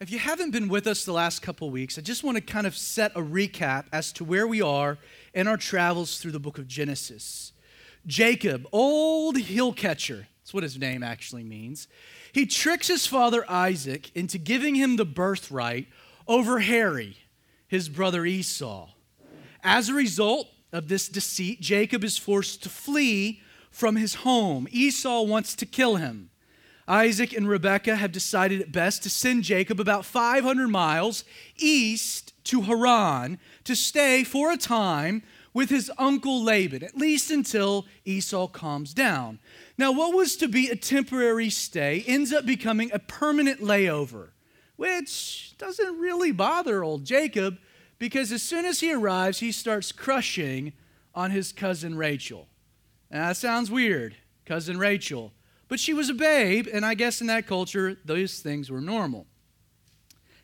If 0.00 0.10
you 0.10 0.18
haven't 0.18 0.52
been 0.52 0.68
with 0.68 0.86
us 0.86 1.04
the 1.04 1.12
last 1.12 1.42
couple 1.42 1.68
weeks, 1.68 1.98
I 1.98 2.00
just 2.00 2.24
want 2.24 2.38
to 2.38 2.40
kind 2.40 2.66
of 2.66 2.74
set 2.74 3.12
a 3.14 3.20
recap 3.20 3.84
as 3.92 4.12
to 4.12 4.24
where 4.24 4.46
we 4.46 4.62
are 4.62 4.96
in 5.34 5.46
our 5.46 5.58
travels 5.58 6.16
through 6.16 6.30
the 6.30 6.40
book 6.40 6.56
of 6.56 6.66
Genesis. 6.66 7.52
Jacob, 8.06 8.66
old 8.72 9.36
heel 9.36 9.74
catcher, 9.74 10.26
that's 10.40 10.54
what 10.54 10.62
his 10.62 10.78
name 10.78 11.02
actually 11.02 11.44
means, 11.44 11.86
he 12.32 12.46
tricks 12.46 12.88
his 12.88 13.06
father 13.06 13.44
Isaac 13.46 14.10
into 14.16 14.38
giving 14.38 14.74
him 14.74 14.96
the 14.96 15.04
birthright 15.04 15.86
over 16.26 16.60
Harry, 16.60 17.18
his 17.68 17.90
brother 17.90 18.24
Esau. 18.24 18.88
As 19.62 19.90
a 19.90 19.94
result 19.94 20.46
of 20.72 20.88
this 20.88 21.10
deceit, 21.10 21.60
Jacob 21.60 22.04
is 22.04 22.16
forced 22.16 22.62
to 22.62 22.70
flee 22.70 23.42
from 23.70 23.96
his 23.96 24.14
home. 24.14 24.66
Esau 24.70 25.24
wants 25.24 25.54
to 25.56 25.66
kill 25.66 25.96
him. 25.96 26.29
Isaac 26.90 27.32
and 27.32 27.48
Rebekah 27.48 27.94
have 27.94 28.10
decided 28.10 28.60
it 28.60 28.72
best 28.72 29.04
to 29.04 29.10
send 29.10 29.44
Jacob 29.44 29.78
about 29.78 30.04
500 30.04 30.66
miles 30.66 31.22
east 31.56 32.34
to 32.46 32.62
Haran 32.62 33.38
to 33.62 33.76
stay 33.76 34.24
for 34.24 34.50
a 34.50 34.56
time 34.56 35.22
with 35.54 35.70
his 35.70 35.88
uncle 35.98 36.42
Laban, 36.42 36.82
at 36.82 36.96
least 36.96 37.30
until 37.30 37.86
Esau 38.04 38.48
calms 38.48 38.92
down. 38.92 39.38
Now, 39.78 39.92
what 39.92 40.16
was 40.16 40.34
to 40.38 40.48
be 40.48 40.68
a 40.68 40.74
temporary 40.74 41.48
stay 41.48 42.02
ends 42.08 42.32
up 42.32 42.44
becoming 42.44 42.90
a 42.92 42.98
permanent 42.98 43.60
layover, 43.60 44.30
which 44.74 45.54
doesn't 45.58 46.00
really 46.00 46.32
bother 46.32 46.82
old 46.82 47.04
Jacob 47.04 47.58
because 48.00 48.32
as 48.32 48.42
soon 48.42 48.64
as 48.64 48.80
he 48.80 48.92
arrives, 48.92 49.38
he 49.38 49.52
starts 49.52 49.92
crushing 49.92 50.72
on 51.14 51.30
his 51.30 51.52
cousin 51.52 51.96
Rachel. 51.96 52.48
Now, 53.12 53.28
that 53.28 53.36
sounds 53.36 53.70
weird, 53.70 54.16
cousin 54.44 54.76
Rachel. 54.76 55.32
But 55.70 55.78
she 55.78 55.94
was 55.94 56.10
a 56.10 56.14
babe, 56.14 56.66
and 56.70 56.84
I 56.84 56.94
guess 56.94 57.20
in 57.20 57.28
that 57.28 57.46
culture, 57.46 57.96
those 58.04 58.40
things 58.40 58.70
were 58.70 58.80
normal. 58.80 59.28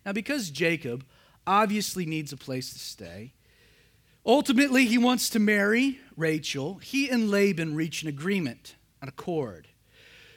Now, 0.07 0.13
because 0.13 0.51
Jacob 0.51 1.05
obviously 1.45 2.07
needs 2.07 2.33
a 2.33 2.37
place 2.37 2.73
to 2.73 2.79
stay, 2.79 3.33
ultimately 4.25 4.87
he 4.87 4.99
wants 4.99 5.29
to 5.31 5.41
marry 5.41 5.99
Rachel. 6.17 6.77
He 6.77 7.11
and 7.11 7.29
Laban 7.29 7.75
reach 7.75 8.03
an 8.03 8.09
agreement, 8.09 8.77
an 9.03 9.09
accord. 9.09 9.67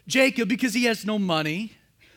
Jacob, 0.08 0.50
because 0.50 0.74
he 0.74 0.86
has 0.86 1.06
no 1.06 1.20
money, 1.20 1.74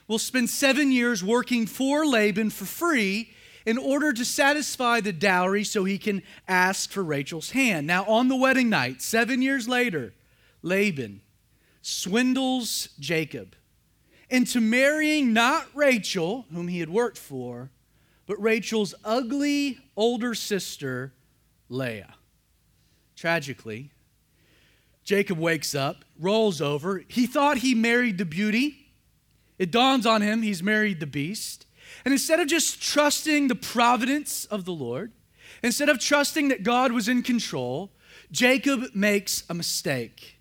will 0.09 0.19
spend 0.19 0.49
seven 0.49 0.91
years 0.91 1.23
working 1.23 1.67
for 1.67 2.07
Laban 2.07 2.49
for 2.49 2.65
free 2.65 3.35
in 3.67 3.77
order 3.77 4.15
to 4.15 4.25
satisfy 4.25 5.03
the 5.03 5.13
dowry 5.13 5.63
so 5.63 5.85
he 5.85 5.99
can 5.99 6.23
ask 6.49 6.91
for 6.91 7.05
Rachel's 7.05 7.51
hand. 7.51 7.87
Now, 7.87 8.07
on 8.07 8.29
the 8.29 8.37
wedding 8.37 8.71
night, 8.71 9.03
seven 9.03 9.43
years 9.43 9.69
later, 9.69 10.15
Laban 10.63 11.21
swindles 11.83 12.89
Jacob 12.99 13.57
into 14.31 14.61
marrying 14.61 15.35
not 15.35 15.67
Rachel, 15.75 16.47
whom 16.53 16.69
he 16.69 16.81
had 16.81 16.89
worked 16.89 17.19
for, 17.19 17.71
but 18.27 18.41
Rachel's 18.41 18.95
ugly 19.05 19.79
older 19.95 20.35
sister, 20.35 21.13
Leah. 21.69 22.15
Tragically, 23.15 23.91
Jacob 25.05 25.39
wakes 25.39 25.75
up, 25.75 26.05
rolls 26.19 26.61
over. 26.61 27.05
He 27.09 27.27
thought 27.27 27.59
he 27.59 27.75
married 27.75 28.19
the 28.19 28.25
beauty. 28.25 28.89
It 29.59 29.71
dawns 29.71 30.07
on 30.07 30.23
him 30.23 30.43
he's 30.43 30.63
married 30.63 31.01
the 31.01 31.07
beast. 31.07 31.67
And 32.05 32.13
instead 32.13 32.41
of 32.41 32.47
just 32.47 32.81
trusting 32.81 33.49
the 33.49 33.55
providence 33.55 34.45
of 34.47 34.65
the 34.65 34.73
Lord, 34.73 35.13
instead 35.63 35.89
of 35.89 35.99
trusting 35.99 36.49
that 36.49 36.63
God 36.63 36.93
was 36.93 37.09
in 37.09 37.23
control, 37.23 37.93
Jacob 38.31 38.95
makes 38.95 39.45
a 39.51 39.55
mistake 39.55 40.32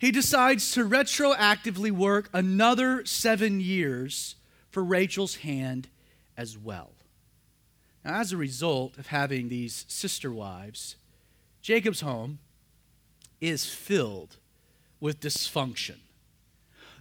he 0.00 0.10
decides 0.10 0.72
to 0.72 0.88
retroactively 0.88 1.90
work 1.90 2.30
another 2.32 3.04
seven 3.04 3.60
years 3.60 4.34
for 4.70 4.82
Rachel's 4.82 5.36
hand 5.36 5.88
as 6.38 6.56
well. 6.56 6.92
Now, 8.02 8.18
as 8.18 8.32
a 8.32 8.38
result 8.38 8.96
of 8.96 9.08
having 9.08 9.50
these 9.50 9.84
sister 9.88 10.32
wives, 10.32 10.96
Jacob's 11.60 12.00
home 12.00 12.38
is 13.42 13.66
filled 13.66 14.36
with 15.00 15.20
dysfunction. 15.20 15.96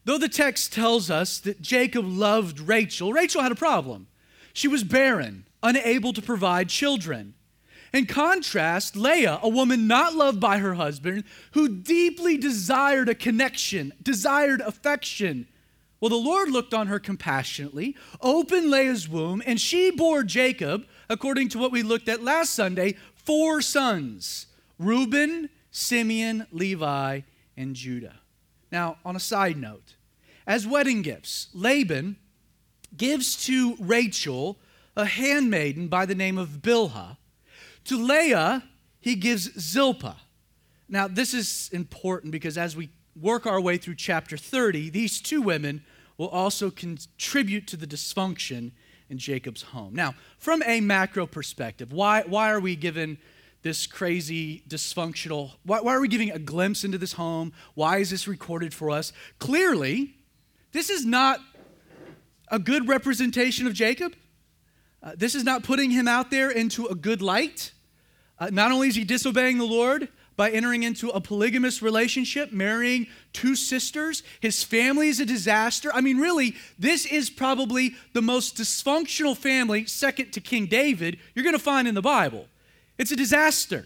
Though 0.04 0.18
the 0.18 0.28
text 0.28 0.74
tells 0.74 1.10
us 1.10 1.40
that 1.40 1.62
Jacob 1.62 2.06
loved 2.06 2.60
Rachel, 2.60 3.14
Rachel 3.14 3.42
had 3.42 3.54
a 3.54 3.56
problem. 3.56 4.08
She 4.52 4.68
was 4.68 4.84
barren, 4.84 5.46
unable 5.64 6.12
to 6.12 6.22
provide 6.22 6.68
children. 6.68 7.34
In 7.92 8.06
contrast, 8.06 8.96
Leah, 8.96 9.40
a 9.42 9.50
woman 9.50 9.88
not 9.88 10.14
loved 10.14 10.40
by 10.40 10.60
her 10.60 10.76
husband, 10.76 11.24
who 11.52 11.68
deeply 11.68 12.38
desired 12.38 13.10
a 13.10 13.16
connection, 13.16 13.94
desired 14.02 14.62
affection. 14.62 15.48
Well, 16.00 16.10
the 16.10 16.16
Lord 16.16 16.50
looked 16.50 16.74
on 16.74 16.88
her 16.88 17.00
compassionately, 17.00 17.96
opened 18.22 18.70
Leah's 18.70 19.10
womb, 19.10 19.42
and 19.46 19.60
she 19.60 19.92
bore 19.92 20.24
Jacob, 20.24 20.86
according 21.10 21.50
to 21.50 21.60
what 21.60 21.72
we 21.72 21.82
looked 21.82 22.08
at 22.08 22.24
last 22.24 22.54
Sunday, 22.54 22.96
four 23.16 23.62
sons 23.62 24.46
Reuben, 24.78 25.50
Simeon, 25.72 26.48
Levi, 26.52 27.22
and 27.58 27.76
Judah. 27.76 28.20
Now, 28.72 28.98
on 29.04 29.16
a 29.16 29.20
side 29.20 29.58
note, 29.58 29.96
as 30.48 30.66
wedding 30.66 31.02
gifts, 31.02 31.50
Laban 31.54 32.16
gives 32.96 33.46
to 33.46 33.76
Rachel 33.80 34.58
a 34.96 35.06
handmaiden 35.06 35.88
by 35.88 36.06
the 36.06 36.16
name 36.16 36.38
of 36.38 36.62
Bilhah 36.62 37.18
to 37.90 37.98
Leah, 37.98 38.64
he 39.00 39.16
gives 39.16 39.52
Zilpah. 39.60 40.16
Now, 40.88 41.08
this 41.08 41.34
is 41.34 41.72
important 41.74 42.32
because 42.32 42.56
as 42.56 42.76
we 42.76 42.90
work 43.20 43.48
our 43.48 43.60
way 43.60 43.78
through 43.78 43.96
chapter 43.96 44.38
30, 44.38 44.92
these 44.92 45.20
two 45.20 45.42
women 45.42 45.84
will 46.16 46.28
also 46.28 46.70
contribute 46.70 47.66
to 47.66 47.78
the 47.78 47.88
dysfunction 47.88 48.74
in 49.10 49.18
Jacob's 49.18 49.64
home. 49.64 49.96
Now, 49.96 50.14
from 50.38 50.62
a 50.68 50.82
macro 50.82 51.26
perspective, 51.26 51.92
why, 51.92 52.22
why 52.28 52.52
are 52.52 52.60
we 52.60 52.76
given 52.76 53.18
this 53.64 53.88
crazy, 53.88 54.62
dysfunctional, 54.70 55.54
why, 55.66 55.82
why 55.82 55.96
are 55.96 56.00
we 56.00 56.08
giving 56.08 56.30
a 56.30 56.38
glimpse 56.38 56.84
into 56.84 57.00
this 57.00 57.14
home? 57.14 57.52
Why 57.74 57.98
is 57.98 58.12
this 58.12 58.28
recorded 58.28 58.72
for 58.72 58.92
us? 58.92 59.12
Clearly, 59.40 60.14
this 60.74 60.92
is 60.92 61.06
not 61.06 61.40
a 62.50 62.60
good 62.60 62.88
representation 62.88 63.66
of 63.66 63.74
Jacob. 63.74 64.14
Uh, 65.02 65.14
this 65.18 65.34
is 65.34 65.44
not 65.44 65.64
putting 65.64 65.90
him 65.90 66.08
out 66.08 66.30
there 66.30 66.52
into 66.52 66.86
a 66.86 66.94
good 66.94 67.24
light. 67.24 67.72
Uh, 68.40 68.50
not 68.52 68.72
only 68.72 68.88
is 68.88 68.96
he 68.96 69.04
disobeying 69.04 69.58
the 69.58 69.66
Lord 69.66 70.08
by 70.38 70.50
entering 70.50 70.84
into 70.84 71.10
a 71.10 71.20
polygamous 71.20 71.82
relationship, 71.82 72.54
marrying 72.54 73.08
two 73.34 73.56
sisters, 73.56 74.24
his 74.40 74.64
family 74.64 75.10
is 75.10 75.20
a 75.20 75.26
disaster. 75.26 75.92
I 75.94 76.00
mean, 76.00 76.18
really, 76.18 76.56
this 76.78 77.06
is 77.06 77.30
probably 77.30 77.96
the 78.14 78.22
most 78.22 78.56
dysfunctional 78.56 79.36
family, 79.36 79.86
second 79.86 80.32
to 80.32 80.40
King 80.40 80.68
David, 80.68 81.20
you're 81.36 81.44
going 81.44 81.56
to 81.56 81.60
find 81.60 81.88
in 81.90 81.96
the 81.96 82.02
Bible. 82.02 82.48
It's 82.98 83.12
a 83.12 83.18
disaster. 83.18 83.86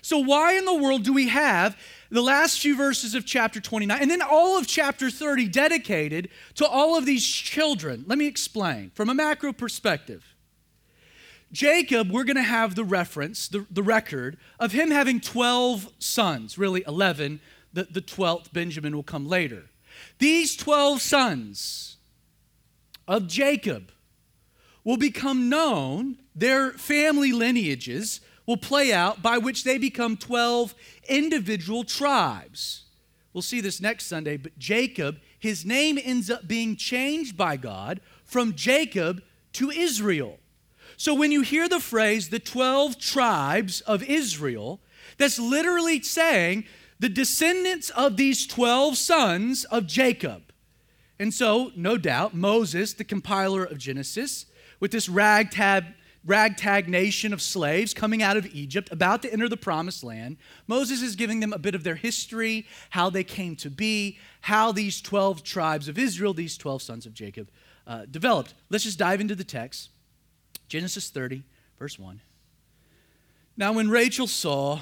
So, 0.00 0.18
why 0.18 0.52
in 0.52 0.66
the 0.66 0.74
world 0.74 1.02
do 1.02 1.14
we 1.14 1.28
have 1.28 1.78
the 2.10 2.20
last 2.20 2.60
few 2.60 2.76
verses 2.76 3.14
of 3.14 3.24
chapter 3.24 3.58
29 3.58 3.98
and 4.00 4.10
then 4.10 4.20
all 4.20 4.58
of 4.58 4.66
chapter 4.66 5.10
30 5.10 5.48
dedicated 5.48 6.28
to 6.56 6.66
all 6.66 6.98
of 6.98 7.06
these 7.06 7.26
children? 7.26 8.04
Let 8.06 8.18
me 8.18 8.26
explain 8.26 8.90
from 8.94 9.08
a 9.08 9.14
macro 9.14 9.52
perspective. 9.52 10.33
Jacob, 11.54 12.10
we're 12.10 12.24
going 12.24 12.34
to 12.34 12.42
have 12.42 12.74
the 12.74 12.84
reference, 12.84 13.46
the, 13.46 13.64
the 13.70 13.82
record 13.82 14.36
of 14.58 14.72
him 14.72 14.90
having 14.90 15.20
12 15.20 15.88
sons, 16.00 16.58
really 16.58 16.82
11. 16.84 17.40
The, 17.72 17.84
the 17.84 18.02
12th, 18.02 18.52
Benjamin, 18.52 18.94
will 18.94 19.04
come 19.04 19.24
later. 19.24 19.66
These 20.18 20.56
12 20.56 21.00
sons 21.00 21.96
of 23.06 23.28
Jacob 23.28 23.92
will 24.82 24.96
become 24.96 25.48
known, 25.48 26.18
their 26.34 26.72
family 26.72 27.30
lineages 27.30 28.20
will 28.46 28.56
play 28.56 28.92
out 28.92 29.22
by 29.22 29.38
which 29.38 29.62
they 29.62 29.78
become 29.78 30.16
12 30.16 30.74
individual 31.08 31.84
tribes. 31.84 32.82
We'll 33.32 33.42
see 33.42 33.60
this 33.60 33.80
next 33.80 34.06
Sunday, 34.06 34.36
but 34.36 34.58
Jacob, 34.58 35.20
his 35.38 35.64
name 35.64 36.00
ends 36.02 36.30
up 36.30 36.48
being 36.48 36.74
changed 36.74 37.36
by 37.36 37.56
God 37.56 38.00
from 38.24 38.54
Jacob 38.56 39.22
to 39.52 39.70
Israel. 39.70 40.40
So 40.96 41.14
when 41.14 41.32
you 41.32 41.42
hear 41.42 41.68
the 41.68 41.80
phrase, 41.80 42.28
the 42.28 42.38
12 42.38 42.98
tribes 42.98 43.80
of 43.82 44.02
Israel, 44.02 44.80
that's 45.18 45.38
literally 45.38 46.02
saying 46.02 46.64
the 46.98 47.08
descendants 47.08 47.90
of 47.90 48.16
these 48.16 48.46
12 48.46 48.96
sons 48.96 49.64
of 49.64 49.86
Jacob. 49.86 50.52
And 51.18 51.32
so, 51.32 51.72
no 51.76 51.96
doubt, 51.96 52.34
Moses, 52.34 52.92
the 52.92 53.04
compiler 53.04 53.64
of 53.64 53.78
Genesis, 53.78 54.46
with 54.80 54.90
this 54.90 55.08
ragtag, 55.08 55.84
ragtag 56.24 56.88
nation 56.88 57.32
of 57.32 57.40
slaves 57.40 57.94
coming 57.94 58.22
out 58.22 58.36
of 58.36 58.46
Egypt, 58.54 58.90
about 58.90 59.22
to 59.22 59.32
enter 59.32 59.48
the 59.48 59.56
promised 59.56 60.02
land, 60.02 60.36
Moses 60.66 61.02
is 61.02 61.14
giving 61.14 61.40
them 61.40 61.52
a 61.52 61.58
bit 61.58 61.74
of 61.74 61.84
their 61.84 61.94
history, 61.94 62.66
how 62.90 63.10
they 63.10 63.24
came 63.24 63.54
to 63.56 63.70
be, 63.70 64.18
how 64.42 64.72
these 64.72 65.00
12 65.00 65.42
tribes 65.42 65.88
of 65.88 65.98
Israel, 65.98 66.34
these 66.34 66.56
12 66.56 66.82
sons 66.82 67.06
of 67.06 67.14
Jacob, 67.14 67.50
uh, 67.86 68.06
developed. 68.10 68.54
Let's 68.70 68.84
just 68.84 68.98
dive 68.98 69.20
into 69.20 69.34
the 69.34 69.44
text. 69.44 69.90
Genesis 70.68 71.10
30, 71.10 71.42
verse 71.78 71.98
1. 71.98 72.20
Now, 73.56 73.72
when 73.72 73.88
Rachel 73.88 74.26
saw 74.26 74.80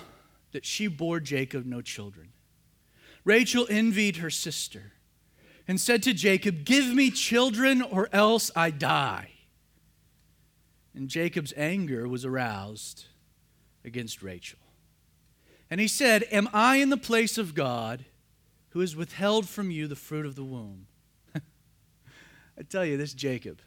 that 0.53 0.65
she 0.65 0.87
bore 0.87 1.21
Jacob 1.21 1.67
no 1.67 1.81
children, 1.83 2.33
Rachel 3.25 3.67
envied 3.69 4.17
her 4.17 4.31
sister 4.31 4.93
and 5.69 5.81
said 5.81 6.03
to 6.05 6.15
Jacob, 6.15 6.65
Give 6.65 6.87
me 6.87 7.11
children 7.11 7.83
or 7.83 8.09
else 8.13 8.51
I 8.57 8.71
die. 8.71 9.31
And 10.95 11.09
Jacob's 11.09 11.55
anger 11.57 12.09
was 12.09 12.25
aroused 12.25 13.07
against 13.85 14.23
Rachel. 14.23 14.59
And 15.71 15.81
he 15.81 15.89
said, 15.89 16.25
Am 16.31 16.49
I 16.53 16.77
in 16.77 16.91
the 16.91 16.97
place 16.97 17.39
of 17.39 17.55
God 17.55 18.05
who 18.71 18.81
has 18.81 18.97
withheld 18.97 19.49
from 19.49 19.71
you 19.71 19.87
the 19.87 19.97
fruit 19.97 20.27
of 20.27 20.35
the 20.35 20.45
womb? 20.45 20.87
I 21.37 22.63
tell 22.69 22.85
you, 22.85 22.97
this 22.97 23.15
Jacob, 23.15 23.61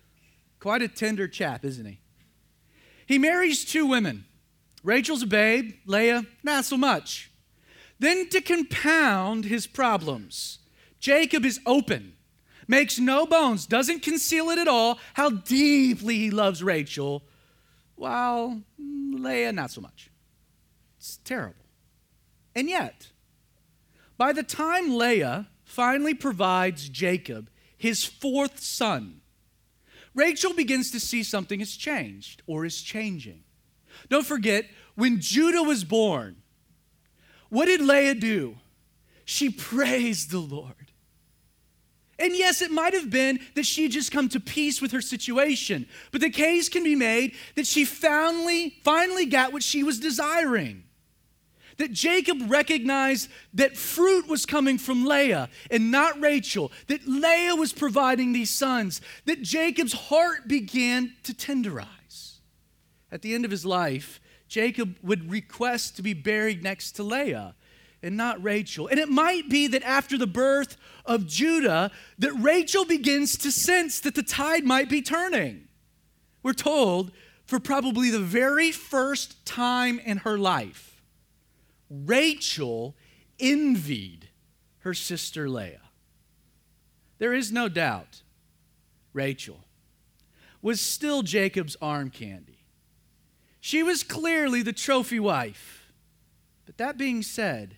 quite 0.60 0.82
a 0.82 0.88
tender 0.88 1.28
chap, 1.28 1.66
isn't 1.66 1.86
he? 1.86 2.00
He 3.06 3.18
marries 3.18 3.66
two 3.66 3.86
women. 3.86 4.26
Rachel's 4.84 5.24
a 5.24 5.28
babe, 5.28 5.74
Leah, 5.86 6.26
not 6.44 6.66
so 6.66 6.78
much. 6.78 7.32
Then, 8.00 8.30
to 8.30 8.42
compound 8.42 9.46
his 9.46 9.68
problems, 9.68 10.60
Jacob 11.00 11.46
is 11.46 11.60
open, 11.66 12.14
makes 12.68 13.00
no 13.00 13.26
bones, 13.26 13.66
doesn't 13.66 14.02
conceal 14.02 14.50
it 14.50 14.60
at 14.60 14.68
all, 14.68 15.00
how 15.14 15.30
deeply 15.30 16.16
he 16.16 16.30
loves 16.30 16.62
Rachel, 16.62 17.24
while 17.96 18.62
Leah, 18.78 19.54
not 19.54 19.72
so 19.72 19.82
much. 19.82 20.10
It's 20.98 21.18
terrible. 21.24 21.66
And 22.54 22.70
yet, 22.70 23.08
by 24.18 24.34
the 24.34 24.44
time 24.44 24.98
Leah 24.98 25.48
finally 25.64 26.14
provides 26.14 26.90
Jacob 26.90 27.50
his 27.78 28.04
fourth 28.04 28.60
son, 28.60 29.22
Rachel 30.16 30.54
begins 30.54 30.92
to 30.92 31.00
see 31.00 31.22
something 31.22 31.60
has 31.60 31.76
changed 31.76 32.42
or 32.48 32.66
is 32.66 32.82
changing. 32.82 33.44
Don't 34.10 34.26
forget, 34.26 34.66
when 34.96 35.20
Judah 35.20 35.62
was 35.62 35.84
born, 35.84 36.38
what 37.50 37.66
did 37.66 37.82
Leah 37.82 38.16
do? 38.16 38.56
She 39.26 39.50
praised 39.50 40.32
the 40.32 40.40
Lord. 40.40 40.92
And 42.18 42.34
yes, 42.34 42.62
it 42.62 42.72
might 42.72 42.94
have 42.94 43.10
been 43.10 43.42
that 43.56 43.66
she 43.66 43.90
just 43.90 44.12
come 44.12 44.30
to 44.30 44.40
peace 44.40 44.82
with 44.82 44.94
her 44.94 45.02
situation, 45.02 45.86
but 46.12 46.22
the 46.22 46.30
case 46.30 46.70
can 46.70 46.84
be 46.84 46.96
made 46.96 47.36
that 47.56 47.68
she 47.68 47.84
finally, 47.84 48.78
finally 48.84 49.26
got 49.26 49.52
what 49.52 49.64
she 49.64 49.84
was 49.84 50.00
desiring. 50.00 50.85
That 51.78 51.92
Jacob 51.92 52.38
recognized 52.48 53.30
that 53.54 53.76
fruit 53.76 54.28
was 54.28 54.46
coming 54.46 54.78
from 54.78 55.06
Leah 55.06 55.50
and 55.70 55.92
not 55.92 56.20
Rachel, 56.22 56.72
that 56.88 57.06
Leah 57.06 57.56
was 57.56 57.74
providing 57.74 58.32
these 58.32 58.50
sons, 58.50 59.02
that 59.26 59.42
Jacob's 59.42 59.94
heart 59.94 60.48
began 60.48 61.14
to 61.24 61.34
tenderize. 61.34 62.38
At 63.12 63.22
the 63.22 63.34
end 63.34 63.46
of 63.46 63.52
his 63.52 63.66
life, 63.66 64.22
Jacob 64.48 64.96
would 65.04 65.30
request 65.30 65.96
to 65.98 66.02
be 66.02 66.14
buried 66.14 66.64
next 66.64 66.94
to 66.94 67.04
Leah 67.04 67.56
and 68.02 68.16
not 68.16 68.42
Rachel. 68.44 68.88
And 68.88 69.00
it 69.00 69.10
might 69.10 69.50
be 69.50 69.68
that 69.68 69.84
after 69.84 70.18
the 70.18 70.28
birth 70.28 70.78
of 71.06 71.26
Judah, 71.26 71.92
that 72.20 72.34
Rachel 72.34 72.86
begins 72.86 73.38
to 73.38 73.52
sense 73.52 74.00
that 74.02 74.16
the 74.16 74.24
tide 74.24 74.64
might 74.64 74.90
be 74.90 75.02
turning. 75.02 75.68
We're 76.44 76.54
told 76.54 77.12
for 77.46 77.60
probably 77.60 78.12
the 78.12 78.20
very 78.20 78.72
first 78.72 79.44
time 79.46 80.00
in 80.00 80.18
her 80.18 80.38
life, 80.38 80.95
Rachel 81.90 82.96
envied 83.40 84.30
her 84.80 84.94
sister 84.94 85.50
Leah. 85.50 85.82
There 87.18 87.34
is 87.34 87.52
no 87.52 87.70
doubt 87.70 88.22
Rachel 89.14 89.60
was 90.62 90.82
still 90.82 91.22
Jacob's 91.22 91.78
arm 91.82 92.10
candy. 92.10 92.66
She 93.60 93.84
was 93.84 94.04
clearly 94.04 94.62
the 94.62 94.74
trophy 94.74 95.20
wife. 95.20 95.92
But 96.66 96.78
that 96.78 96.98
being 96.98 97.22
said, 97.22 97.78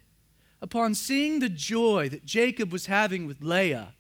upon 0.62 0.96
seeing 0.96 1.40
the 1.40 1.50
joy 1.50 2.10
that 2.10 2.26
Jacob 2.26 2.72
was 2.72 2.86
having 2.86 3.28
with 3.28 3.42
Leah, 3.42 3.94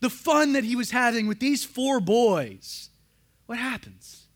the 0.00 0.10
fun 0.10 0.52
that 0.52 0.64
he 0.64 0.76
was 0.76 0.90
having 0.90 1.26
with 1.28 1.40
these 1.40 1.64
four 1.64 2.00
boys, 2.00 2.90
what 3.46 3.58
happens? 3.58 4.26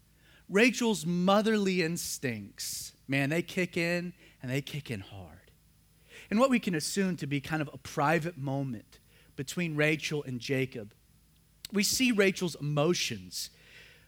Rachel's 0.49 1.05
motherly 1.05 1.83
instincts, 1.83 2.93
man, 3.09 3.31
they 3.31 3.43
kick 3.43 3.77
in 3.77 4.13
and 4.43 4.51
they 4.51 4.61
kick 4.61 4.91
in 4.91 5.01
hard. 5.01 5.51
And 6.31 6.39
what 6.39 6.51
we 6.51 6.59
can 6.59 6.75
assume 6.75 7.17
to 7.17 7.27
be 7.27 7.41
kind 7.41 7.63
of 7.63 7.71
a 7.73 7.79
private 7.79 8.37
moment 8.37 8.99
between 9.37 9.77
Rachel 9.77 10.23
and 10.23 10.41
Jacob, 10.41 10.93
we 11.73 11.83
see 11.83 12.13
Rachel's 12.13 12.57
emotions 12.57 13.51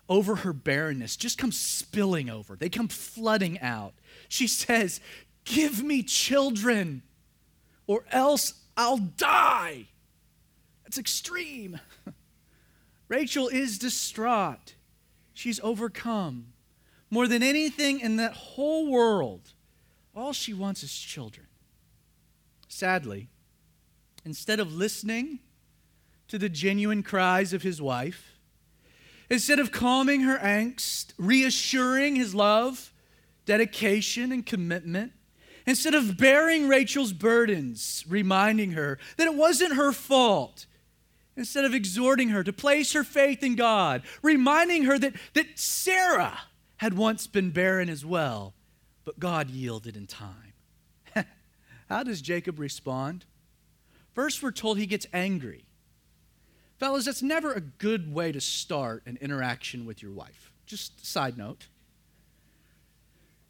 over 0.09 0.37
her 0.37 0.53
barrenness 0.53 1.17
just 1.17 1.39
come 1.39 1.53
spilling 1.53 2.29
over. 2.29 2.57
They 2.57 2.69
come 2.69 2.89
flooding 2.89 3.61
out. 3.61 3.95
She 4.29 4.47
says, 4.47 5.01
Give 5.45 5.83
me 5.83 6.03
children, 6.03 7.03
or 7.87 8.05
else 8.11 8.55
I'll 8.77 8.99
die. 8.99 9.87
That's 10.85 10.99
extreme. 10.99 11.81
Rachel 13.09 13.49
is 13.49 13.79
distraught. 13.79 14.75
She's 15.35 15.61
overcome. 15.61 16.53
More 17.11 17.29
than 17.29 17.43
anything 17.43 18.01
in 18.01 18.17
that 18.17 18.33
whole 18.33 18.91
world, 18.91 19.53
all 20.15 20.33
she 20.33 20.55
wants 20.55 20.83
is 20.83 20.93
children. 20.93 21.47
Sadly, 22.69 23.29
instead 24.25 24.61
of 24.61 24.73
listening 24.73 25.41
to 26.29 26.39
the 26.39 26.49
genuine 26.49 27.03
cries 27.03 27.53
of 27.53 27.63
his 27.63 27.81
wife, 27.81 28.35
Instead 29.31 29.59
of 29.59 29.73
calming 29.73 30.21
her 30.23 30.39
angst, 30.39 31.13
reassuring 31.19 32.17
his 32.17 32.35
love, 32.35 32.93
dedication, 33.47 34.33
and 34.33 34.45
commitment, 34.45 35.13
instead 35.67 35.95
of 35.95 36.19
bearing 36.19 36.69
Rachel's 36.69 37.13
burdens, 37.13 38.05
reminding 38.09 38.73
her 38.73 38.99
that 39.17 39.27
it 39.27 39.35
wasn't 39.35 39.77
her 39.77 39.93
fault, 39.93 40.67
instead 41.37 41.65
of 41.65 41.75
exhorting 41.75 42.29
her 42.29 42.45
to 42.45 42.53
place 42.53 42.93
her 42.93 43.03
faith 43.03 43.43
in 43.43 43.57
God, 43.57 44.03
reminding 44.23 44.85
her 44.85 44.99
that, 44.99 45.15
that 45.33 45.59
Sarah 45.59 46.39
had 46.77 46.95
once 46.95 47.27
been 47.27 47.51
barren 47.51 47.89
as 47.89 48.05
well, 48.05 48.55
but 49.05 49.19
God 49.19 49.51
yielded 49.51 49.97
in 49.97 50.07
time. 50.07 50.53
How 51.89 52.03
does 52.03 52.23
Jacob 52.23 52.59
respond? 52.59 53.25
First, 54.15 54.43
we're 54.43 54.53
told 54.53 54.79
he 54.79 54.87
gets 54.87 55.07
angry. 55.13 55.65
Fellas, 56.79 57.05
that's 57.05 57.23
never 57.23 57.53
a 57.53 57.61
good 57.61 58.13
way 58.13 58.33
to 58.33 58.41
start 58.41 59.03
an 59.07 59.19
interaction 59.21 59.87
with 59.87 60.03
your 60.03 60.13
wife. 60.13 60.53
Just 60.67 61.05
side 61.05 61.39
note. 61.39 61.67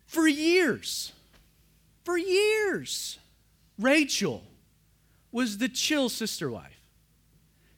For 0.06 0.28
years, 0.28 1.12
for 2.04 2.18
years, 2.18 3.18
Rachel 3.78 4.44
was 5.32 5.58
the 5.58 5.68
chill 5.68 6.08
sister 6.08 6.50
wife. 6.50 6.80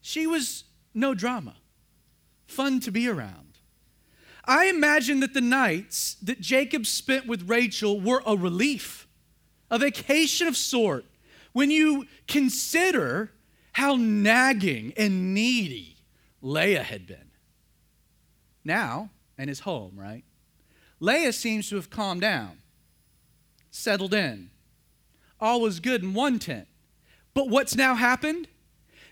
She 0.00 0.26
was 0.26 0.64
no 0.94 1.14
drama, 1.14 1.56
fun 2.46 2.80
to 2.80 2.90
be 2.90 3.08
around. 3.08 3.45
I 4.46 4.66
imagine 4.66 5.20
that 5.20 5.34
the 5.34 5.40
nights 5.40 6.16
that 6.22 6.40
Jacob 6.40 6.86
spent 6.86 7.26
with 7.26 7.48
Rachel 7.48 8.00
were 8.00 8.22
a 8.24 8.36
relief, 8.36 9.08
a 9.70 9.78
vacation 9.78 10.46
of 10.46 10.56
sort. 10.56 11.04
When 11.52 11.70
you 11.70 12.06
consider 12.28 13.32
how 13.72 13.96
nagging 13.96 14.92
and 14.96 15.34
needy 15.34 15.96
Leah 16.40 16.82
had 16.82 17.06
been. 17.06 17.30
Now, 18.64 19.10
and 19.36 19.48
his 19.48 19.60
home, 19.60 19.92
right? 19.96 20.24
Leah 21.00 21.32
seems 21.32 21.68
to 21.68 21.76
have 21.76 21.90
calmed 21.90 22.20
down, 22.20 22.58
settled 23.70 24.14
in. 24.14 24.50
All 25.40 25.60
was 25.60 25.80
good 25.80 26.02
in 26.02 26.14
one 26.14 26.38
tent. 26.38 26.68
But 27.34 27.50
what's 27.50 27.76
now 27.76 27.94
happened? 27.94 28.48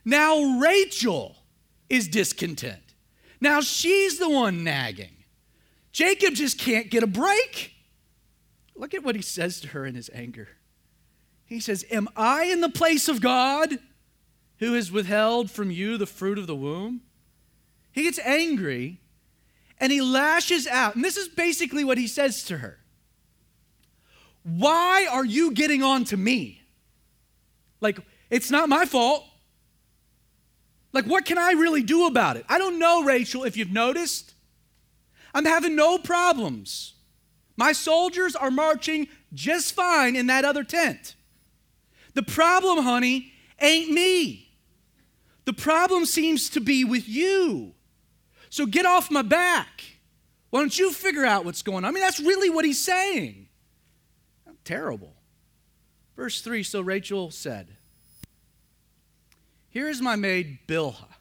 Now 0.04 0.58
Rachel 0.58 1.36
is 1.90 2.08
discontent. 2.08 2.94
Now 3.40 3.60
she's 3.60 4.18
the 4.18 4.30
one 4.30 4.64
nagging. 4.64 5.13
Jacob 5.94 6.34
just 6.34 6.58
can't 6.58 6.90
get 6.90 7.02
a 7.02 7.06
break. 7.06 7.72
Look 8.76 8.92
at 8.92 9.02
what 9.02 9.16
he 9.16 9.22
says 9.22 9.60
to 9.60 9.68
her 9.68 9.86
in 9.86 9.94
his 9.94 10.10
anger. 10.12 10.48
He 11.46 11.58
says, 11.58 11.86
Am 11.90 12.08
I 12.14 12.44
in 12.44 12.60
the 12.60 12.68
place 12.68 13.08
of 13.08 13.22
God? 13.22 13.78
who 14.58 14.74
has 14.74 14.92
withheld 14.92 15.50
from 15.50 15.70
you 15.70 15.98
the 15.98 16.06
fruit 16.06 16.38
of 16.38 16.46
the 16.46 16.56
womb? 16.56 17.02
He 17.92 18.04
gets 18.04 18.18
angry 18.20 19.00
and 19.78 19.92
he 19.92 20.00
lashes 20.00 20.66
out. 20.66 20.94
And 20.94 21.04
this 21.04 21.16
is 21.16 21.28
basically 21.28 21.84
what 21.84 21.98
he 21.98 22.06
says 22.06 22.44
to 22.44 22.58
her 22.58 22.78
Why 24.42 25.06
are 25.10 25.24
you 25.24 25.52
getting 25.52 25.82
on 25.82 26.04
to 26.06 26.16
me? 26.16 26.62
Like, 27.80 27.98
it's 28.30 28.50
not 28.50 28.68
my 28.68 28.84
fault. 28.84 29.24
Like, 30.92 31.06
what 31.06 31.24
can 31.24 31.38
I 31.38 31.52
really 31.52 31.82
do 31.82 32.06
about 32.06 32.36
it? 32.36 32.44
I 32.48 32.58
don't 32.58 32.78
know, 32.78 33.02
Rachel, 33.02 33.44
if 33.44 33.56
you've 33.56 33.72
noticed. 33.72 34.33
I'm 35.34 35.44
having 35.44 35.74
no 35.74 35.98
problems. 35.98 36.94
My 37.56 37.72
soldiers 37.72 38.36
are 38.36 38.50
marching 38.50 39.08
just 39.32 39.74
fine 39.74 40.16
in 40.16 40.28
that 40.28 40.44
other 40.44 40.64
tent. 40.64 41.16
The 42.14 42.22
problem, 42.22 42.84
honey, 42.84 43.32
ain't 43.60 43.90
me. 43.90 44.56
The 45.44 45.52
problem 45.52 46.06
seems 46.06 46.48
to 46.50 46.60
be 46.60 46.84
with 46.84 47.08
you. 47.08 47.74
So 48.48 48.66
get 48.66 48.86
off 48.86 49.10
my 49.10 49.22
back. 49.22 49.84
Why 50.50 50.60
don't 50.60 50.78
you 50.78 50.92
figure 50.92 51.24
out 51.24 51.44
what's 51.44 51.62
going 51.62 51.78
on? 51.78 51.86
I 51.86 51.90
mean, 51.90 52.02
that's 52.02 52.20
really 52.20 52.48
what 52.48 52.64
he's 52.64 52.82
saying. 52.82 53.48
Terrible. 54.64 55.12
Verse 56.16 56.40
3 56.40 56.62
So 56.62 56.80
Rachel 56.80 57.30
said, 57.30 57.76
Here 59.68 59.88
is 59.88 60.00
my 60.00 60.16
maid 60.16 60.60
Bilhah. 60.66 61.13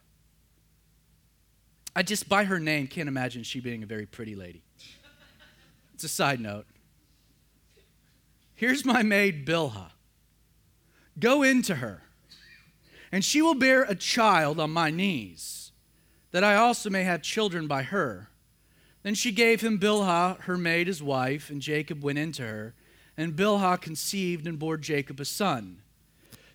I 1.95 2.03
just, 2.03 2.27
by 2.27 2.45
her 2.45 2.59
name, 2.59 2.87
can't 2.87 3.07
imagine 3.07 3.43
she 3.43 3.59
being 3.59 3.83
a 3.83 3.85
very 3.85 4.05
pretty 4.05 4.35
lady. 4.35 4.63
It's 5.93 6.03
a 6.03 6.09
side 6.09 6.39
note. 6.39 6.65
Here's 8.55 8.83
my 8.83 9.03
maid, 9.03 9.45
Bilhah. 9.45 9.91
Go 11.19 11.43
into 11.43 11.75
her, 11.75 12.01
and 13.11 13.23
she 13.23 13.41
will 13.41 13.53
bear 13.53 13.83
a 13.83 13.93
child 13.93 14.59
on 14.59 14.71
my 14.71 14.89
knees, 14.89 15.71
that 16.31 16.43
I 16.43 16.55
also 16.55 16.89
may 16.89 17.03
have 17.03 17.21
children 17.21 17.67
by 17.67 17.83
her. 17.83 18.29
Then 19.03 19.13
she 19.13 19.31
gave 19.31 19.61
him 19.61 19.77
Bilhah, 19.77 20.39
her 20.41 20.57
maid, 20.57 20.87
his 20.87 21.03
wife, 21.03 21.49
and 21.49 21.61
Jacob 21.61 22.03
went 22.03 22.17
into 22.17 22.41
her. 22.41 22.73
And 23.15 23.35
Bilhah 23.35 23.79
conceived 23.79 24.47
and 24.47 24.57
bore 24.57 24.77
Jacob 24.77 25.19
a 25.19 25.25
son. 25.25 25.81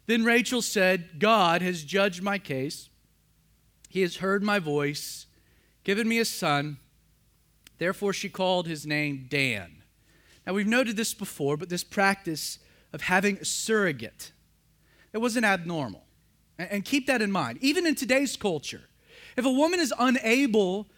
Then 0.07 0.25
Rachel 0.25 0.61
said, 0.61 1.21
God 1.21 1.62
has 1.62 1.85
judged 1.85 2.21
my 2.21 2.38
case. 2.38 2.88
He 3.88 4.00
has 4.00 4.16
heard 4.16 4.42
my 4.42 4.59
voice, 4.59 5.26
given 5.88 6.07
me 6.07 6.18
a 6.18 6.25
son. 6.26 6.76
Therefore, 7.78 8.12
she 8.12 8.28
called 8.28 8.66
his 8.66 8.85
name 8.85 9.26
Dan. 9.30 9.85
Now, 10.47 10.52
we've 10.52 10.66
noted 10.66 10.99
this 10.99 11.14
before, 11.14 11.57
but 11.57 11.71
this 11.71 11.83
practice 11.83 12.59
of 12.92 13.00
having 13.00 13.38
a 13.38 13.45
surrogate, 13.47 14.33
it 15.14 15.18
wasn't 15.18 15.47
abnormal. 15.47 16.04
And 16.59 16.85
keep 16.85 17.07
that 17.07 17.23
in 17.23 17.33
mind. 17.33 17.57
Even 17.62 17.87
in 17.87 17.95
today's 17.95 18.37
culture, 18.37 18.83
if 19.35 19.47
a 19.47 19.50
woman 19.50 19.80
is 19.80 19.95
unable 19.99 20.88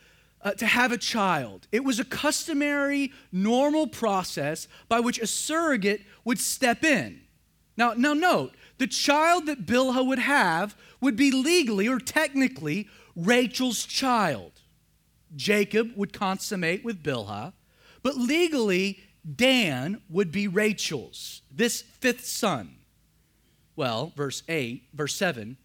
uh, 0.43 0.55
to 0.55 0.67
have 0.67 0.91
a 0.91 0.99
child. 0.99 1.69
It 1.71 1.85
was 1.85 2.01
a 2.01 2.05
customary, 2.05 3.13
normal 3.31 3.87
process 3.87 4.67
by 4.89 4.99
which 4.99 5.21
a 5.21 5.27
surrogate 5.29 6.01
would 6.25 6.41
step 6.41 6.83
in. 6.83 7.21
Now, 7.77 7.93
now 7.97 8.15
note, 8.15 8.57
the 8.79 8.89
child 8.89 9.47
that 9.47 9.67
Bilhah 9.67 10.05
would 10.05 10.19
have 10.19 10.75
would 11.01 11.15
be 11.15 11.31
legally 11.31 11.87
or 11.87 12.01
technically 12.01 12.89
Rachel's 13.15 13.85
child. 13.85 14.60
Jacob 15.37 15.93
would 15.97 16.13
consummate 16.13 16.85
with 16.85 17.03
Bilhah, 17.03 17.53
but 18.03 18.17
legally, 18.17 19.01
Dan 19.37 20.01
would 20.09 20.33
be 20.33 20.49
Rachel's, 20.49 21.43
this 21.51 21.83
fifth 21.83 22.25
son. 22.25 22.77
Well, 23.77 24.13
verse 24.17 24.43
8, 24.49 24.89
verse 24.95 25.15
7, 25.15 25.57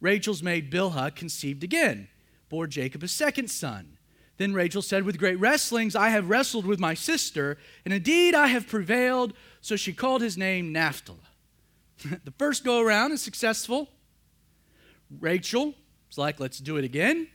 Rachel's 0.00 0.42
maid 0.42 0.70
Bilhah 0.70 1.14
conceived 1.14 1.62
again, 1.62 2.08
bore 2.48 2.66
Jacob 2.66 3.02
a 3.02 3.08
second 3.08 3.50
son. 3.50 3.98
Then 4.38 4.54
Rachel 4.54 4.82
said, 4.82 5.04
With 5.04 5.18
great 5.18 5.38
wrestlings 5.38 5.94
I 5.94 6.08
have 6.08 6.28
wrestled 6.28 6.66
with 6.66 6.80
my 6.80 6.94
sister, 6.94 7.58
and 7.84 7.94
indeed 7.94 8.34
I 8.34 8.48
have 8.48 8.66
prevailed. 8.66 9.34
So 9.60 9.76
she 9.76 9.92
called 9.92 10.20
his 10.20 10.36
name 10.36 10.72
Naphtali. 10.72 11.20
the 12.24 12.32
first 12.38 12.64
go 12.64 12.80
around 12.80 13.12
is 13.12 13.22
successful. 13.22 13.88
Rachel 15.20 15.74
is 16.10 16.18
like, 16.18 16.40
Let's 16.40 16.58
do 16.58 16.76
it 16.76 16.84
again. 16.84 17.28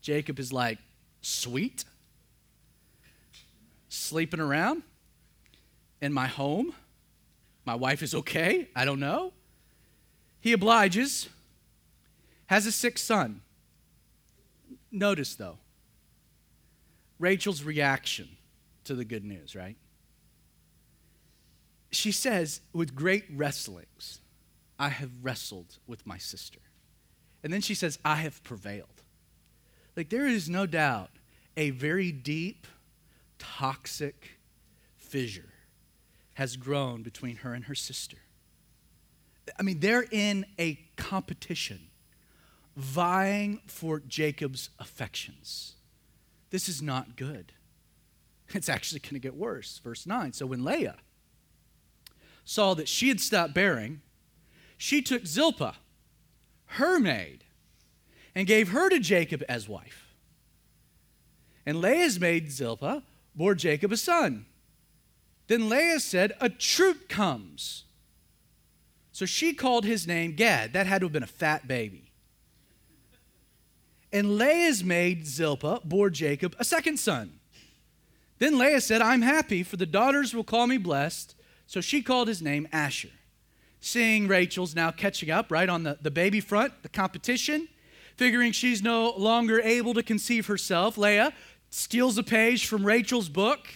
Jacob 0.00 0.38
is 0.40 0.52
like, 0.52 0.78
Sweet. 1.20 1.84
Sleeping 3.88 4.40
around 4.40 4.82
in 6.00 6.12
my 6.12 6.26
home. 6.26 6.74
My 7.64 7.74
wife 7.74 8.02
is 8.02 8.14
okay. 8.14 8.68
I 8.74 8.84
don't 8.84 9.00
know. 9.00 9.32
He 10.40 10.52
obliges, 10.52 11.28
has 12.46 12.64
a 12.64 12.72
sick 12.72 12.96
son. 12.96 13.42
Notice, 14.90 15.34
though, 15.34 15.58
Rachel's 17.18 17.62
reaction 17.62 18.28
to 18.84 18.94
the 18.94 19.04
good 19.04 19.24
news, 19.24 19.54
right? 19.54 19.76
She 21.90 22.12
says, 22.12 22.60
with 22.72 22.94
great 22.94 23.24
wrestlings, 23.30 24.20
I 24.78 24.88
have 24.88 25.10
wrestled 25.22 25.78
with 25.86 26.06
my 26.06 26.18
sister. 26.18 26.60
And 27.42 27.52
then 27.52 27.60
she 27.60 27.74
says, 27.74 27.98
I 28.04 28.16
have 28.16 28.42
prevailed. 28.44 28.97
Like, 29.98 30.10
there 30.10 30.28
is 30.28 30.48
no 30.48 30.64
doubt 30.64 31.10
a 31.56 31.70
very 31.70 32.12
deep, 32.12 32.68
toxic 33.40 34.38
fissure 34.96 35.54
has 36.34 36.56
grown 36.56 37.02
between 37.02 37.38
her 37.38 37.52
and 37.52 37.64
her 37.64 37.74
sister. 37.74 38.18
I 39.58 39.64
mean, 39.64 39.80
they're 39.80 40.06
in 40.08 40.46
a 40.56 40.78
competition, 40.94 41.88
vying 42.76 43.60
for 43.66 43.98
Jacob's 43.98 44.70
affections. 44.78 45.74
This 46.50 46.68
is 46.68 46.80
not 46.80 47.16
good. 47.16 47.52
It's 48.50 48.68
actually 48.68 49.00
going 49.00 49.14
to 49.14 49.18
get 49.18 49.34
worse. 49.34 49.80
Verse 49.82 50.06
9. 50.06 50.32
So 50.32 50.46
when 50.46 50.64
Leah 50.64 50.98
saw 52.44 52.74
that 52.74 52.88
she 52.88 53.08
had 53.08 53.18
stopped 53.18 53.52
bearing, 53.52 54.00
she 54.76 55.02
took 55.02 55.26
Zilpah, 55.26 55.74
her 56.66 57.00
maid, 57.00 57.42
and 58.38 58.46
gave 58.46 58.68
her 58.68 58.88
to 58.88 59.00
Jacob 59.00 59.42
as 59.48 59.68
wife. 59.68 60.14
And 61.66 61.80
Leah's 61.80 62.20
maid 62.20 62.52
Zilpah 62.52 63.02
bore 63.34 63.56
Jacob 63.56 63.90
a 63.90 63.96
son. 63.96 64.46
Then 65.48 65.68
Leah 65.68 65.98
said, 65.98 66.36
A 66.40 66.48
troop 66.48 67.08
comes. 67.08 67.82
So 69.10 69.26
she 69.26 69.54
called 69.54 69.84
his 69.84 70.06
name 70.06 70.36
Gad. 70.36 70.72
That 70.72 70.86
had 70.86 71.00
to 71.00 71.06
have 71.06 71.12
been 71.12 71.24
a 71.24 71.26
fat 71.26 71.66
baby. 71.66 72.12
And 74.12 74.38
Leah's 74.38 74.84
maid 74.84 75.26
Zilpah 75.26 75.80
bore 75.84 76.08
Jacob 76.08 76.54
a 76.60 76.64
second 76.64 77.00
son. 77.00 77.40
Then 78.38 78.56
Leah 78.56 78.82
said, 78.82 79.02
I'm 79.02 79.22
happy, 79.22 79.64
for 79.64 79.76
the 79.76 79.84
daughters 79.84 80.32
will 80.32 80.44
call 80.44 80.68
me 80.68 80.78
blessed. 80.78 81.34
So 81.66 81.80
she 81.80 82.02
called 82.02 82.28
his 82.28 82.40
name 82.40 82.68
Asher. 82.70 83.10
Seeing 83.80 84.28
Rachel's 84.28 84.76
now 84.76 84.92
catching 84.92 85.28
up, 85.28 85.50
right, 85.50 85.68
on 85.68 85.82
the, 85.82 85.98
the 86.00 86.12
baby 86.12 86.38
front, 86.38 86.84
the 86.84 86.88
competition, 86.88 87.66
figuring 88.18 88.52
she's 88.52 88.82
no 88.82 89.14
longer 89.16 89.60
able 89.60 89.94
to 89.94 90.02
conceive 90.02 90.46
herself, 90.46 90.98
Leah 90.98 91.32
steals 91.70 92.18
a 92.18 92.22
page 92.22 92.66
from 92.66 92.84
Rachel's 92.84 93.30
book, 93.30 93.66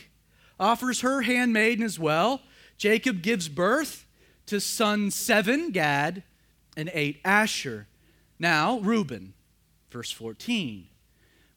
offers 0.61 1.01
her 1.01 1.23
handmaiden 1.23 1.83
as 1.83 1.99
well. 1.99 2.43
Jacob 2.77 3.23
gives 3.23 3.49
birth 3.49 4.05
to 4.45 4.61
sons 4.61 5.15
seven, 5.15 5.71
Gad, 5.71 6.23
and 6.77 6.91
eight, 6.93 7.21
Asher. 7.25 7.87
Now, 8.39 8.79
Reuben, 8.81 9.33
Verse 9.93 10.11
14 10.11 10.87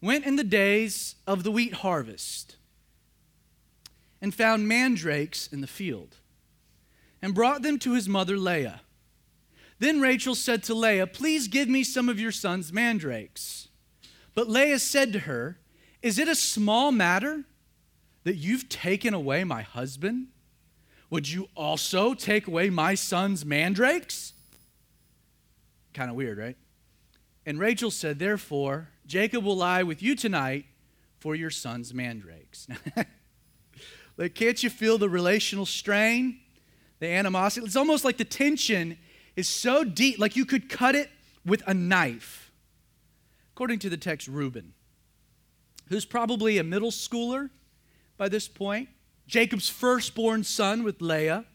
went 0.01 0.25
in 0.25 0.35
the 0.35 0.43
days 0.43 1.15
of 1.25 1.43
the 1.43 1.51
wheat 1.51 1.75
harvest 1.75 2.57
and 4.21 4.35
found 4.35 4.67
mandrakes 4.67 5.47
in 5.47 5.61
the 5.61 5.67
field 5.67 6.17
and 7.21 7.33
brought 7.33 7.61
them 7.61 7.79
to 7.79 7.93
his 7.93 8.09
mother 8.09 8.37
Leah. 8.37 8.81
Then 9.79 9.99
Rachel 9.99 10.35
said 10.35 10.63
to 10.63 10.73
Leah, 10.73 11.07
Please 11.07 11.47
give 11.47 11.67
me 11.67 11.83
some 11.83 12.09
of 12.09 12.19
your 12.19 12.31
son's 12.31 12.71
mandrakes. 12.71 13.67
But 14.33 14.49
Leah 14.49 14.79
said 14.79 15.13
to 15.13 15.19
her, 15.19 15.59
Is 16.01 16.19
it 16.19 16.27
a 16.27 16.35
small 16.35 16.91
matter 16.91 17.43
that 18.23 18.35
you've 18.35 18.69
taken 18.69 19.13
away 19.13 19.43
my 19.43 19.61
husband? 19.61 20.27
Would 21.09 21.29
you 21.29 21.47
also 21.55 22.13
take 22.13 22.47
away 22.47 22.69
my 22.69 22.95
son's 22.95 23.45
mandrakes? 23.45 24.33
Kind 25.93 26.09
of 26.09 26.15
weird, 26.15 26.37
right? 26.37 26.57
And 27.45 27.59
Rachel 27.59 27.91
said, 27.91 28.19
Therefore, 28.19 28.89
Jacob 29.05 29.43
will 29.43 29.57
lie 29.57 29.83
with 29.83 30.01
you 30.01 30.15
tonight 30.15 30.65
for 31.19 31.35
your 31.35 31.51
son's 31.51 31.93
mandrakes. 31.93 32.67
like, 34.17 34.35
can't 34.35 34.61
you 34.63 34.69
feel 34.69 34.97
the 34.97 35.09
relational 35.09 35.65
strain, 35.65 36.39
the 36.99 37.07
animosity? 37.07 37.65
It's 37.65 37.75
almost 37.75 38.03
like 38.03 38.17
the 38.17 38.25
tension 38.25 38.97
is 39.35 39.47
so 39.47 39.83
deep, 39.83 40.19
like 40.19 40.35
you 40.35 40.45
could 40.45 40.69
cut 40.69 40.95
it 40.95 41.09
with 41.45 41.61
a 41.67 41.73
knife. 41.73 42.51
According 43.53 43.79
to 43.79 43.89
the 43.89 43.97
text, 43.97 44.27
Reuben, 44.27 44.73
who's 45.89 46.05
probably 46.05 46.57
a 46.57 46.63
middle 46.63 46.91
schooler 46.91 47.49
by 48.17 48.27
this 48.27 48.47
point, 48.47 48.89
Jacob's 49.27 49.69
firstborn 49.69 50.43
son 50.43 50.83
with 50.83 51.01
Leah. 51.01 51.45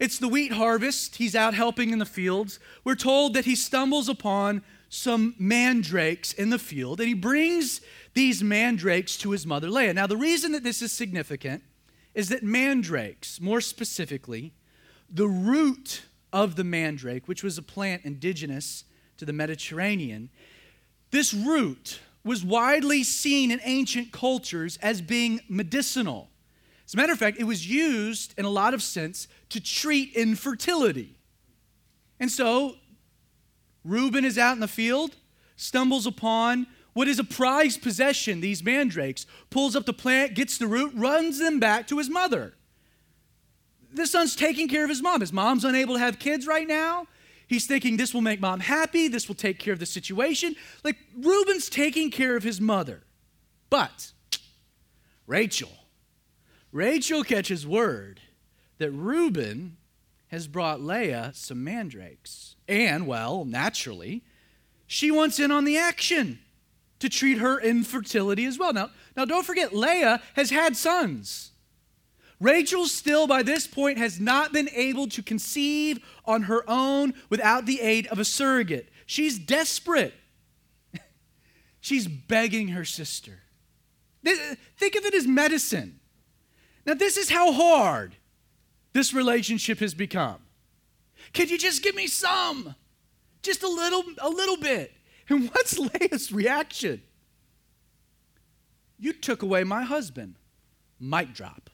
It's 0.00 0.18
the 0.18 0.28
wheat 0.28 0.52
harvest. 0.52 1.16
He's 1.16 1.34
out 1.34 1.54
helping 1.54 1.90
in 1.90 1.98
the 1.98 2.06
fields. 2.06 2.58
We're 2.84 2.94
told 2.94 3.34
that 3.34 3.44
he 3.44 3.56
stumbles 3.56 4.08
upon 4.08 4.62
some 4.88 5.34
mandrakes 5.38 6.32
in 6.32 6.50
the 6.50 6.58
field, 6.58 7.00
and 7.00 7.08
he 7.08 7.14
brings 7.14 7.80
these 8.14 8.42
mandrakes 8.42 9.16
to 9.18 9.32
his 9.32 9.46
mother 9.46 9.68
Leah. 9.68 9.94
Now, 9.94 10.06
the 10.06 10.16
reason 10.16 10.52
that 10.52 10.64
this 10.64 10.80
is 10.82 10.92
significant 10.92 11.62
is 12.14 12.30
that 12.30 12.42
mandrakes, 12.42 13.40
more 13.40 13.60
specifically, 13.60 14.54
the 15.10 15.28
root 15.28 16.02
of 16.32 16.56
the 16.56 16.64
mandrake, 16.64 17.26
which 17.26 17.42
was 17.42 17.58
a 17.58 17.62
plant 17.62 18.04
indigenous 18.04 18.84
to 19.16 19.24
the 19.24 19.32
Mediterranean, 19.32 20.30
this 21.10 21.32
root 21.32 22.00
was 22.24 22.44
widely 22.44 23.02
seen 23.02 23.50
in 23.50 23.60
ancient 23.64 24.12
cultures 24.12 24.76
as 24.82 25.00
being 25.00 25.40
medicinal. 25.48 26.28
As 26.86 26.94
a 26.94 26.96
matter 26.96 27.12
of 27.12 27.18
fact, 27.18 27.38
it 27.38 27.44
was 27.44 27.68
used 27.68 28.34
in 28.38 28.44
a 28.44 28.50
lot 28.50 28.74
of 28.74 28.82
sense 28.82 29.28
to 29.50 29.60
treat 29.60 30.14
infertility. 30.14 31.16
And 32.20 32.30
so 32.30 32.76
Reuben 33.84 34.24
is 34.24 34.36
out 34.36 34.54
in 34.54 34.60
the 34.60 34.68
field, 34.68 35.16
stumbles 35.56 36.06
upon 36.06 36.66
what 36.92 37.08
is 37.08 37.18
a 37.18 37.24
prized 37.24 37.80
possession, 37.82 38.40
these 38.40 38.62
mandrakes, 38.62 39.24
pulls 39.50 39.76
up 39.76 39.86
the 39.86 39.92
plant, 39.92 40.34
gets 40.34 40.58
the 40.58 40.66
root, 40.66 40.92
runs 40.94 41.38
them 41.38 41.60
back 41.60 41.86
to 41.86 41.98
his 41.98 42.10
mother. 42.10 42.54
This 43.92 44.12
son's 44.12 44.36
taking 44.36 44.68
care 44.68 44.84
of 44.84 44.90
his 44.90 45.02
mom. 45.02 45.20
His 45.20 45.32
mom's 45.32 45.64
unable 45.64 45.94
to 45.94 46.00
have 46.00 46.18
kids 46.18 46.46
right 46.46 46.66
now. 46.66 47.06
He's 47.46 47.66
thinking 47.66 47.96
this 47.96 48.12
will 48.12 48.20
make 48.20 48.40
mom 48.40 48.60
happy, 48.60 49.08
this 49.08 49.26
will 49.26 49.34
take 49.34 49.58
care 49.58 49.72
of 49.72 49.78
the 49.78 49.86
situation. 49.86 50.54
Like 50.84 50.96
Reuben's 51.18 51.70
taking 51.70 52.10
care 52.10 52.36
of 52.36 52.42
his 52.42 52.60
mother. 52.60 53.02
But 53.70 54.12
Rachel, 55.26 55.72
Rachel 56.72 57.24
catches 57.24 57.66
word 57.66 58.20
that 58.76 58.90
Reuben 58.90 59.78
has 60.28 60.46
brought 60.46 60.80
Leah 60.82 61.30
some 61.34 61.64
mandrakes. 61.64 62.56
And, 62.68 63.06
well, 63.06 63.46
naturally, 63.46 64.22
she 64.86 65.10
wants 65.10 65.40
in 65.40 65.50
on 65.50 65.64
the 65.64 65.78
action 65.78 66.38
to 66.98 67.08
treat 67.08 67.38
her 67.38 67.58
infertility 67.60 68.44
as 68.44 68.58
well. 68.58 68.72
Now, 68.72 68.90
now 69.16 69.24
don't 69.24 69.46
forget, 69.46 69.74
Leah 69.74 70.20
has 70.34 70.50
had 70.50 70.76
sons. 70.76 71.47
Rachel 72.40 72.86
still, 72.86 73.26
by 73.26 73.42
this 73.42 73.66
point, 73.66 73.98
has 73.98 74.20
not 74.20 74.52
been 74.52 74.68
able 74.72 75.08
to 75.08 75.22
conceive 75.22 75.98
on 76.24 76.42
her 76.42 76.62
own 76.68 77.14
without 77.28 77.66
the 77.66 77.80
aid 77.80 78.06
of 78.08 78.18
a 78.18 78.24
surrogate. 78.24 78.88
She's 79.06 79.38
desperate. 79.38 80.14
She's 81.80 82.06
begging 82.06 82.68
her 82.68 82.84
sister. 82.84 83.40
Think 84.24 84.94
of 84.94 85.04
it 85.04 85.14
as 85.14 85.26
medicine. 85.26 86.00
Now, 86.86 86.94
this 86.94 87.16
is 87.16 87.30
how 87.30 87.52
hard 87.52 88.16
this 88.92 89.12
relationship 89.12 89.80
has 89.80 89.94
become. 89.94 90.38
Can 91.32 91.48
you 91.48 91.58
just 91.58 91.82
give 91.82 91.94
me 91.94 92.06
some? 92.06 92.74
Just 93.42 93.62
a 93.62 93.68
little, 93.68 94.04
a 94.18 94.28
little 94.28 94.56
bit. 94.56 94.92
And 95.30 95.50
what's 95.50 95.78
Leah's 95.78 96.32
reaction? 96.32 97.02
You 98.98 99.12
took 99.12 99.42
away 99.42 99.62
my 99.62 99.82
husband. 99.82 100.36
Mic 100.98 101.34
drop. 101.34 101.68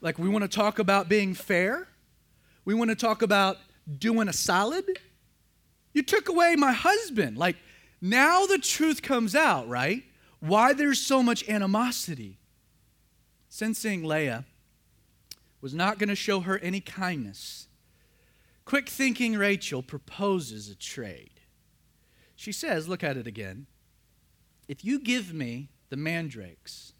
Like, 0.00 0.18
we 0.18 0.28
want 0.28 0.42
to 0.42 0.48
talk 0.48 0.78
about 0.78 1.08
being 1.08 1.34
fair. 1.34 1.88
We 2.64 2.74
want 2.74 2.90
to 2.90 2.96
talk 2.96 3.22
about 3.22 3.58
doing 3.98 4.28
a 4.28 4.32
solid. 4.32 4.84
You 5.92 6.02
took 6.02 6.28
away 6.28 6.56
my 6.56 6.72
husband. 6.72 7.36
Like, 7.36 7.56
now 8.00 8.46
the 8.46 8.58
truth 8.58 9.02
comes 9.02 9.34
out, 9.34 9.68
right? 9.68 10.04
Why 10.40 10.72
there's 10.72 11.00
so 11.00 11.22
much 11.22 11.48
animosity. 11.48 12.38
Sensing 13.48 14.04
Leah 14.04 14.44
was 15.60 15.74
not 15.74 15.98
going 15.98 16.08
to 16.08 16.14
show 16.14 16.40
her 16.40 16.58
any 16.58 16.80
kindness, 16.80 17.66
quick 18.64 18.88
thinking 18.88 19.36
Rachel 19.36 19.82
proposes 19.82 20.70
a 20.70 20.74
trade. 20.74 21.40
She 22.36 22.52
says, 22.52 22.88
look 22.88 23.04
at 23.04 23.18
it 23.18 23.26
again. 23.26 23.66
If 24.68 24.84
you 24.84 25.00
give 25.00 25.34
me 25.34 25.68
the 25.90 25.96
mandrakes, 25.96 26.94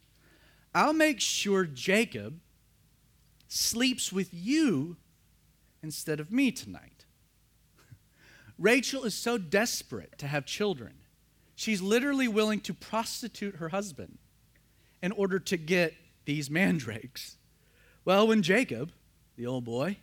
I'll 0.74 0.92
make 0.92 1.20
sure 1.20 1.64
Jacob 1.64 2.40
sleeps 3.50 4.12
with 4.12 4.32
you 4.32 4.96
instead 5.82 6.20
of 6.20 6.30
me 6.30 6.52
tonight. 6.52 7.04
Rachel 8.58 9.04
is 9.04 9.14
so 9.14 9.36
desperate 9.38 10.16
to 10.18 10.26
have 10.26 10.46
children, 10.46 10.94
she's 11.54 11.82
literally 11.82 12.28
willing 12.28 12.60
to 12.60 12.72
prostitute 12.72 13.56
her 13.56 13.68
husband 13.68 14.18
in 15.02 15.12
order 15.12 15.38
to 15.38 15.56
get 15.56 15.94
these 16.24 16.50
mandrakes. 16.50 17.36
Well, 18.04 18.28
when 18.28 18.42
Jacob, 18.42 18.92
the 19.36 19.46
old 19.46 19.64
boy, 19.64 19.96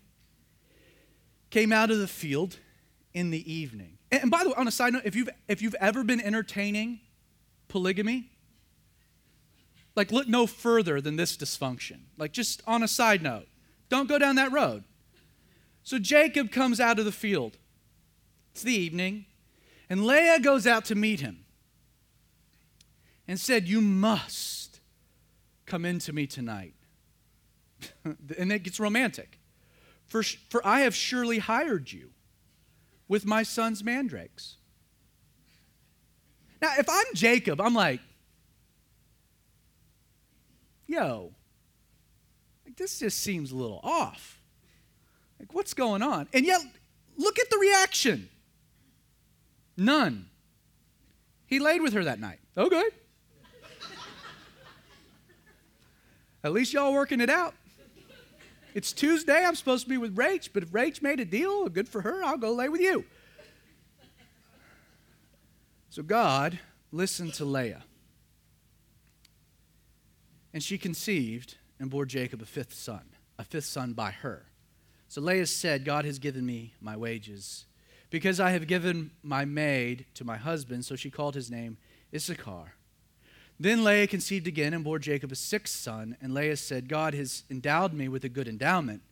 came 1.50 1.72
out 1.72 1.90
of 1.90 2.00
the 2.00 2.08
field 2.08 2.58
in 3.14 3.32
the 3.32 3.52
evening, 3.52 3.98
and 4.12 4.30
by 4.30 4.44
the 4.44 4.50
way, 4.50 4.56
on 4.58 4.68
a 4.68 4.72
side 4.72 4.94
note, 4.94 5.04
if 5.06 5.16
you've, 5.16 5.30
if 5.48 5.62
you've 5.62 5.76
ever 5.80 6.04
been 6.04 6.22
entertaining 6.22 7.00
polygamy, 7.68 8.30
like, 9.98 10.12
look 10.12 10.28
no 10.28 10.46
further 10.46 11.02
than 11.02 11.16
this 11.16 11.36
dysfunction. 11.36 12.02
Like, 12.18 12.32
just 12.32 12.62
on 12.68 12.84
a 12.84 12.88
side 12.88 13.24
note, 13.24 13.48
don't 13.90 14.08
go 14.08 14.20
down 14.20 14.36
that 14.36 14.52
road. 14.52 14.84
So 15.84 15.98
Jacob 15.98 16.52
comes 16.52 16.80
out 16.80 17.00
of 17.00 17.06
the 17.06 17.12
field. 17.12 17.58
It's 18.52 18.62
the 18.62 18.74
evening, 18.74 19.26
and 19.90 20.06
Leah 20.06 20.40
goes 20.40 20.68
out 20.68 20.86
to 20.86 20.96
meet 20.96 21.20
him 21.20 21.46
and 23.28 23.40
said, 23.40 23.68
You 23.68 23.82
must 23.82 24.80
come 25.66 25.84
into 25.84 26.14
me 26.14 26.28
tonight. 26.28 26.74
and 28.04 28.52
it 28.52 28.64
gets 28.64 28.80
romantic. 28.80 29.40
For, 30.06 30.24
for 30.24 30.66
I 30.66 30.82
have 30.82 30.96
surely 30.96 31.40
hired 31.40 31.92
you 31.92 32.12
with 33.08 33.26
my 33.26 33.44
son's 33.44 33.84
mandrakes. 33.84 34.58
Now, 36.62 36.74
if 36.78 36.90
I'm 36.90 37.06
Jacob, 37.14 37.62
I'm 37.62 37.74
like, 37.74 38.00
yo, 40.88 41.34
like 42.66 42.76
this 42.76 43.00
just 43.00 43.20
seems 43.20 43.52
a 43.52 43.56
little 43.56 43.80
off. 43.84 44.42
Like, 45.40 45.54
what's 45.54 45.74
going 45.74 46.02
on? 46.02 46.28
And 46.34 46.46
yet, 46.46 46.62
look 47.18 47.38
at 47.38 47.50
the 47.50 47.58
reaction. 47.58 48.30
None. 49.78 50.28
He 51.46 51.60
laid 51.60 51.82
with 51.82 51.94
her 51.94 52.04
that 52.04 52.20
night. 52.20 52.40
Okay. 52.58 52.84
At 56.44 56.54
least 56.54 56.74
y'all 56.74 56.94
working 56.94 57.22
it 57.22 57.30
out. 57.30 57.54
It's 58.74 58.94
Tuesday. 58.94 59.44
I'm 59.44 59.56
supposed 59.56 59.84
to 59.84 59.90
be 59.90 59.98
with 59.98 60.16
Rach, 60.16 60.50
but 60.54 60.64
if 60.64 60.70
Rach 60.70 61.02
made 61.02 61.20
a 61.20 61.26
deal, 61.26 61.68
good 61.68 61.90
for 61.90 62.02
her. 62.02 62.24
I'll 62.24 62.38
go 62.38 62.54
lay 62.54 62.70
with 62.70 62.82
you. 62.82 63.06
So 65.90 66.04
God 66.04 66.60
listened 66.92 67.34
to 67.36 67.46
Leah. 67.46 67.84
And 70.58 70.64
she 70.64 70.80
conceived 70.80 71.54
and 71.80 71.88
bore 71.88 72.08
Jacob 72.08 72.42
a 72.42 72.46
fifth 72.48 72.74
son, 72.74 73.02
a 73.38 73.44
fifth 73.44 73.66
son 73.66 73.94
by 73.94 74.10
her. 74.10 74.48
So 75.08 75.22
Leah 75.22 75.46
said, 75.46 75.86
God 75.86 76.04
has 76.04 76.18
given 76.18 76.48
me 76.48 76.74
my 76.82 76.98
wages. 76.98 77.66
Because 78.10 78.40
I 78.40 78.50
have 78.50 78.66
given 78.66 79.12
my 79.22 79.46
maid 79.46 80.08
to 80.16 80.24
my 80.24 80.36
husband, 80.36 80.84
so 80.84 80.96
she 80.96 81.12
called 81.12 81.36
his 81.36 81.52
name 81.52 81.78
Issachar. 82.12 82.74
Then 83.60 83.84
Leah 83.84 84.08
conceived 84.08 84.48
again 84.48 84.74
and 84.74 84.84
bore 84.84 84.98
Jacob 84.98 85.32
a 85.32 85.36
sixth 85.36 85.76
son. 85.76 86.18
And 86.24 86.34
Leah 86.34 86.58
said, 86.58 86.90
God 86.90 87.14
has 87.14 87.44
endowed 87.52 87.94
me 87.94 88.08
with 88.08 88.24
a 88.24 88.30
good 88.30 88.48
endowment. 88.48 89.04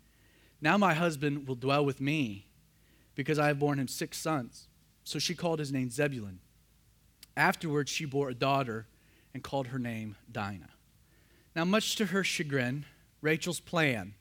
Now 0.62 0.80
my 0.80 0.96
husband 0.96 1.48
will 1.48 1.54
dwell 1.54 1.86
with 1.86 2.02
me 2.02 2.48
because 3.14 3.38
I 3.38 3.50
have 3.50 3.60
borne 3.60 3.78
him 3.78 3.88
six 3.88 4.18
sons. 4.18 4.68
So 5.04 5.20
she 5.20 5.36
called 5.36 5.60
his 5.60 5.72
name 5.72 5.92
Zebulun. 5.92 6.40
Afterwards, 7.38 7.92
she 7.92 8.06
bore 8.06 8.30
a 8.30 8.34
daughter 8.34 8.88
and 9.32 9.44
called 9.44 9.68
her 9.68 9.78
name 9.78 10.16
Dinah. 10.32 10.70
Now, 11.56 11.66
much 11.66 11.96
to 11.96 12.08
her 12.08 12.24
chagrin, 12.24 12.86
Rachel's 13.22 13.60
plan, 13.60 14.14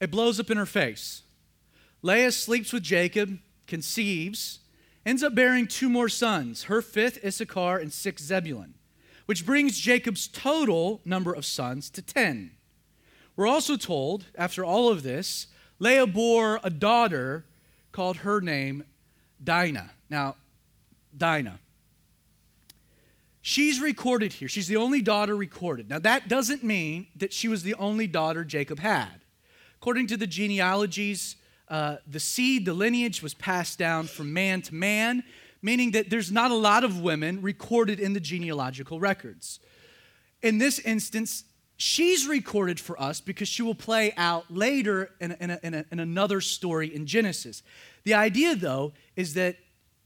it 0.00 0.10
blows 0.10 0.40
up 0.40 0.50
in 0.50 0.56
her 0.56 0.66
face. 0.66 1.22
Leah 2.02 2.32
sleeps 2.32 2.72
with 2.72 2.82
Jacob, 2.82 3.38
conceives, 3.66 4.58
ends 5.06 5.22
up 5.22 5.34
bearing 5.34 5.66
two 5.66 5.88
more 5.88 6.08
sons, 6.08 6.64
her 6.64 6.82
fifth 6.82 7.24
Issachar 7.24 7.78
and 7.78 7.92
sixth 7.92 8.24
Zebulun 8.24 8.74
which 9.26 9.46
brings 9.46 9.78
Jacob's 9.78 10.28
total 10.28 11.00
number 11.04 11.32
of 11.32 11.44
sons 11.44 11.90
to 11.90 12.02
10. 12.02 12.50
We're 13.36 13.46
also 13.46 13.76
told, 13.76 14.26
after 14.34 14.64
all 14.64 14.90
of 14.90 15.02
this, 15.02 15.46
Leah 15.78 16.06
bore 16.06 16.60
a 16.62 16.70
daughter 16.70 17.44
called 17.92 18.18
her 18.18 18.40
name 18.40 18.84
Dinah. 19.42 19.90
Now, 20.10 20.36
Dinah. 21.16 21.60
She's 23.42 23.80
recorded 23.80 24.34
here. 24.34 24.48
She's 24.48 24.68
the 24.68 24.76
only 24.76 25.02
daughter 25.02 25.36
recorded. 25.36 25.90
Now, 25.90 25.98
that 25.98 26.28
doesn't 26.28 26.62
mean 26.62 27.08
that 27.16 27.32
she 27.32 27.48
was 27.48 27.62
the 27.62 27.74
only 27.74 28.06
daughter 28.06 28.44
Jacob 28.44 28.78
had. 28.78 29.20
According 29.76 30.06
to 30.08 30.16
the 30.16 30.28
genealogies, 30.28 31.36
uh, 31.68 31.96
the 32.06 32.20
seed, 32.20 32.64
the 32.64 32.72
lineage 32.74 33.22
was 33.22 33.34
passed 33.34 33.78
down 33.78 34.06
from 34.06 34.32
man 34.32 34.62
to 34.62 34.74
man 34.74 35.24
meaning 35.62 35.92
that 35.92 36.10
there's 36.10 36.32
not 36.32 36.50
a 36.50 36.56
lot 36.56 36.82
of 36.84 37.00
women 37.00 37.40
recorded 37.40 38.00
in 38.00 38.12
the 38.12 38.20
genealogical 38.20 38.98
records. 38.98 39.60
In 40.42 40.58
this 40.58 40.80
instance, 40.80 41.44
she's 41.76 42.26
recorded 42.26 42.80
for 42.80 43.00
us 43.00 43.20
because 43.20 43.48
she 43.48 43.62
will 43.62 43.76
play 43.76 44.12
out 44.16 44.44
later 44.50 45.10
in, 45.20 45.32
in, 45.40 45.50
a, 45.50 45.60
in, 45.62 45.74
a, 45.74 45.84
in 45.92 46.00
another 46.00 46.40
story 46.40 46.92
in 46.92 47.06
Genesis. 47.06 47.62
The 48.02 48.14
idea, 48.14 48.56
though, 48.56 48.92
is 49.14 49.34
that 49.34 49.56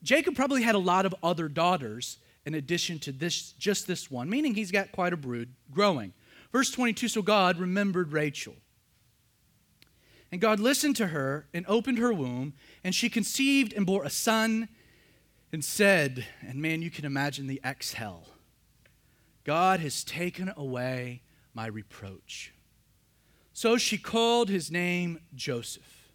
Jacob 0.02 0.36
probably 0.36 0.62
had 0.62 0.74
a 0.74 0.78
lot 0.78 1.06
of 1.06 1.14
other 1.22 1.48
daughters 1.48 2.18
in 2.46 2.54
addition 2.54 2.98
to 3.00 3.12
this, 3.12 3.52
just 3.52 3.86
this 3.86 4.10
one, 4.10 4.30
meaning 4.30 4.54
he's 4.54 4.70
got 4.70 4.92
quite 4.92 5.12
a 5.12 5.16
brood 5.16 5.52
growing. 5.72 6.14
Verse 6.52 6.70
22 6.70 7.08
So 7.08 7.20
God 7.20 7.58
remembered 7.58 8.12
Rachel. 8.12 8.54
And 10.32 10.40
God 10.40 10.58
listened 10.58 10.96
to 10.96 11.08
her 11.08 11.46
and 11.52 11.64
opened 11.68 11.98
her 11.98 12.12
womb, 12.12 12.54
and 12.82 12.94
she 12.94 13.08
conceived 13.08 13.72
and 13.72 13.86
bore 13.86 14.04
a 14.04 14.10
son 14.10 14.68
and 15.52 15.64
said, 15.64 16.26
and 16.40 16.60
man, 16.60 16.82
you 16.82 16.90
can 16.90 17.04
imagine 17.04 17.46
the 17.46 17.60
exhale 17.64 18.24
God 19.44 19.78
has 19.78 20.02
taken 20.02 20.52
away 20.56 21.22
my 21.54 21.66
reproach. 21.66 22.52
So 23.52 23.76
she 23.76 23.96
called 23.96 24.48
his 24.48 24.72
name 24.72 25.20
Joseph 25.36 26.10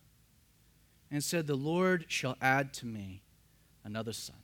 and 1.09 1.23
said, 1.23 1.47
The 1.47 1.55
Lord 1.55 2.05
shall 2.09 2.35
add 2.41 2.73
to 2.75 2.85
me 2.85 3.23
another 3.85 4.11
son. 4.11 4.40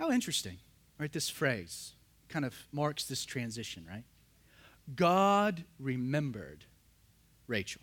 How 0.00 0.10
interesting, 0.10 0.56
right? 0.98 1.12
This 1.12 1.28
phrase 1.28 1.92
kind 2.30 2.46
of 2.46 2.54
marks 2.72 3.04
this 3.04 3.26
transition, 3.26 3.86
right? 3.86 4.04
God 4.96 5.64
remembered 5.78 6.64
Rachel. 7.46 7.82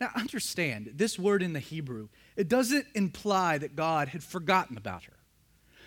Now, 0.00 0.10
understand, 0.16 0.90
this 0.96 1.20
word 1.20 1.44
in 1.44 1.52
the 1.52 1.60
Hebrew, 1.60 2.08
it 2.34 2.48
doesn't 2.48 2.86
imply 2.96 3.58
that 3.58 3.76
God 3.76 4.08
had 4.08 4.24
forgotten 4.24 4.76
about 4.76 5.04
her. 5.04 5.12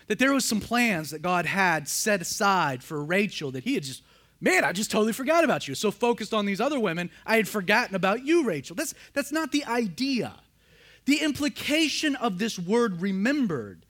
That 0.06 0.18
there 0.18 0.32
was 0.32 0.46
some 0.46 0.60
plans 0.60 1.10
that 1.10 1.20
God 1.20 1.44
had 1.44 1.88
set 1.88 2.22
aside 2.22 2.82
for 2.82 3.04
Rachel 3.04 3.50
that 3.50 3.64
he 3.64 3.74
had 3.74 3.82
just, 3.82 4.02
man, 4.40 4.64
I 4.64 4.72
just 4.72 4.90
totally 4.90 5.12
forgot 5.12 5.44
about 5.44 5.68
you. 5.68 5.74
So 5.74 5.90
focused 5.90 6.32
on 6.32 6.46
these 6.46 6.62
other 6.62 6.80
women, 6.80 7.10
I 7.26 7.36
had 7.36 7.46
forgotten 7.46 7.94
about 7.94 8.24
you, 8.24 8.44
Rachel. 8.44 8.76
That's, 8.76 8.94
that's 9.12 9.30
not 9.30 9.52
the 9.52 9.66
idea. 9.66 10.32
The 11.04 11.18
implication 11.18 12.16
of 12.16 12.38
this 12.38 12.58
word 12.58 13.02
remembered 13.02 13.84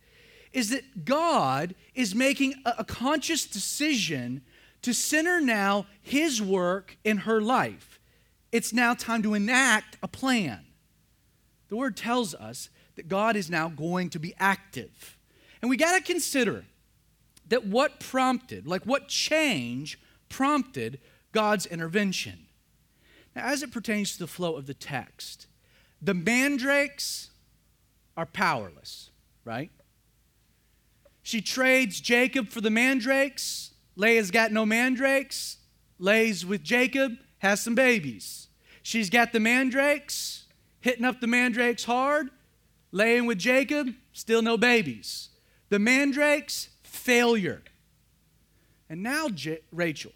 is 0.53 0.71
that 0.71 1.05
God 1.05 1.75
is 1.95 2.15
making 2.15 2.55
a, 2.65 2.85
conscious 2.85 3.47
decision 3.47 4.43
to 4.83 4.93
center 4.93 5.41
now 5.41 5.87
his 6.03 6.43
work 6.43 6.97
in 7.05 7.19
her 7.19 7.41
life. 7.41 8.01
It's 8.51 8.73
now 8.73 8.95
time 8.95 9.23
to 9.23 9.35
enact 9.35 9.97
a 10.03 10.09
plan. 10.09 10.67
The 11.69 11.77
word 11.77 11.97
tells 11.97 12.35
us 12.35 12.69
that 12.97 13.09
God 13.09 13.37
is 13.37 13.49
now 13.49 13.69
going 13.69 14.11
to 14.11 14.19
be 14.19 14.35
active. 14.39 15.17
And 15.63 15.71
we 15.71 15.77
got 15.77 15.97
to 15.97 16.03
consider 16.03 16.65
that 17.49 17.67
what 17.67 18.01
prompted, 18.01 18.67
like 18.67 18.85
what 18.85 19.09
change 19.09 20.01
prompted 20.29 20.99
God's 21.33 21.67
intervention. 21.67 22.47
Now, 23.37 23.47
as 23.47 23.63
it 23.63 23.71
pertains 23.71 24.13
to 24.13 24.19
the 24.19 24.27
flow 24.27 24.57
of 24.57 24.67
the 24.67 24.75
text, 24.75 25.47
the 26.03 26.15
mandrakes 26.15 27.31
are 28.17 28.27
powerless, 28.27 29.11
right? 29.45 29.71
She 31.31 31.41
trades 31.41 32.01
Jacob 32.01 32.49
for 32.49 32.61
the 32.61 32.71
mandrakes. 32.71 33.71
Leah's 33.95 34.33
got 34.33 34.51
no 34.51 34.67
mandrakes. 34.67 35.59
Lays 35.97 36.45
with 36.45 36.65
Jacob, 36.65 37.13
has 37.39 37.61
some 37.61 37.77
babies. 37.77 38.49
She's 38.83 39.11
got 39.11 39.33
the 39.33 39.39
mandrakes, 39.39 40.47
hitting 40.81 41.05
up 41.05 41.21
the 41.21 41.29
mandrakes 41.29 41.85
hard, 41.85 42.31
laying 42.91 43.27
with 43.27 43.39
Jacob, 43.39 43.95
still 44.13 44.43
no 44.43 44.57
babies. 44.57 45.29
The 45.69 45.79
mandrakes, 45.79 46.71
failure. 46.83 47.63
And 48.89 49.01
now 49.01 49.29
J- 49.29 49.61
Rachel, 49.71 50.15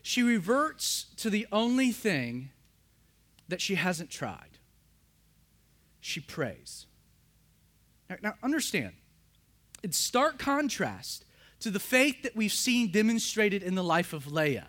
she 0.00 0.22
reverts 0.22 1.06
to 1.16 1.28
the 1.28 1.48
only 1.50 1.90
thing 1.90 2.50
that 3.48 3.60
she 3.60 3.74
hasn't 3.74 4.10
tried. 4.10 4.58
She 6.00 6.20
prays. 6.20 6.86
Now, 8.08 8.16
now 8.22 8.34
understand, 8.44 8.92
in 9.84 9.92
stark 9.92 10.38
contrast 10.38 11.26
to 11.60 11.70
the 11.70 11.78
faith 11.78 12.22
that 12.22 12.34
we've 12.34 12.52
seen 12.52 12.90
demonstrated 12.90 13.62
in 13.62 13.74
the 13.74 13.84
life 13.84 14.14
of 14.14 14.32
Leah, 14.32 14.68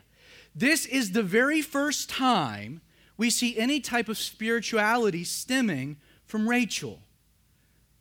this 0.54 0.86
is 0.86 1.13
the 1.13 1.23
very 1.23 1.62
first 1.62 2.10
time 2.10 2.82
we 3.17 3.30
see 3.30 3.58
any 3.58 3.80
type 3.80 4.10
of 4.10 4.17
spirituality 4.17 5.23
stemming 5.23 5.97
from 6.25 6.49
Rachel. 6.49 6.99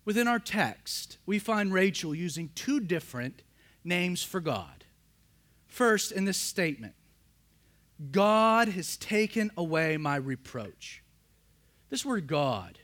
Within 0.04 0.26
our 0.26 0.40
text, 0.40 1.18
we 1.24 1.38
find 1.38 1.72
Rachel 1.72 2.14
using 2.14 2.50
two 2.54 2.80
different 2.80 3.42
names 3.84 4.22
for 4.22 4.40
God. 4.40 4.84
First, 5.66 6.12
in 6.12 6.24
this 6.24 6.36
statement, 6.36 6.94
God 8.10 8.68
has 8.68 8.96
taken 8.96 9.50
away 9.56 9.96
my 9.96 10.16
reproach. 10.16 11.02
This 11.90 12.04
word 12.04 12.26
God, 12.26 12.80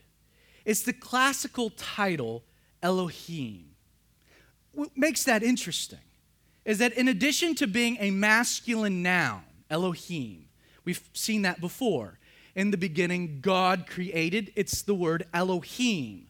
it's 0.63 0.83
the 0.83 0.93
classical 0.93 1.69
title 1.69 2.43
Elohim. 2.81 3.70
What 4.73 4.95
makes 4.95 5.23
that 5.25 5.43
interesting 5.43 5.99
is 6.65 6.77
that 6.77 6.93
in 6.93 7.07
addition 7.07 7.55
to 7.55 7.67
being 7.67 7.97
a 7.99 8.11
masculine 8.11 9.01
noun, 9.01 9.41
Elohim, 9.69 10.45
we've 10.85 11.01
seen 11.13 11.41
that 11.43 11.59
before. 11.59 12.19
In 12.55 12.71
the 12.71 12.77
beginning, 12.77 13.39
God 13.41 13.87
created, 13.87 14.51
it's 14.55 14.81
the 14.81 14.93
word 14.93 15.25
Elohim. 15.33 16.27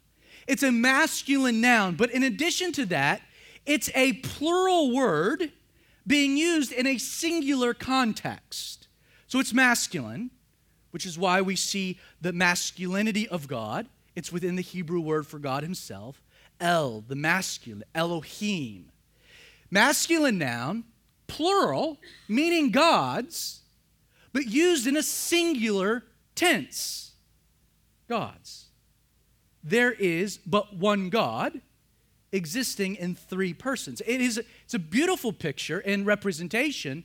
It's 0.47 0.63
a 0.63 0.71
masculine 0.71 1.61
noun, 1.61 1.95
but 1.95 2.11
in 2.11 2.23
addition 2.23 2.71
to 2.73 2.85
that, 2.87 3.21
it's 3.65 3.89
a 3.95 4.13
plural 4.13 4.93
word 4.93 5.51
being 6.05 6.37
used 6.37 6.71
in 6.71 6.87
a 6.87 6.97
singular 6.97 7.73
context. 7.73 8.87
So 9.27 9.39
it's 9.39 9.53
masculine, 9.53 10.31
which 10.91 11.05
is 11.05 11.17
why 11.17 11.41
we 11.41 11.55
see 11.55 11.99
the 12.19 12.33
masculinity 12.33 13.27
of 13.27 13.47
God. 13.47 13.87
It's 14.15 14.31
within 14.31 14.55
the 14.55 14.61
Hebrew 14.61 14.99
word 14.99 15.25
for 15.25 15.39
God 15.39 15.63
Himself. 15.63 16.21
El, 16.61 17.03
the 17.07 17.15
masculine, 17.15 17.83
Elohim. 17.93 18.91
Masculine 19.69 20.37
noun, 20.37 20.83
plural, 21.27 21.97
meaning 22.27 22.71
gods, 22.71 23.61
but 24.31 24.45
used 24.45 24.87
in 24.87 24.95
a 24.95 25.03
singular 25.03 26.03
tense. 26.35 27.13
Gods. 28.07 28.65
There 29.63 29.91
is 29.91 30.37
but 30.37 30.75
one 30.75 31.09
God 31.09 31.61
existing 32.31 32.95
in 32.95 33.15
three 33.15 33.53
persons. 33.53 34.01
It 34.05 34.21
is 34.21 34.41
it's 34.63 34.73
a 34.73 34.79
beautiful 34.79 35.33
picture 35.33 35.79
and 35.79 36.05
representation 36.05 37.03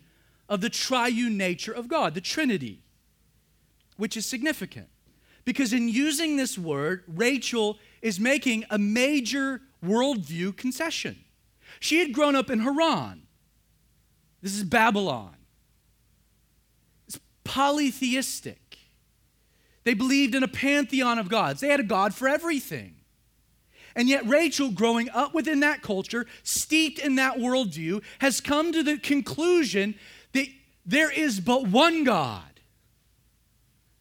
of 0.49 0.61
the 0.61 0.71
triune 0.71 1.37
nature 1.37 1.73
of 1.73 1.89
God, 1.89 2.15
the 2.15 2.21
Trinity, 2.21 2.81
which 3.97 4.17
is 4.17 4.27
significant. 4.27 4.89
Because 5.45 5.73
in 5.73 5.89
using 5.89 6.37
this 6.37 6.59
word, 6.59 7.05
Rachel 7.07 7.79
is 8.07 8.21
making 8.21 8.65
a 8.71 8.79
major 8.79 9.61
worldview 9.85 10.57
concession. 10.57 11.17
She 11.81 11.99
had 11.99 12.13
grown 12.13 12.37
up 12.37 12.51
in 12.51 12.61
Haran. 12.61 13.23
This 14.41 14.55
is 14.55 14.63
Babylon. 14.63 15.35
It's 17.09 17.19
polytheistic. 17.43 18.79
They 19.83 19.93
believed 19.93 20.37
in 20.37 20.45
a 20.45 20.49
pantheon 20.49 21.19
of 21.19 21.29
gods, 21.29 21.61
they 21.61 21.69
had 21.69 21.81
a 21.81 21.83
God 21.83 22.15
for 22.15 22.29
everything. 22.29 22.95
And 23.97 24.09
yet, 24.09 24.25
Rachel, 24.25 24.71
growing 24.71 25.11
up 25.11 25.35
within 25.35 25.59
that 25.61 25.83
culture, 25.83 26.27
steeped 26.45 27.01
in 27.01 27.17
that 27.17 27.39
worldview, 27.39 28.05
has 28.21 28.41
come 28.41 28.71
to 28.71 28.85
the 28.85 28.99
conclusion 28.99 29.97
that 30.33 30.47
there 30.85 31.11
is 31.11 31.41
but 31.41 31.67
one 31.67 32.05
God 32.05 32.43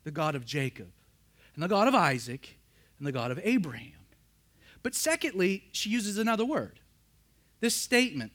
the 0.03 0.11
God 0.11 0.35
of 0.35 0.45
Jacob, 0.45 0.91
and 1.55 1.63
the 1.63 1.67
God 1.67 1.87
of 1.87 1.95
Isaac, 1.95 2.59
and 2.99 3.07
the 3.07 3.11
God 3.11 3.31
of 3.31 3.39
Abraham. 3.43 3.94
But 4.85 4.93
secondly, 4.93 5.63
she 5.71 5.89
uses 5.89 6.19
another 6.19 6.45
word. 6.45 6.79
This 7.59 7.75
statement, 7.75 8.31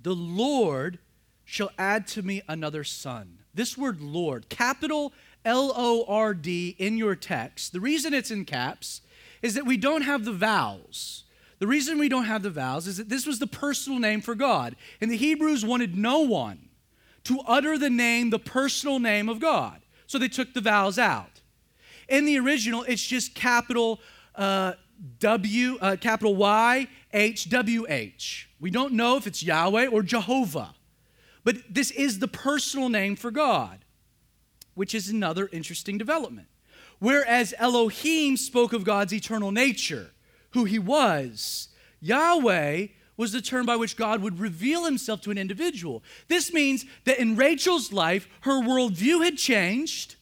the 0.00 0.14
Lord 0.14 1.00
shall 1.44 1.72
add 1.76 2.06
to 2.08 2.22
me 2.22 2.42
another 2.46 2.84
son. 2.84 3.40
This 3.52 3.76
word 3.76 4.00
Lord, 4.00 4.48
capital 4.48 5.12
L 5.44 5.72
O 5.74 6.04
R 6.06 6.32
D 6.32 6.76
in 6.78 6.96
your 6.96 7.16
text, 7.16 7.72
the 7.72 7.80
reason 7.80 8.14
it's 8.14 8.30
in 8.30 8.44
caps 8.44 9.00
is 9.42 9.54
that 9.54 9.66
we 9.66 9.76
don't 9.76 10.02
have 10.02 10.24
the 10.24 10.32
vowels. 10.32 11.24
The 11.58 11.66
reason 11.66 11.98
we 11.98 12.08
don't 12.08 12.26
have 12.26 12.44
the 12.44 12.50
vowels 12.50 12.86
is 12.86 12.98
that 12.98 13.08
this 13.08 13.26
was 13.26 13.40
the 13.40 13.48
personal 13.48 13.98
name 13.98 14.20
for 14.20 14.36
God. 14.36 14.76
And 15.00 15.10
the 15.10 15.16
Hebrews 15.16 15.66
wanted 15.66 15.96
no 15.96 16.20
one 16.20 16.68
to 17.24 17.40
utter 17.48 17.76
the 17.78 17.90
name, 17.90 18.30
the 18.30 18.38
personal 18.38 19.00
name 19.00 19.28
of 19.28 19.40
God. 19.40 19.82
So 20.06 20.18
they 20.20 20.28
took 20.28 20.54
the 20.54 20.60
vowels 20.60 21.00
out. 21.00 21.40
In 22.08 22.26
the 22.26 22.38
original, 22.38 22.84
it's 22.84 23.02
just 23.04 23.34
capital 23.34 23.98
uh, 24.36 24.74
W, 25.18 25.78
uh, 25.80 25.96
capital 26.00 26.36
Y, 26.36 26.88
H, 27.12 27.48
W, 27.50 27.86
H. 27.88 28.48
We 28.60 28.70
don't 28.70 28.94
know 28.94 29.16
if 29.16 29.26
it's 29.26 29.42
Yahweh 29.42 29.86
or 29.86 30.02
Jehovah, 30.02 30.74
but 31.44 31.56
this 31.68 31.90
is 31.90 32.18
the 32.18 32.28
personal 32.28 32.88
name 32.88 33.16
for 33.16 33.30
God, 33.30 33.84
which 34.74 34.94
is 34.94 35.08
another 35.08 35.48
interesting 35.52 35.98
development. 35.98 36.48
Whereas 36.98 37.54
Elohim 37.58 38.36
spoke 38.36 38.72
of 38.72 38.84
God's 38.84 39.12
eternal 39.12 39.52
nature, 39.52 40.12
who 40.52 40.64
he 40.64 40.78
was, 40.78 41.68
Yahweh 42.00 42.86
was 43.16 43.32
the 43.32 43.40
term 43.40 43.66
by 43.66 43.76
which 43.76 43.96
God 43.96 44.22
would 44.22 44.40
reveal 44.40 44.84
himself 44.84 45.20
to 45.22 45.30
an 45.30 45.38
individual. 45.38 46.02
This 46.28 46.52
means 46.52 46.84
that 47.04 47.18
in 47.18 47.36
Rachel's 47.36 47.92
life, 47.92 48.28
her 48.40 48.60
worldview 48.60 49.24
had 49.24 49.36
changed 49.36 50.16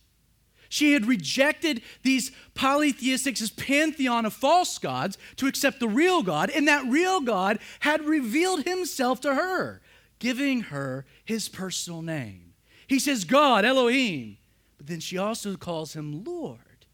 she 0.73 0.95
had 0.95 1.05
rejected 1.05 1.83
these 2.03 2.33
polytheistics, 2.55 3.41
this 3.41 3.51
pantheon 3.51 4.25
of 4.25 4.33
false 4.33 4.79
gods, 4.79 5.19
to 5.37 5.47
accept 5.47 5.81
the 5.81 5.87
real 5.87 6.23
God, 6.23 6.49
and 6.49 6.67
that 6.67 6.87
real 6.87 7.21
God 7.21 7.59
had 7.81 8.07
revealed 8.07 8.63
himself 8.63 9.21
to 9.21 9.35
her, 9.35 9.83
giving 10.19 10.63
her 10.63 11.05
his 11.27 11.47
personal 11.47 12.01
name. 12.01 12.55
He 12.87 12.99
says, 12.99 13.25
God, 13.25 13.67
Elohim, 13.67 14.39
but 14.79 14.87
then 14.87 15.01
she 15.01 15.19
also 15.19 15.57
calls 15.57 15.93
him 15.93 16.25
Lord, 16.25 16.87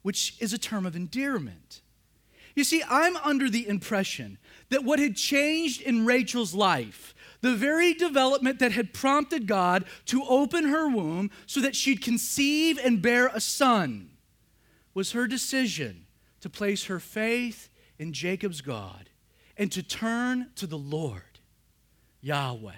which 0.00 0.34
is 0.40 0.54
a 0.54 0.58
term 0.58 0.86
of 0.86 0.96
endearment. 0.96 1.82
You 2.54 2.64
see, 2.64 2.82
I'm 2.88 3.18
under 3.18 3.50
the 3.50 3.68
impression 3.68 4.38
that 4.70 4.82
what 4.82 4.98
had 4.98 5.14
changed 5.14 5.82
in 5.82 6.06
Rachel's 6.06 6.54
life 6.54 7.14
the 7.40 7.54
very 7.54 7.94
development 7.94 8.58
that 8.58 8.72
had 8.72 8.92
prompted 8.92 9.46
God 9.46 9.84
to 10.06 10.24
open 10.24 10.64
her 10.64 10.88
womb 10.88 11.30
so 11.46 11.60
that 11.60 11.76
she'd 11.76 12.02
conceive 12.02 12.78
and 12.78 13.00
bear 13.02 13.28
a 13.28 13.40
son 13.40 14.10
was 14.94 15.12
her 15.12 15.26
decision 15.26 16.06
to 16.40 16.50
place 16.50 16.84
her 16.84 17.00
faith 17.00 17.68
in 17.98 18.12
Jacob's 18.12 18.60
God 18.60 19.10
and 19.56 19.70
to 19.72 19.82
turn 19.82 20.50
to 20.56 20.66
the 20.66 20.78
Lord, 20.78 21.40
Yahweh, 22.20 22.72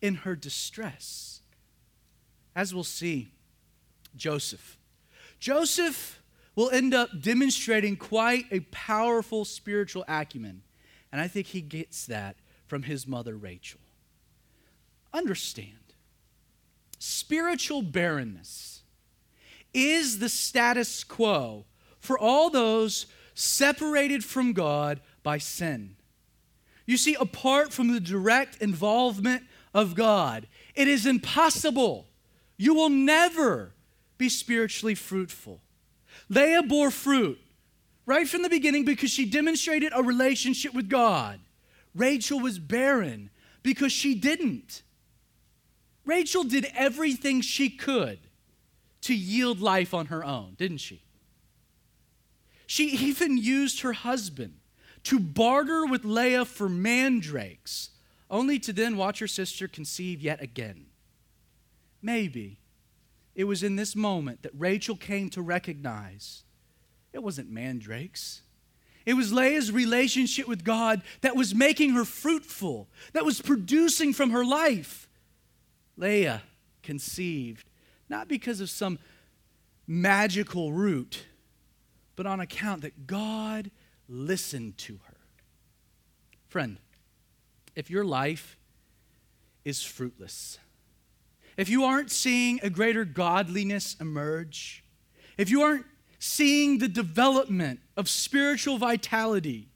in 0.00 0.16
her 0.16 0.34
distress. 0.36 1.40
As 2.54 2.74
we'll 2.74 2.84
see, 2.84 3.32
Joseph 4.16 4.78
Joseph 5.38 6.22
will 6.54 6.70
end 6.70 6.94
up 6.94 7.08
demonstrating 7.20 7.96
quite 7.96 8.44
a 8.52 8.60
powerful 8.60 9.44
spiritual 9.44 10.04
acumen. 10.06 10.62
And 11.10 11.20
I 11.20 11.26
think 11.26 11.48
he 11.48 11.60
gets 11.60 12.06
that 12.06 12.36
from 12.72 12.84
his 12.84 13.06
mother, 13.06 13.36
Rachel. 13.36 13.80
Understand, 15.12 15.92
spiritual 16.98 17.82
barrenness 17.82 18.80
is 19.74 20.20
the 20.20 20.30
status 20.30 21.04
quo 21.04 21.66
for 22.00 22.18
all 22.18 22.48
those 22.48 23.04
separated 23.34 24.24
from 24.24 24.54
God 24.54 25.02
by 25.22 25.36
sin. 25.36 25.96
You 26.86 26.96
see, 26.96 27.14
apart 27.20 27.74
from 27.74 27.92
the 27.92 28.00
direct 28.00 28.56
involvement 28.62 29.42
of 29.74 29.94
God, 29.94 30.46
it 30.74 30.88
is 30.88 31.04
impossible. 31.04 32.06
You 32.56 32.72
will 32.72 32.88
never 32.88 33.74
be 34.16 34.30
spiritually 34.30 34.94
fruitful. 34.94 35.60
Leah 36.30 36.62
bore 36.62 36.90
fruit 36.90 37.38
right 38.06 38.26
from 38.26 38.40
the 38.40 38.48
beginning 38.48 38.86
because 38.86 39.10
she 39.10 39.26
demonstrated 39.28 39.92
a 39.94 40.02
relationship 40.02 40.72
with 40.72 40.88
God. 40.88 41.38
Rachel 41.94 42.40
was 42.40 42.58
barren 42.58 43.30
because 43.62 43.92
she 43.92 44.14
didn't. 44.14 44.82
Rachel 46.04 46.44
did 46.44 46.66
everything 46.74 47.40
she 47.40 47.70
could 47.70 48.18
to 49.02 49.14
yield 49.14 49.60
life 49.60 49.92
on 49.94 50.06
her 50.06 50.24
own, 50.24 50.54
didn't 50.58 50.78
she? 50.78 51.02
She 52.66 52.90
even 52.90 53.36
used 53.36 53.80
her 53.80 53.92
husband 53.92 54.54
to 55.04 55.18
barter 55.18 55.84
with 55.84 56.04
Leah 56.04 56.44
for 56.44 56.68
mandrakes, 56.68 57.90
only 58.30 58.58
to 58.60 58.72
then 58.72 58.96
watch 58.96 59.18
her 59.18 59.26
sister 59.26 59.68
conceive 59.68 60.20
yet 60.20 60.40
again. 60.40 60.86
Maybe 62.00 62.60
it 63.34 63.44
was 63.44 63.62
in 63.62 63.76
this 63.76 63.94
moment 63.94 64.42
that 64.42 64.52
Rachel 64.56 64.96
came 64.96 65.28
to 65.30 65.42
recognize 65.42 66.44
it 67.12 67.22
wasn't 67.22 67.50
mandrakes. 67.50 68.41
It 69.04 69.14
was 69.14 69.32
Leah's 69.32 69.72
relationship 69.72 70.46
with 70.46 70.64
God 70.64 71.02
that 71.22 71.36
was 71.36 71.54
making 71.54 71.90
her 71.90 72.04
fruitful, 72.04 72.88
that 73.12 73.24
was 73.24 73.40
producing 73.40 74.12
from 74.12 74.30
her 74.30 74.44
life. 74.44 75.08
Leah 75.96 76.42
conceived, 76.82 77.68
not 78.08 78.28
because 78.28 78.60
of 78.60 78.70
some 78.70 78.98
magical 79.86 80.72
root, 80.72 81.26
but 82.16 82.26
on 82.26 82.40
account 82.40 82.82
that 82.82 83.06
God 83.06 83.70
listened 84.08 84.78
to 84.78 84.98
her. 85.06 85.16
Friend, 86.48 86.78
if 87.74 87.90
your 87.90 88.04
life 88.04 88.56
is 89.64 89.82
fruitless, 89.82 90.58
if 91.56 91.68
you 91.68 91.84
aren't 91.84 92.10
seeing 92.10 92.60
a 92.62 92.70
greater 92.70 93.04
godliness 93.04 93.96
emerge, 94.00 94.84
if 95.36 95.50
you 95.50 95.62
aren't 95.62 95.86
seeing 96.18 96.78
the 96.78 96.88
development 96.88 97.80
of 97.96 98.08
spiritual 98.08 98.78
vitality, 98.78 99.68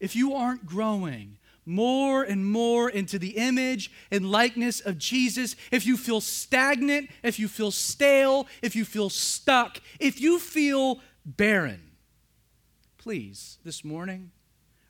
if 0.00 0.14
you 0.14 0.34
aren't 0.34 0.66
growing 0.66 1.38
more 1.66 2.22
and 2.22 2.50
more 2.50 2.90
into 2.90 3.18
the 3.18 3.36
image 3.38 3.90
and 4.10 4.30
likeness 4.30 4.80
of 4.80 4.98
Jesus, 4.98 5.56
if 5.70 5.86
you 5.86 5.96
feel 5.96 6.20
stagnant, 6.20 7.10
if 7.22 7.38
you 7.38 7.48
feel 7.48 7.70
stale, 7.70 8.46
if 8.62 8.76
you 8.76 8.84
feel 8.84 9.08
stuck, 9.08 9.80
if 9.98 10.20
you 10.20 10.38
feel 10.38 11.00
barren, 11.24 11.80
please, 12.98 13.58
this 13.64 13.84
morning, 13.84 14.30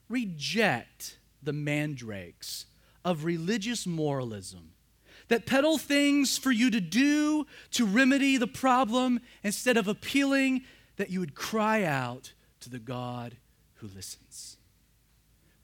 reject 0.09 1.19
the 1.43 1.53
mandrakes 1.53 2.67
of 3.05 3.25
religious 3.25 3.87
moralism 3.87 4.71
that 5.29 5.47
peddle 5.47 5.79
things 5.79 6.37
for 6.37 6.51
you 6.51 6.71
to 6.71 6.81
do 6.81 7.47
to 7.71 7.87
remedy 7.87 8.37
the 8.37 8.47
problem 8.47 9.21
instead 9.43 9.77
of 9.77 9.89
appealing 9.89 10.63
that 10.97 11.11
you 11.11 11.21
would 11.21 11.35
cry 11.35 11.85
out 11.85 12.33
to 12.61 12.71
the 12.71 12.79
God 12.79 13.37
who 13.75 13.89
listens. 13.89 14.57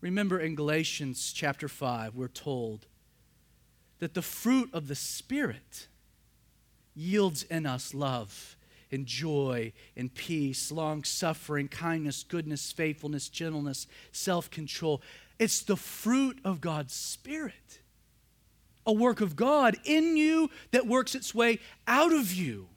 Remember 0.01 0.39
in 0.39 0.55
Galatians 0.55 1.33
chapter 1.33 1.69
5, 1.69 2.15
we're 2.15 2.29
told 2.29 2.87
that 3.99 4.15
the 4.15 4.23
fruit 4.23 4.71
of 4.73 4.89
the 4.89 4.95
Spirit 4.95 5.89
yields 6.95 7.43
in 7.45 7.67
us 7.67 7.93
love 7.95 8.57
and 8.91 9.07
joy 9.07 9.73
and 9.97 10.13
peace, 10.15 10.73
long 10.73 11.05
suffering, 11.05 11.69
kindness, 11.69 12.25
goodness, 12.25 12.73
faithfulness, 12.73 13.29
gentleness, 13.29 13.87
self 14.11 14.51
control. 14.51 15.01
It's 15.39 15.63
the 15.63 15.77
fruit 15.77 16.39
of 16.45 16.61
God's 16.61 16.95
Spirit 16.95 17.81
a 18.87 18.93
work 18.93 19.21
of 19.21 19.37
God 19.37 19.77
in 19.85 20.17
you 20.17 20.51
that 20.73 20.87
works 20.87 21.15
its 21.15 21.35
way 21.35 21.61
out 21.87 22.13
of 22.13 22.33
you. 22.33 22.70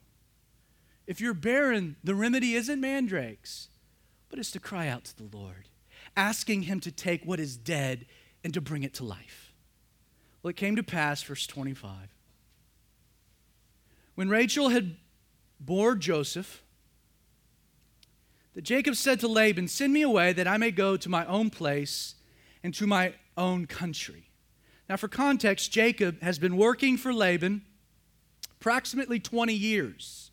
If 1.06 1.20
you're 1.20 1.34
barren, 1.34 1.96
the 2.02 2.14
remedy 2.14 2.54
isn't 2.54 2.80
mandrakes, 2.80 3.68
but 4.28 4.38
it's 4.38 4.50
to 4.52 4.60
cry 4.60 4.88
out 4.88 5.04
to 5.04 5.16
the 5.16 5.36
Lord, 5.36 5.68
asking 6.16 6.62
Him 6.62 6.80
to 6.80 6.90
take 6.90 7.24
what 7.24 7.40
is 7.40 7.56
dead 7.56 8.06
and 8.42 8.54
to 8.54 8.60
bring 8.60 8.82
it 8.82 8.94
to 8.94 9.04
life. 9.04 9.52
Well, 10.42 10.50
it 10.50 10.56
came 10.56 10.76
to 10.76 10.82
pass, 10.82 11.22
verse 11.22 11.46
25. 11.46 11.90
When 14.14 14.28
Rachel 14.28 14.68
had 14.68 14.96
bore 15.58 15.94
Joseph, 15.94 16.62
that 18.54 18.62
Jacob 18.62 18.94
said 18.94 19.20
to 19.20 19.28
Laban, 19.28 19.68
Send 19.68 19.92
me 19.92 20.02
away 20.02 20.32
that 20.32 20.46
I 20.46 20.56
may 20.56 20.70
go 20.70 20.96
to 20.96 21.08
my 21.08 21.26
own 21.26 21.50
place 21.50 22.14
and 22.62 22.72
to 22.74 22.86
my 22.86 23.14
own 23.36 23.66
country. 23.66 24.30
Now, 24.88 24.96
for 24.96 25.08
context, 25.08 25.72
Jacob 25.72 26.22
has 26.22 26.38
been 26.38 26.56
working 26.56 26.96
for 26.96 27.12
Laban 27.12 27.62
approximately 28.60 29.18
20 29.18 29.52
years. 29.52 30.30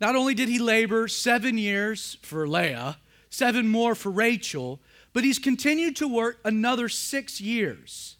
Not 0.00 0.16
only 0.16 0.34
did 0.34 0.48
he 0.48 0.58
labor 0.58 1.08
seven 1.08 1.58
years 1.58 2.18
for 2.22 2.46
Leah, 2.46 2.98
seven 3.30 3.68
more 3.68 3.94
for 3.94 4.10
Rachel, 4.10 4.80
but 5.12 5.24
he's 5.24 5.38
continued 5.38 5.96
to 5.96 6.08
work 6.08 6.38
another 6.44 6.88
six 6.88 7.40
years. 7.40 8.16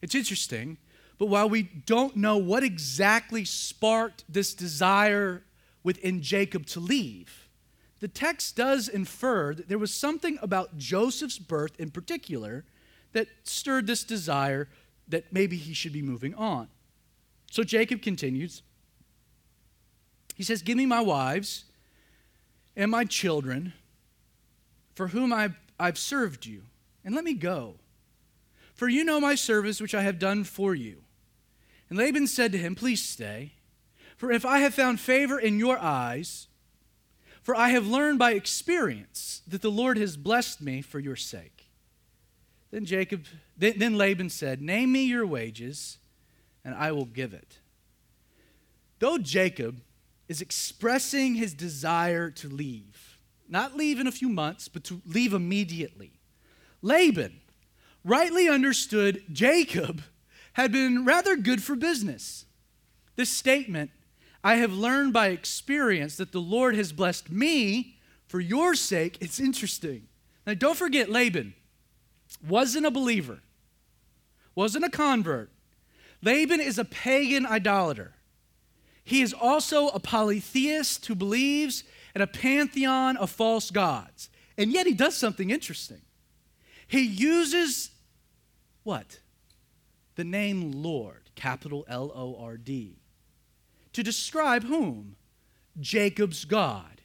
It's 0.00 0.14
interesting, 0.14 0.78
but 1.18 1.26
while 1.26 1.48
we 1.48 1.62
don't 1.62 2.16
know 2.16 2.36
what 2.36 2.64
exactly 2.64 3.44
sparked 3.44 4.24
this 4.28 4.54
desire 4.54 5.44
within 5.84 6.22
Jacob 6.22 6.66
to 6.66 6.80
leave, 6.80 7.48
the 8.00 8.08
text 8.08 8.56
does 8.56 8.88
infer 8.88 9.54
that 9.54 9.68
there 9.68 9.78
was 9.78 9.94
something 9.94 10.36
about 10.42 10.76
Joseph's 10.76 11.38
birth 11.38 11.78
in 11.78 11.92
particular 11.92 12.64
that 13.12 13.28
stirred 13.44 13.86
this 13.86 14.02
desire 14.02 14.68
that 15.06 15.32
maybe 15.32 15.56
he 15.56 15.74
should 15.74 15.92
be 15.92 16.02
moving 16.02 16.34
on. 16.34 16.66
So 17.52 17.62
Jacob 17.62 18.02
continues. 18.02 18.62
He 20.34 20.42
says, 20.42 20.62
Give 20.62 20.76
me 20.76 20.86
my 20.86 21.00
wives 21.00 21.64
and 22.76 22.90
my 22.90 23.04
children 23.04 23.72
for 24.94 25.08
whom 25.08 25.32
I've, 25.32 25.54
I've 25.78 25.98
served 25.98 26.46
you, 26.46 26.62
and 27.04 27.14
let 27.14 27.24
me 27.24 27.34
go. 27.34 27.76
For 28.74 28.88
you 28.88 29.04
know 29.04 29.20
my 29.20 29.34
service 29.34 29.80
which 29.80 29.94
I 29.94 30.02
have 30.02 30.18
done 30.18 30.44
for 30.44 30.74
you. 30.74 31.02
And 31.88 31.98
Laban 31.98 32.26
said 32.26 32.52
to 32.52 32.58
him, 32.58 32.74
Please 32.74 33.02
stay, 33.02 33.52
for 34.16 34.30
if 34.30 34.44
I 34.44 34.58
have 34.58 34.74
found 34.74 35.00
favor 35.00 35.38
in 35.38 35.58
your 35.58 35.78
eyes, 35.78 36.48
for 37.42 37.56
I 37.56 37.70
have 37.70 37.86
learned 37.86 38.18
by 38.18 38.32
experience 38.32 39.42
that 39.46 39.62
the 39.62 39.70
Lord 39.70 39.98
has 39.98 40.16
blessed 40.16 40.62
me 40.62 40.80
for 40.80 41.00
your 41.00 41.16
sake. 41.16 41.70
Then 42.70 42.84
Jacob, 42.84 43.26
then, 43.56 43.74
then 43.76 43.98
Laban 43.98 44.30
said, 44.30 44.62
Name 44.62 44.92
me 44.92 45.04
your 45.04 45.26
wages, 45.26 45.98
and 46.64 46.74
I 46.74 46.92
will 46.92 47.04
give 47.04 47.34
it. 47.34 47.58
Though 48.98 49.18
Jacob 49.18 49.80
is 50.32 50.40
expressing 50.40 51.34
his 51.34 51.52
desire 51.52 52.30
to 52.30 52.48
leave, 52.48 53.18
not 53.50 53.76
leave 53.76 54.00
in 54.00 54.06
a 54.06 54.12
few 54.12 54.30
months, 54.30 54.66
but 54.66 54.82
to 54.82 55.02
leave 55.04 55.34
immediately, 55.34 56.10
Laban 56.80 57.38
rightly 58.02 58.48
understood 58.48 59.22
Jacob 59.30 60.00
had 60.54 60.72
been 60.72 61.04
rather 61.04 61.36
good 61.36 61.62
for 61.62 61.76
business. 61.76 62.46
This 63.14 63.28
statement, 63.28 63.90
I 64.42 64.54
have 64.54 64.72
learned 64.72 65.12
by 65.12 65.28
experience 65.28 66.16
that 66.16 66.32
the 66.32 66.40
Lord 66.40 66.74
has 66.76 66.94
blessed 66.94 67.30
me 67.30 67.98
for 68.26 68.40
your 68.40 68.74
sake, 68.74 69.18
it's 69.20 69.38
interesting. 69.38 70.08
Now, 70.46 70.54
don't 70.54 70.78
forget 70.78 71.10
Laban 71.10 71.52
wasn't 72.48 72.86
a 72.86 72.90
believer, 72.90 73.40
wasn't 74.54 74.86
a 74.86 74.90
convert. 74.90 75.50
Laban 76.22 76.62
is 76.62 76.78
a 76.78 76.86
pagan 76.86 77.44
idolater. 77.44 78.14
He 79.04 79.22
is 79.22 79.32
also 79.32 79.88
a 79.88 80.00
polytheist 80.00 81.06
who 81.06 81.14
believes 81.14 81.84
in 82.14 82.22
a 82.22 82.26
pantheon 82.26 83.16
of 83.16 83.30
false 83.30 83.70
gods. 83.70 84.28
And 84.56 84.70
yet 84.72 84.86
he 84.86 84.94
does 84.94 85.16
something 85.16 85.50
interesting. 85.50 86.02
He 86.86 87.00
uses 87.02 87.90
what? 88.82 89.20
The 90.16 90.24
name 90.24 90.72
Lord, 90.72 91.30
capital 91.34 91.84
L 91.88 92.12
O 92.14 92.36
R 92.38 92.56
D, 92.56 92.98
to 93.92 94.02
describe 94.02 94.64
whom? 94.64 95.16
Jacob's 95.80 96.44
God. 96.44 97.00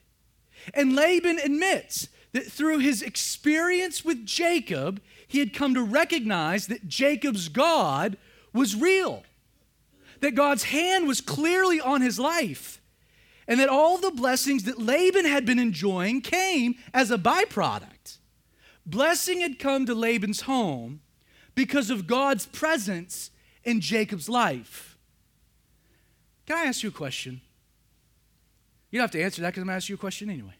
And 0.73 0.95
Laban 0.95 1.39
admits 1.39 2.10
that 2.33 2.51
through 2.51 2.79
his 2.79 3.01
experience 3.01 4.03
with 4.03 4.25
Jacob, 4.25 5.01
he 5.25 5.39
had 5.39 5.53
come 5.53 5.73
to 5.73 5.83
recognize 5.83 6.67
that 6.67 6.88
Jacob's 6.88 7.47
God 7.47 8.17
was 8.53 8.75
real, 8.75 9.23
that 10.21 10.36
God's 10.36 10.63
hand 10.63 11.08
was 11.08 11.21
clearly 11.21 11.80
on 11.80 12.01
his 12.01 12.19
life. 12.19 12.82
and 13.47 13.60
that 13.60 13.69
all 13.69 13.97
the 13.97 14.12
blessings 14.12 14.63
that 14.63 14.77
Laban 14.77 15.25
had 15.25 15.45
been 15.45 15.60
enjoying 15.60 16.21
came 16.21 16.75
as 16.93 17.12
a 17.12 17.17
byproduct. 17.17 18.17
Blessing 18.86 19.39
had 19.39 19.58
come 19.58 19.86
to 19.86 19.95
Laban's 19.95 20.41
home 20.41 20.99
because 21.56 21.89
of 21.89 22.08
God's 22.08 22.45
presence 22.45 23.32
in 23.63 23.80
Jacob's 23.80 24.27
life. 24.27 24.97
Can 26.45 26.58
I 26.58 26.65
ask 26.65 26.84
you 26.84 26.89
a 26.89 26.91
question? 26.93 27.41
You 28.91 28.99
don't 28.99 29.03
have 29.06 29.12
to 29.12 29.21
answer 29.21 29.41
that 29.41 29.49
because 29.49 29.62
I'm 29.62 29.67
going 29.67 29.73
to 29.73 29.77
ask 29.77 29.89
you 29.89 29.95
a 29.95 29.97
question 29.97 30.30
anyway. 30.30 30.56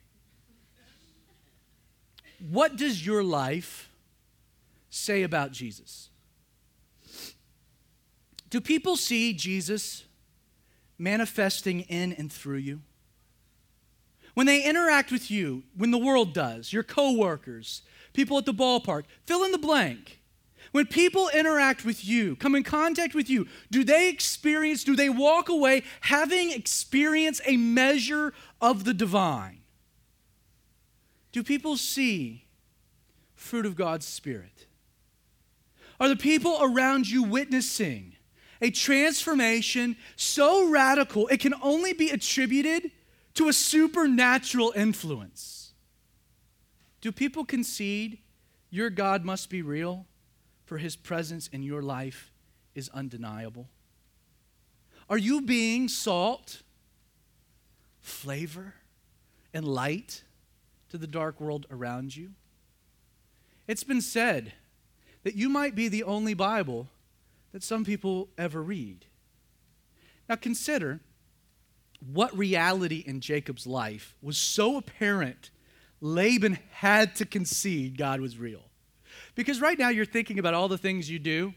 What 2.50 2.76
does 2.76 3.06
your 3.06 3.24
life 3.24 3.89
say 4.89 5.24
about 5.24 5.52
Jesus? 5.52 6.10
Do 8.58 8.62
people 8.62 8.98
see 8.98 9.34
Jesus 9.34 10.06
manifesting 10.98 11.82
in 11.82 12.12
and 12.13 12.34
through 12.34 12.58
you? 12.58 12.82
When 14.34 14.48
they 14.48 14.63
interact 14.63 15.12
with 15.12 15.30
you, 15.30 15.62
when 15.76 15.91
the 15.91 16.00
world 16.00 16.34
does, 16.34 16.74
your 16.74 16.82
coworkers, 16.82 17.84
people 18.13 18.36
at 18.36 18.48
the 18.48 18.56
ballpark, 18.56 19.04
fill 19.26 19.43
in 19.43 19.52
the 19.52 19.60
blank. 19.60 20.22
When 20.72 20.88
people 20.88 21.30
interact 21.36 21.86
with 21.86 22.04
you, 22.04 22.36
come 22.36 22.56
in 22.56 22.63
contact 22.63 23.13
with 23.13 23.30
you, 23.30 23.46
do 23.70 23.84
they 23.84 24.10
experience, 24.10 24.84
do 24.84 24.96
they 24.96 25.10
walk 25.10 25.50
away 25.50 25.84
having 26.02 26.52
experienced 26.52 27.41
a 27.46 27.58
measure 27.58 28.34
of 28.60 28.86
the 28.86 28.93
divine? 28.96 29.60
Do 31.32 31.43
people 31.43 31.78
see 31.78 32.46
fruit 33.36 33.67
of 33.67 33.76
God's 33.76 34.08
Spirit? 34.08 34.65
Are 36.00 36.10
the 36.10 36.15
people 36.15 36.58
around 36.60 37.08
you 37.08 37.22
witnessing 37.22 38.15
a 38.62 38.72
transformation 38.72 39.98
so 40.15 40.70
radical 40.70 41.28
it 41.28 41.39
can 41.39 41.54
only 41.62 41.93
be 41.93 42.10
attributed 42.10 42.91
to 43.36 43.50
a 43.50 43.54
supernatural 43.54 44.74
influence? 44.76 45.74
Do 47.02 47.12
people 47.12 47.46
concede 47.46 48.20
your 48.70 48.89
God 48.89 49.24
must 49.24 49.50
be 49.50 49.62
real, 49.62 50.06
for 50.65 50.78
his 50.78 50.96
presence 50.96 51.48
in 51.48 51.63
your 51.63 51.82
life 51.82 52.32
is 52.76 52.89
undeniable? 52.89 53.70
Are 55.10 55.17
you 55.17 55.41
being 55.41 55.88
salt, 55.88 56.62
flavor, 58.02 58.74
and 59.54 59.65
light 59.65 60.24
to 60.89 60.98
the 60.98 61.08
dark 61.08 61.39
world 61.39 61.65
around 61.72 62.15
you? 62.15 62.32
It's 63.67 63.84
been 63.84 64.02
said 64.02 64.54
that 65.24 65.36
you 65.36 65.48
might 65.48 65.76
be 65.76 65.88
the 65.88 66.04
only 66.04 66.34
Bible 66.34 66.88
that 67.58 67.63
some 67.63 67.84
people 67.84 68.30
ever 68.38 68.62
read. 68.62 69.04
Now 70.30 70.36
consider 70.36 71.00
what 72.13 72.38
reality 72.38 73.04
in 73.04 73.20
Jacob's 73.20 73.65
life 73.65 74.13
was 74.22 74.38
so 74.38 74.78
apparent, 74.78 75.50
Laban 76.00 76.60
had 76.70 77.15
to 77.15 77.26
concede 77.26 77.98
God 77.98 78.22
was 78.22 78.38
real. 78.38 78.62
Because 79.34 79.60
right 79.60 79.76
now 79.76 79.89
you're 79.89 80.06
thinking 80.06 80.38
about 80.38 80.54
all 80.54 80.67
the 80.67 80.78
things 80.78 81.10
you 81.10 81.17
do, 81.17 81.56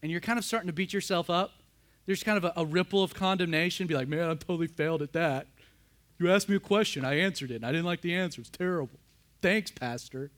and 0.00 0.12
you're 0.12 0.20
kind 0.20 0.38
of 0.38 0.44
starting 0.44 0.68
to 0.68 0.72
beat 0.72 0.92
yourself 0.92 1.28
up. 1.28 1.54
There's 2.06 2.22
kind 2.22 2.38
of 2.38 2.44
a, 2.44 2.52
a 2.54 2.64
ripple 2.64 3.02
of 3.02 3.12
condemnation, 3.12 3.88
be 3.88 3.96
like, 3.96 4.06
man, 4.06 4.30
I 4.30 4.34
totally 4.34 4.68
failed 4.68 5.02
at 5.02 5.12
that. 5.14 5.48
You 6.20 6.30
asked 6.30 6.48
me 6.48 6.54
a 6.54 6.60
question, 6.60 7.04
I 7.04 7.18
answered 7.18 7.50
it, 7.50 7.56
and 7.56 7.66
I 7.66 7.72
didn't 7.72 7.86
like 7.86 8.02
the 8.02 8.14
answer. 8.14 8.42
It's 8.42 8.48
terrible. 8.48 9.00
Thanks, 9.42 9.72
Pastor. 9.72 10.30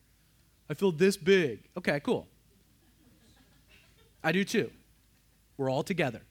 I 0.71 0.73
feel 0.73 0.93
this 0.93 1.19
big. 1.19 1.69
Okay, 1.77 2.01
cool. 2.01 2.27
I 4.23 4.33
do 4.33 4.45
too. 4.45 4.71
We're 5.57 5.71
all 5.71 5.83
together. 5.83 6.23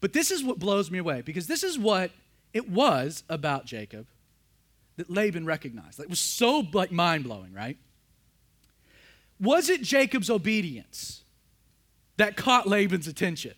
But 0.00 0.12
this 0.12 0.30
is 0.30 0.44
what 0.44 0.58
blows 0.58 0.90
me 0.90 0.98
away 0.98 1.22
because 1.22 1.46
this 1.46 1.62
is 1.62 1.78
what 1.78 2.10
it 2.52 2.68
was 2.68 3.24
about 3.28 3.64
Jacob 3.64 4.06
that 4.96 5.10
Laban 5.10 5.46
recognized. 5.46 5.98
It 5.98 6.10
was 6.10 6.20
so 6.20 6.64
like 6.72 6.92
mind 6.92 7.24
blowing, 7.24 7.52
right? 7.52 7.78
Was 9.40 9.68
it 9.68 9.82
Jacob's 9.82 10.30
obedience 10.30 11.22
that 12.16 12.36
caught 12.36 12.68
Laban's 12.68 13.08
attention? 13.08 13.54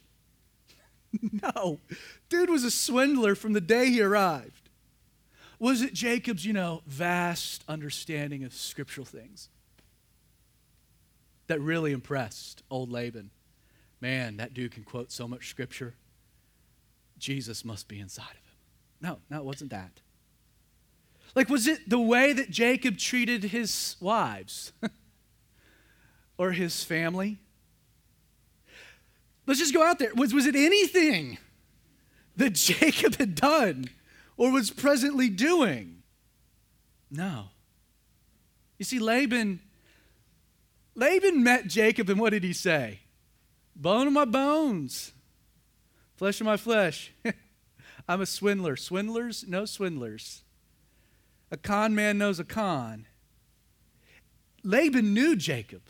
no. 1.54 1.80
Dude 2.28 2.50
was 2.50 2.64
a 2.64 2.70
swindler 2.70 3.34
from 3.34 3.52
the 3.52 3.60
day 3.60 3.86
he 3.90 4.00
arrived. 4.00 4.70
Was 5.58 5.82
it 5.82 5.94
Jacob's, 5.94 6.44
you 6.44 6.52
know, 6.52 6.82
vast 6.86 7.64
understanding 7.68 8.44
of 8.44 8.52
scriptural 8.52 9.06
things? 9.06 9.48
That 11.46 11.60
really 11.60 11.92
impressed 11.92 12.62
old 12.70 12.90
Laban. 12.90 13.30
Man, 14.00 14.36
that 14.36 14.54
dude 14.54 14.72
can 14.72 14.84
quote 14.84 15.10
so 15.10 15.26
much 15.26 15.48
scripture. 15.48 15.94
Jesus 17.18 17.64
must 17.64 17.88
be 17.88 17.98
inside 17.98 18.22
of 18.22 18.36
him. 18.36 18.42
No, 19.00 19.18
no, 19.30 19.38
it 19.38 19.44
wasn't 19.44 19.70
that. 19.70 20.00
Like, 21.34 21.48
was 21.48 21.66
it 21.66 21.88
the 21.88 22.00
way 22.00 22.32
that 22.32 22.50
Jacob 22.50 22.98
treated 22.98 23.44
his 23.44 23.96
wives 24.00 24.72
or 26.38 26.52
his 26.52 26.82
family? 26.82 27.38
Let's 29.46 29.60
just 29.60 29.74
go 29.74 29.82
out 29.82 29.98
there. 29.98 30.12
Was, 30.14 30.34
was 30.34 30.46
it 30.46 30.56
anything 30.56 31.38
that 32.36 32.50
Jacob 32.54 33.16
had 33.16 33.34
done 33.34 33.90
or 34.36 34.50
was 34.50 34.70
presently 34.70 35.28
doing? 35.28 36.02
No. 37.10 37.46
You 38.78 38.84
see, 38.84 38.98
Laban 38.98 39.60
Laban 40.96 41.44
met 41.44 41.68
Jacob, 41.68 42.08
and 42.08 42.18
what 42.18 42.30
did 42.30 42.42
he 42.42 42.54
say? 42.54 43.00
Bone 43.76 44.06
of 44.06 44.12
my 44.14 44.24
bones, 44.24 45.12
flesh 46.16 46.40
of 46.40 46.46
my 46.46 46.56
flesh. 46.56 47.12
I'm 48.08 48.22
a 48.22 48.26
swindler. 48.26 48.76
Swindlers 48.76 49.46
know 49.46 49.66
swindlers. 49.66 50.42
A 51.50 51.58
con 51.58 51.94
man 51.94 52.16
knows 52.16 52.40
a 52.40 52.44
con. 52.44 53.06
Laban 54.64 55.12
knew 55.12 55.36
Jacob, 55.36 55.82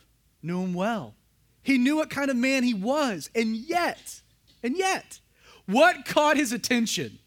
knew 0.42 0.62
him 0.62 0.74
well. 0.74 1.14
He 1.62 1.78
knew 1.78 1.96
what 1.96 2.10
kind 2.10 2.30
of 2.30 2.36
man 2.36 2.64
he 2.64 2.74
was, 2.74 3.30
and 3.34 3.56
yet, 3.56 4.22
and 4.62 4.76
yet, 4.76 5.20
what 5.66 6.04
caught 6.04 6.36
his 6.36 6.52
attention? 6.52 7.18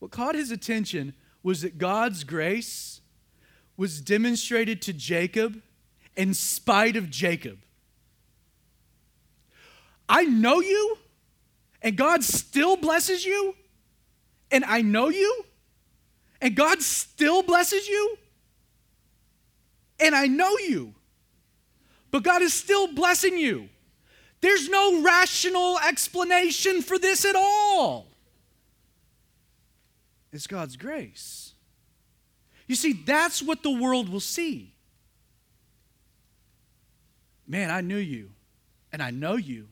What 0.00 0.10
caught 0.10 0.34
his 0.34 0.50
attention 0.50 1.14
was 1.42 1.62
that 1.62 1.78
God's 1.78 2.24
grace 2.24 3.00
was 3.76 4.00
demonstrated 4.00 4.82
to 4.82 4.92
Jacob 4.92 5.62
in 6.20 6.34
spite 6.34 6.96
of 6.96 7.08
Jacob. 7.08 7.58
I 10.06 10.24
know 10.24 10.60
you, 10.60 10.98
and 11.80 11.96
God 11.96 12.22
still 12.22 12.76
blesses 12.76 13.24
you, 13.24 13.54
and 14.50 14.62
I 14.66 14.82
know 14.82 15.08
you, 15.08 15.46
and 16.42 16.54
God 16.54 16.82
still 16.82 17.42
blesses 17.42 17.88
you, 17.88 18.18
and 19.98 20.14
I 20.14 20.26
know 20.26 20.58
you, 20.58 20.92
but 22.10 22.22
God 22.22 22.42
is 22.42 22.52
still 22.52 22.92
blessing 22.92 23.38
you. 23.38 23.70
There's 24.42 24.68
no 24.68 25.00
rational 25.00 25.78
explanation 25.78 26.82
for 26.82 26.98
this 26.98 27.24
at 27.24 27.34
all. 27.34 28.08
It's 30.34 30.46
God's 30.46 30.76
grace. 30.76 31.54
You 32.66 32.74
see, 32.74 32.92
that's 32.92 33.40
what 33.40 33.62
the 33.62 33.70
world 33.70 34.10
will 34.10 34.20
see. 34.20 34.74
Man, 37.50 37.68
I 37.68 37.80
knew 37.80 37.96
you 37.96 38.30
and 38.92 39.02
I 39.02 39.10
know 39.10 39.34
you, 39.34 39.70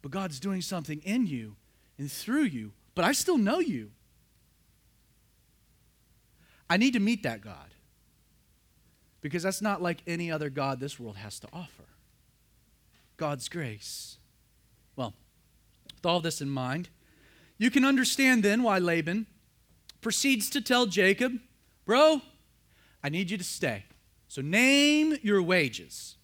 but 0.00 0.10
God's 0.10 0.40
doing 0.40 0.62
something 0.62 1.02
in 1.04 1.26
you 1.26 1.56
and 1.98 2.10
through 2.10 2.44
you, 2.44 2.72
but 2.94 3.04
I 3.04 3.12
still 3.12 3.36
know 3.36 3.58
you. 3.58 3.90
I 6.70 6.78
need 6.78 6.94
to 6.94 6.98
meet 6.98 7.22
that 7.24 7.42
God 7.42 7.74
because 9.20 9.42
that's 9.42 9.60
not 9.60 9.82
like 9.82 10.02
any 10.06 10.32
other 10.32 10.48
God 10.48 10.80
this 10.80 10.98
world 10.98 11.18
has 11.18 11.38
to 11.40 11.48
offer. 11.52 11.84
God's 13.18 13.50
grace. 13.50 14.16
Well, 14.96 15.12
with 15.94 16.06
all 16.06 16.20
this 16.20 16.40
in 16.40 16.48
mind, 16.48 16.88
you 17.58 17.70
can 17.70 17.84
understand 17.84 18.42
then 18.42 18.62
why 18.62 18.78
Laban 18.78 19.26
proceeds 20.00 20.48
to 20.48 20.62
tell 20.62 20.86
Jacob, 20.86 21.40
Bro, 21.84 22.22
I 23.04 23.10
need 23.10 23.30
you 23.30 23.36
to 23.36 23.44
stay. 23.44 23.84
So 24.28 24.40
name 24.40 25.18
your 25.20 25.42
wages. 25.42 26.16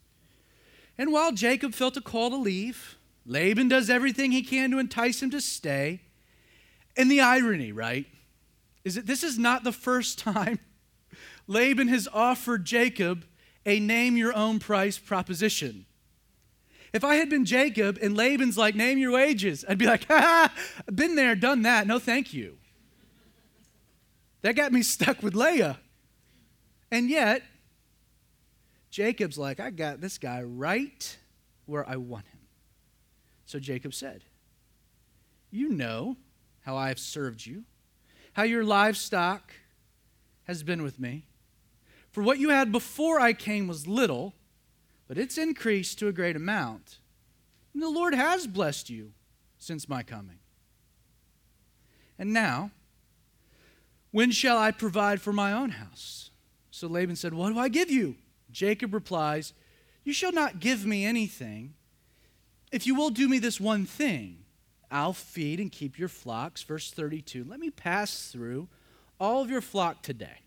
And 0.99 1.13
while 1.13 1.33
Jacob 1.33 1.75
felt 1.75 1.97
a 1.97 2.01
call 2.01 2.31
to 2.31 2.37
leave, 2.37 2.97
Laban 3.27 3.69
does 3.69 3.91
everything 3.91 4.33
he 4.33 4.43
can 4.43 4.71
to 4.71 4.79
entice 4.79 5.23
him 5.23 5.31
to 5.31 5.41
stay. 5.41 6.01
And 6.97 7.11
the 7.11 7.21
irony, 7.21 7.73
right, 7.73 8.07
is 8.85 8.95
that 8.95 9.07
this 9.07 9.23
is 9.23 9.39
not 9.39 9.65
the 9.65 9.73
first 9.73 10.19
time 10.19 10.59
Laban 11.47 11.89
has 11.89 12.09
offered 12.13 12.65
Jacob 12.65 13.25
a 13.65 13.81
name 13.81 14.17
your 14.17 14.35
own 14.35 14.59
price 14.59 14.99
proposition. 14.99 15.87
If 16.93 17.05
I 17.05 17.17
had 17.17 17.29
been 17.29 17.45
Jacob 17.45 17.99
and 18.01 18.17
Laban's 18.17 18.57
like, 18.57 18.75
name 18.75 18.99
your 18.99 19.13
wages, 19.13 19.65
I'd 19.69 19.77
be 19.77 19.87
like, 19.87 20.07
ha, 20.07 20.51
ha 20.51 20.83
been 20.95 21.15
there, 21.15 21.35
done 21.35 21.63
that. 21.63 21.87
No, 21.87 21.99
thank 21.99 22.33
you. 22.33 22.57
That 24.43 24.55
got 24.55 24.73
me 24.73 24.83
stuck 24.83 25.23
with 25.23 25.35
Leah. 25.35 25.79
And 26.91 27.11
yet, 27.11 27.43
Jacob's 28.91 29.39
like, 29.39 29.61
I 29.61 29.71
got 29.71 30.01
this 30.01 30.19
guy 30.19 30.43
right 30.43 31.17
where 31.67 31.89
I 31.89 31.97
want 31.97 32.27
him. 32.27 32.41
So 33.45 33.59
Jacob 33.59 33.95
said, 33.95 34.25
You 35.51 35.71
know 35.71 36.17
how 36.63 36.77
I 36.77 36.89
have 36.89 36.99
served 36.99 37.47
you, 37.47 37.65
how 38.33 38.43
your 38.43 38.65
livestock 38.65 39.53
has 40.45 40.63
been 40.63 40.83
with 40.83 40.99
me. 40.99 41.27
For 42.11 42.23
what 42.23 42.39
you 42.39 42.51
had 42.51 42.73
before 42.73 43.21
I 43.21 43.33
came 43.33 43.69
was 43.69 43.87
little, 43.87 44.35
but 45.07 45.19
it's 45.19 45.39
increased 45.39 45.99
to 45.99 46.09
a 46.09 46.13
great 46.13 46.37
amount. 46.37 46.99
And 47.75 47.83
the 47.83 47.91
Lord 47.91 48.15
has 48.15 48.47
blessed 48.47 48.89
you 48.89 49.13
since 49.59 49.89
my 49.89 50.03
coming. 50.03 50.39
And 52.19 52.33
now, 52.33 52.71
when 54.11 54.31
shall 54.31 54.57
I 54.57 54.71
provide 54.71 55.21
for 55.21 55.33
my 55.33 55.53
own 55.53 55.71
house? 55.71 56.31
So 56.71 56.87
Laban 56.87 57.17
said, 57.17 57.35
What 57.35 57.53
do 57.53 57.59
I 57.59 57.69
give 57.69 57.91
you? 57.91 58.17
Jacob 58.51 58.95
replies, 58.95 59.53
You 60.05 60.13
shall 60.13 60.33
not 60.33 60.61
give 60.61 60.85
me 60.85 61.05
anything. 61.05 61.75
If 62.73 62.87
you 62.87 62.95
will 62.95 63.11
do 63.11 63.29
me 63.29 63.39
this 63.39 63.61
one 63.61 63.87
thing, 63.87 64.45
I'll 64.91 65.13
feed 65.13 65.61
and 65.61 65.71
keep 65.71 65.99
your 65.99 66.09
flocks. 66.09 66.63
Verse 66.63 66.91
32. 66.91 67.45
Let 67.45 67.61
me 67.61 67.71
pass 67.71 68.31
through 68.31 68.69
all 69.19 69.43
of 69.43 69.51
your 69.51 69.61
flock 69.61 70.03
today. 70.03 70.41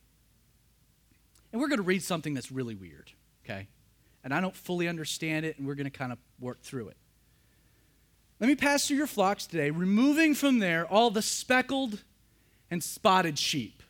And 1.52 1.62
we're 1.62 1.68
going 1.68 1.78
to 1.78 1.84
read 1.84 2.04
something 2.04 2.34
that's 2.34 2.52
really 2.52 2.76
weird, 2.76 3.12
okay? 3.44 3.68
And 4.24 4.34
I 4.34 4.42
don't 4.42 4.56
fully 4.56 4.88
understand 4.88 5.46
it, 5.46 5.58
and 5.58 5.68
we're 5.68 5.76
going 5.76 5.86
to 5.86 5.98
kind 5.98 6.12
of 6.12 6.20
work 6.40 6.62
through 6.62 6.90
it. 6.90 6.98
Let 8.40 8.48
me 8.48 8.56
pass 8.56 8.88
through 8.88 8.98
your 8.98 9.08
flocks 9.08 9.46
today, 9.46 9.72
removing 9.72 10.34
from 10.36 10.60
there 10.60 10.86
all 10.86 11.10
the 11.10 11.22
speckled 11.22 12.04
and 12.72 12.84
spotted 12.84 13.38
sheep, 13.38 13.82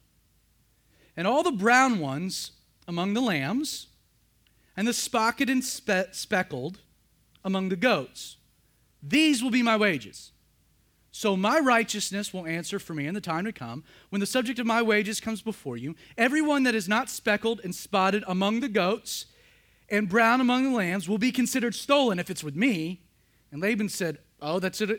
and 1.18 1.28
all 1.28 1.43
the 1.43 1.51
brown 1.51 1.99
ones 1.99 2.51
among 2.88 3.14
the 3.14 3.22
lambs, 3.22 3.88
and 4.80 4.88
the 4.88 4.94
spotted 4.94 5.50
and 5.50 5.62
spe- 5.62 6.14
speckled 6.14 6.80
among 7.44 7.68
the 7.68 7.76
goats. 7.76 8.38
These 9.04 9.44
will 9.44 9.52
be 9.52 9.62
my 9.62 9.76
wages. 9.76 10.32
So 11.12 11.36
my 11.36 11.60
righteousness 11.60 12.34
will 12.34 12.46
answer 12.48 12.80
for 12.80 12.94
me 12.94 13.06
in 13.06 13.14
the 13.14 13.20
time 13.20 13.44
to 13.44 13.52
come. 13.52 13.84
When 14.08 14.22
the 14.22 14.26
subject 14.26 14.58
of 14.58 14.66
my 14.66 14.82
wages 14.82 15.20
comes 15.20 15.42
before 15.42 15.76
you, 15.76 15.98
everyone 16.18 16.64
that 16.64 16.76
is 16.76 16.88
not 16.88 17.10
speckled 17.10 17.60
and 17.62 17.76
spotted 17.76 18.24
among 18.26 18.62
the 18.62 18.70
goats 18.70 19.26
and 19.90 20.08
brown 20.08 20.40
among 20.40 20.64
the 20.64 20.78
lambs 20.78 21.10
will 21.10 21.18
be 21.18 21.34
considered 21.34 21.76
stolen 21.76 22.18
if 22.18 22.30
it's 22.30 22.44
with 22.44 22.56
me. 22.56 23.02
And 23.52 23.62
Laban 23.62 23.90
said, 23.90 24.20
Oh, 24.42 24.60
that's 24.60 24.80
a 24.80 24.96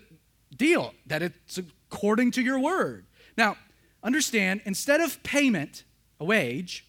deal, 0.55 0.93
that 1.07 1.23
it's 1.23 1.57
according 1.57 2.33
to 2.33 2.43
your 2.43 2.59
word. 2.59 3.07
Now, 3.35 3.57
understand, 4.03 4.61
instead 4.67 5.01
of 5.01 5.23
payment, 5.23 5.85
a 6.21 6.27
wage, 6.27 6.87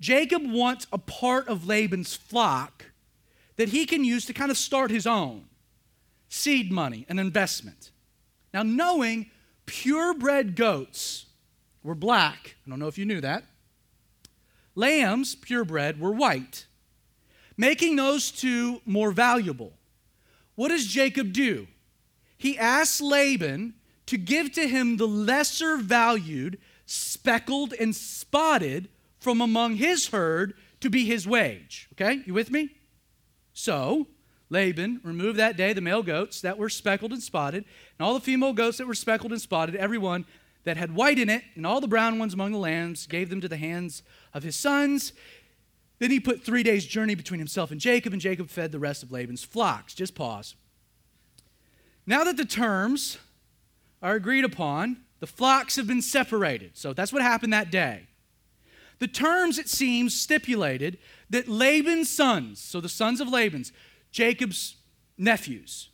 Jacob 0.00 0.42
wants 0.46 0.86
a 0.92 0.98
part 0.98 1.48
of 1.48 1.66
Laban's 1.66 2.14
flock 2.14 2.86
that 3.56 3.70
he 3.70 3.86
can 3.86 4.04
use 4.04 4.24
to 4.26 4.32
kind 4.32 4.50
of 4.50 4.56
start 4.56 4.90
his 4.90 5.06
own 5.06 5.44
seed 6.28 6.70
money, 6.70 7.06
an 7.08 7.18
investment. 7.18 7.90
Now, 8.52 8.62
knowing 8.62 9.30
purebred 9.66 10.56
goats 10.56 11.26
were 11.82 11.94
black, 11.94 12.56
I 12.66 12.70
don't 12.70 12.78
know 12.78 12.86
if 12.86 12.98
you 12.98 13.04
knew 13.04 13.20
that, 13.20 13.44
lambs, 14.74 15.34
purebred, 15.34 15.98
were 16.00 16.12
white, 16.12 16.66
making 17.56 17.96
those 17.96 18.30
two 18.30 18.80
more 18.84 19.10
valuable. 19.10 19.72
What 20.54 20.68
does 20.68 20.86
Jacob 20.86 21.32
do? 21.32 21.66
He 22.36 22.58
asks 22.58 23.00
Laban 23.00 23.74
to 24.06 24.16
give 24.16 24.52
to 24.52 24.68
him 24.68 24.96
the 24.96 25.08
lesser 25.08 25.76
valued, 25.76 26.58
speckled, 26.86 27.74
and 27.74 27.94
spotted 27.94 28.88
from 29.18 29.40
among 29.40 29.76
his 29.76 30.08
herd 30.08 30.54
to 30.80 30.90
be 30.90 31.04
his 31.04 31.26
wage. 31.26 31.88
Okay, 31.94 32.22
you 32.26 32.34
with 32.34 32.50
me? 32.50 32.70
So, 33.52 34.06
Laban 34.50 35.00
removed 35.02 35.38
that 35.38 35.56
day 35.56 35.72
the 35.72 35.80
male 35.80 36.02
goats 36.02 36.40
that 36.40 36.58
were 36.58 36.68
speckled 36.68 37.12
and 37.12 37.22
spotted, 37.22 37.64
and 37.98 38.06
all 38.06 38.14
the 38.14 38.20
female 38.20 38.52
goats 38.52 38.78
that 38.78 38.86
were 38.86 38.94
speckled 38.94 39.32
and 39.32 39.40
spotted, 39.40 39.76
every 39.76 39.98
one 39.98 40.24
that 40.64 40.76
had 40.76 40.94
white 40.94 41.18
in 41.18 41.28
it, 41.28 41.42
and 41.54 41.66
all 41.66 41.80
the 41.80 41.88
brown 41.88 42.18
ones 42.18 42.34
among 42.34 42.52
the 42.52 42.58
lambs, 42.58 43.06
gave 43.06 43.30
them 43.30 43.40
to 43.40 43.48
the 43.48 43.56
hands 43.56 44.02
of 44.32 44.42
his 44.42 44.56
sons. 44.56 45.12
Then 45.98 46.10
he 46.10 46.20
put 46.20 46.44
three 46.44 46.62
days' 46.62 46.86
journey 46.86 47.14
between 47.14 47.40
himself 47.40 47.70
and 47.70 47.80
Jacob, 47.80 48.12
and 48.12 48.22
Jacob 48.22 48.48
fed 48.48 48.72
the 48.72 48.78
rest 48.78 49.02
of 49.02 49.10
Laban's 49.10 49.44
flocks. 49.44 49.94
Just 49.94 50.14
pause. 50.14 50.54
Now 52.06 52.24
that 52.24 52.36
the 52.36 52.44
terms 52.44 53.18
are 54.00 54.14
agreed 54.14 54.44
upon, 54.44 54.98
the 55.20 55.26
flocks 55.26 55.76
have 55.76 55.86
been 55.86 56.02
separated. 56.02 56.76
So 56.76 56.92
that's 56.92 57.12
what 57.12 57.22
happened 57.22 57.52
that 57.52 57.70
day. 57.70 58.06
The 58.98 59.08
terms, 59.08 59.58
it 59.58 59.68
seems, 59.68 60.18
stipulated 60.18 60.98
that 61.30 61.48
Laban's 61.48 62.08
sons, 62.08 62.60
so 62.60 62.80
the 62.80 62.88
sons 62.88 63.20
of 63.20 63.28
Laban's, 63.28 63.72
Jacob's 64.10 64.76
nephews, 65.16 65.90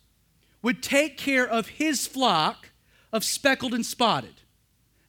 would 0.61 0.81
take 0.81 1.17
care 1.17 1.47
of 1.47 1.67
his 1.67 2.07
flock 2.07 2.69
of 3.13 3.23
speckled 3.23 3.73
and 3.73 3.85
spotted. 3.85 4.41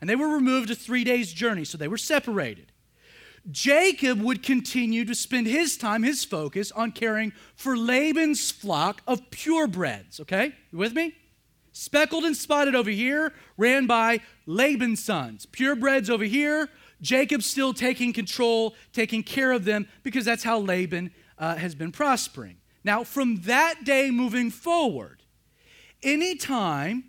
And 0.00 0.10
they 0.10 0.16
were 0.16 0.28
removed 0.28 0.70
a 0.70 0.74
three 0.74 1.04
days' 1.04 1.32
journey, 1.32 1.64
so 1.64 1.78
they 1.78 1.88
were 1.88 1.96
separated. 1.96 2.72
Jacob 3.50 4.20
would 4.20 4.42
continue 4.42 5.04
to 5.04 5.14
spend 5.14 5.46
his 5.46 5.76
time, 5.76 6.02
his 6.02 6.24
focus, 6.24 6.72
on 6.72 6.92
caring 6.92 7.32
for 7.54 7.76
Laban's 7.76 8.50
flock 8.50 9.00
of 9.06 9.30
purebreds. 9.30 10.20
Okay? 10.20 10.52
You 10.72 10.78
with 10.78 10.92
me? 10.92 11.14
Speckled 11.72 12.24
and 12.24 12.36
spotted 12.36 12.74
over 12.74 12.90
here, 12.90 13.32
ran 13.56 13.86
by 13.86 14.20
Laban's 14.46 15.02
sons. 15.02 15.46
Purebreds 15.46 16.10
over 16.10 16.24
here, 16.24 16.70
Jacob 17.00 17.42
still 17.42 17.74
taking 17.74 18.12
control, 18.12 18.74
taking 18.92 19.22
care 19.22 19.52
of 19.52 19.64
them, 19.64 19.86
because 20.02 20.24
that's 20.24 20.42
how 20.42 20.58
Laban 20.58 21.10
uh, 21.38 21.56
has 21.56 21.74
been 21.74 21.92
prospering. 21.92 22.56
Now, 22.84 23.04
from 23.04 23.42
that 23.42 23.84
day 23.84 24.10
moving 24.10 24.50
forward, 24.50 25.22
anytime 26.02 27.04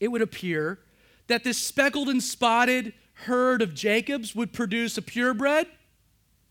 it 0.00 0.08
would 0.08 0.22
appear 0.22 0.80
that 1.28 1.44
this 1.44 1.58
speckled 1.58 2.08
and 2.08 2.22
spotted 2.22 2.92
herd 3.24 3.62
of 3.62 3.74
Jacob's 3.74 4.34
would 4.34 4.52
produce 4.52 4.96
a 4.96 5.02
purebred, 5.02 5.66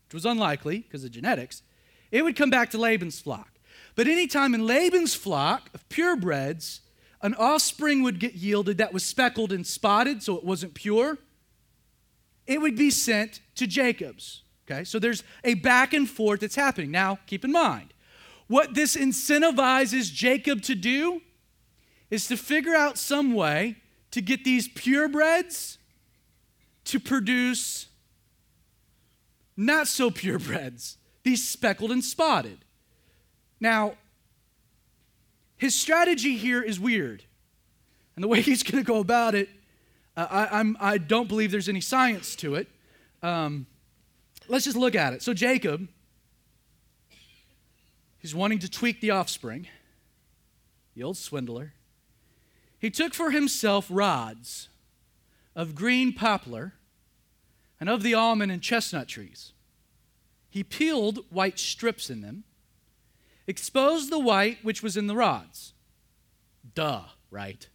which 0.06 0.14
was 0.14 0.24
unlikely 0.24 0.78
because 0.78 1.04
of 1.04 1.10
genetics, 1.10 1.62
it 2.10 2.22
would 2.22 2.36
come 2.36 2.50
back 2.50 2.70
to 2.70 2.78
Laban's 2.78 3.20
flock. 3.20 3.58
But 3.96 4.06
anytime 4.06 4.54
in 4.54 4.66
Laban's 4.66 5.14
flock 5.14 5.68
of 5.74 5.88
purebreds, 5.88 6.80
an 7.22 7.34
offspring 7.34 8.02
would 8.02 8.18
get 8.18 8.34
yielded 8.34 8.78
that 8.78 8.92
was 8.94 9.04
speckled 9.04 9.52
and 9.52 9.66
spotted, 9.66 10.22
so 10.22 10.36
it 10.36 10.44
wasn't 10.44 10.74
pure, 10.74 11.18
it 12.50 12.60
would 12.60 12.74
be 12.74 12.90
sent 12.90 13.40
to 13.54 13.64
Jacob's. 13.64 14.42
Okay, 14.68 14.82
so 14.82 14.98
there's 14.98 15.22
a 15.44 15.54
back 15.54 15.94
and 15.94 16.10
forth 16.10 16.40
that's 16.40 16.56
happening. 16.56 16.90
Now, 16.90 17.20
keep 17.26 17.44
in 17.44 17.52
mind, 17.52 17.94
what 18.48 18.74
this 18.74 18.96
incentivizes 18.96 20.12
Jacob 20.12 20.60
to 20.62 20.74
do 20.74 21.22
is 22.10 22.26
to 22.26 22.36
figure 22.36 22.74
out 22.74 22.98
some 22.98 23.34
way 23.34 23.76
to 24.10 24.20
get 24.20 24.42
these 24.42 24.68
purebreds 24.68 25.78
to 26.86 26.98
produce 26.98 27.86
not 29.56 29.86
so 29.86 30.10
purebreds, 30.10 30.96
these 31.22 31.48
speckled 31.48 31.92
and 31.92 32.02
spotted. 32.02 32.64
Now, 33.60 33.94
his 35.56 35.78
strategy 35.78 36.36
here 36.36 36.62
is 36.62 36.80
weird. 36.80 37.22
And 38.16 38.24
the 38.24 38.28
way 38.28 38.40
he's 38.40 38.64
going 38.64 38.82
to 38.82 38.86
go 38.86 38.98
about 38.98 39.36
it, 39.36 39.48
uh, 40.16 40.26
I, 40.30 40.58
I'm, 40.60 40.76
I 40.80 40.98
do 40.98 41.18
not 41.18 41.28
believe 41.28 41.50
there's 41.50 41.68
any 41.68 41.80
science 41.80 42.34
to 42.36 42.54
it. 42.54 42.68
Um, 43.22 43.66
let's 44.48 44.64
just 44.64 44.76
look 44.76 44.94
at 44.94 45.12
it. 45.12 45.22
So, 45.22 45.34
Jacob 45.34 45.88
He's 48.20 48.34
wanting 48.34 48.58
to 48.58 48.70
tweak 48.70 49.00
the 49.00 49.10
offspring, 49.10 49.66
the 50.94 51.02
old 51.02 51.16
swindler. 51.16 51.72
He 52.78 52.90
took 52.90 53.14
for 53.14 53.30
himself 53.30 53.86
rods 53.88 54.68
of 55.56 55.74
green 55.74 56.12
poplar 56.12 56.74
and 57.80 57.88
of 57.88 58.02
the 58.02 58.12
almond 58.12 58.52
and 58.52 58.60
chestnut 58.60 59.08
trees. 59.08 59.52
He 60.50 60.62
peeled 60.62 61.20
white 61.30 61.58
strips 61.58 62.10
in 62.10 62.20
them, 62.20 62.44
exposed 63.46 64.10
the 64.10 64.18
white 64.18 64.58
which 64.62 64.82
was 64.82 64.98
in 64.98 65.06
the 65.06 65.16
rods. 65.16 65.72
Duh, 66.74 67.04
right? 67.30 67.68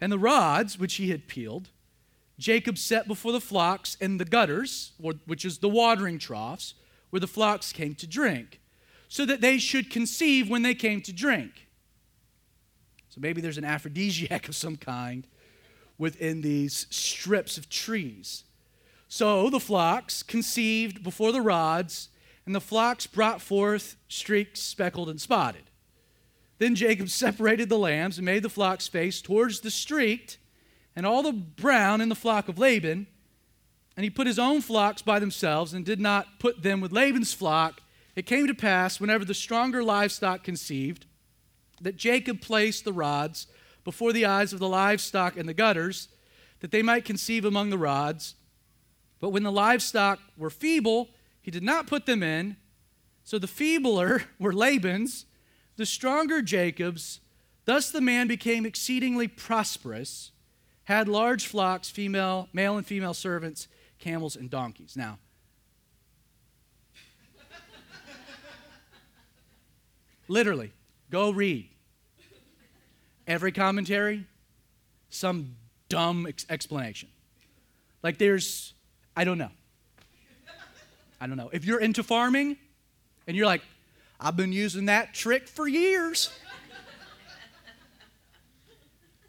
And 0.00 0.12
the 0.12 0.18
rods 0.18 0.78
which 0.78 0.94
he 0.94 1.10
had 1.10 1.26
peeled, 1.26 1.70
Jacob 2.38 2.78
set 2.78 3.08
before 3.08 3.32
the 3.32 3.40
flocks 3.40 3.96
in 3.96 4.18
the 4.18 4.24
gutters, 4.24 4.92
which 4.98 5.44
is 5.44 5.58
the 5.58 5.68
watering 5.68 6.18
troughs, 6.18 6.74
where 7.10 7.20
the 7.20 7.26
flocks 7.26 7.72
came 7.72 7.94
to 7.96 8.06
drink 8.06 8.60
so 9.08 9.24
that 9.24 9.40
they 9.40 9.58
should 9.58 9.90
conceive 9.90 10.48
when 10.48 10.62
they 10.62 10.74
came 10.74 11.00
to 11.00 11.12
drink. 11.12 11.68
So 13.08 13.20
maybe 13.20 13.40
there's 13.40 13.58
an 13.58 13.64
aphrodisiac 13.64 14.48
of 14.48 14.54
some 14.54 14.76
kind 14.76 15.26
within 15.96 16.42
these 16.42 16.86
strips 16.90 17.58
of 17.58 17.68
trees. 17.68 18.44
So 19.08 19.50
the 19.50 19.58
flocks 19.58 20.22
conceived 20.22 21.02
before 21.02 21.32
the 21.32 21.40
rods, 21.40 22.10
and 22.46 22.54
the 22.54 22.60
flocks 22.60 23.06
brought 23.06 23.40
forth 23.40 23.96
streaked, 24.06 24.58
speckled, 24.58 25.08
and 25.08 25.20
spotted. 25.20 25.67
Then 26.58 26.74
Jacob 26.74 27.08
separated 27.08 27.68
the 27.68 27.78
lambs 27.78 28.18
and 28.18 28.24
made 28.24 28.42
the 28.42 28.48
flocks 28.48 28.88
face 28.88 29.22
towards 29.22 29.60
the 29.60 29.70
streaked, 29.70 30.38
and 30.96 31.06
all 31.06 31.22
the 31.22 31.32
brown 31.32 32.00
in 32.00 32.08
the 32.08 32.14
flock 32.14 32.48
of 32.48 32.58
Laban. 32.58 33.06
And 33.96 34.04
he 34.04 34.10
put 34.10 34.26
his 34.26 34.38
own 34.38 34.60
flocks 34.60 35.02
by 35.02 35.18
themselves 35.18 35.72
and 35.72 35.84
did 35.84 36.00
not 36.00 36.38
put 36.38 36.62
them 36.62 36.80
with 36.80 36.92
Laban's 36.92 37.32
flock 37.32 37.80
it 38.18 38.26
came 38.26 38.48
to 38.48 38.54
pass, 38.54 38.98
whenever 38.98 39.24
the 39.24 39.32
stronger 39.32 39.80
livestock 39.80 40.42
conceived, 40.42 41.06
that 41.80 41.96
Jacob 41.96 42.40
placed 42.40 42.84
the 42.84 42.92
rods 42.92 43.46
before 43.84 44.12
the 44.12 44.26
eyes 44.26 44.52
of 44.52 44.58
the 44.58 44.68
livestock 44.68 45.36
in 45.36 45.46
the 45.46 45.54
gutters, 45.54 46.08
that 46.58 46.72
they 46.72 46.82
might 46.82 47.04
conceive 47.04 47.44
among 47.44 47.70
the 47.70 47.78
rods. 47.78 48.34
But 49.20 49.28
when 49.28 49.44
the 49.44 49.52
livestock 49.52 50.18
were 50.36 50.50
feeble, 50.50 51.10
he 51.40 51.52
did 51.52 51.62
not 51.62 51.86
put 51.86 52.06
them 52.06 52.24
in. 52.24 52.56
So 53.22 53.38
the 53.38 53.46
feebler 53.46 54.24
were 54.40 54.52
Laban's, 54.52 55.24
the 55.78 55.86
stronger 55.86 56.42
Jacob's. 56.42 57.20
Thus 57.64 57.90
the 57.90 58.00
man 58.02 58.28
became 58.28 58.66
exceedingly 58.66 59.28
prosperous, 59.28 60.32
had 60.84 61.08
large 61.08 61.46
flocks, 61.46 61.88
female, 61.88 62.48
male 62.52 62.76
and 62.76 62.86
female 62.86 63.14
servants, 63.14 63.68
camels, 63.98 64.36
and 64.36 64.50
donkeys. 64.50 64.96
Now, 64.96 65.18
literally, 70.26 70.72
go 71.10 71.30
read 71.30 71.68
every 73.26 73.52
commentary, 73.52 74.26
some 75.10 75.56
dumb 75.88 76.26
ex- 76.26 76.46
explanation. 76.48 77.08
Like 78.02 78.18
there's, 78.18 78.72
I 79.16 79.24
don't 79.24 79.38
know. 79.38 79.50
I 81.20 81.26
don't 81.26 81.36
know. 81.36 81.50
If 81.52 81.64
you're 81.64 81.80
into 81.80 82.02
farming 82.02 82.56
and 83.26 83.36
you're 83.36 83.46
like, 83.46 83.62
I've 84.20 84.36
been 84.36 84.52
using 84.52 84.86
that 84.86 85.14
trick 85.14 85.46
for 85.46 85.68
years, 85.68 86.30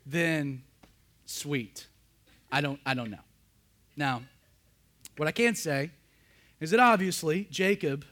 then 0.06 0.64
sweet. 1.26 1.86
I 2.52 2.62
don't, 2.62 2.80
I 2.86 2.96
don't 2.96 3.12
know. 3.12 3.20
Now, 3.96 4.24
what 5.18 5.28
I 5.28 5.32
can 5.32 5.54
say 5.54 5.92
is 6.60 6.72
that 6.72 6.80
obviously 6.80 7.48
Jacob 7.52 8.04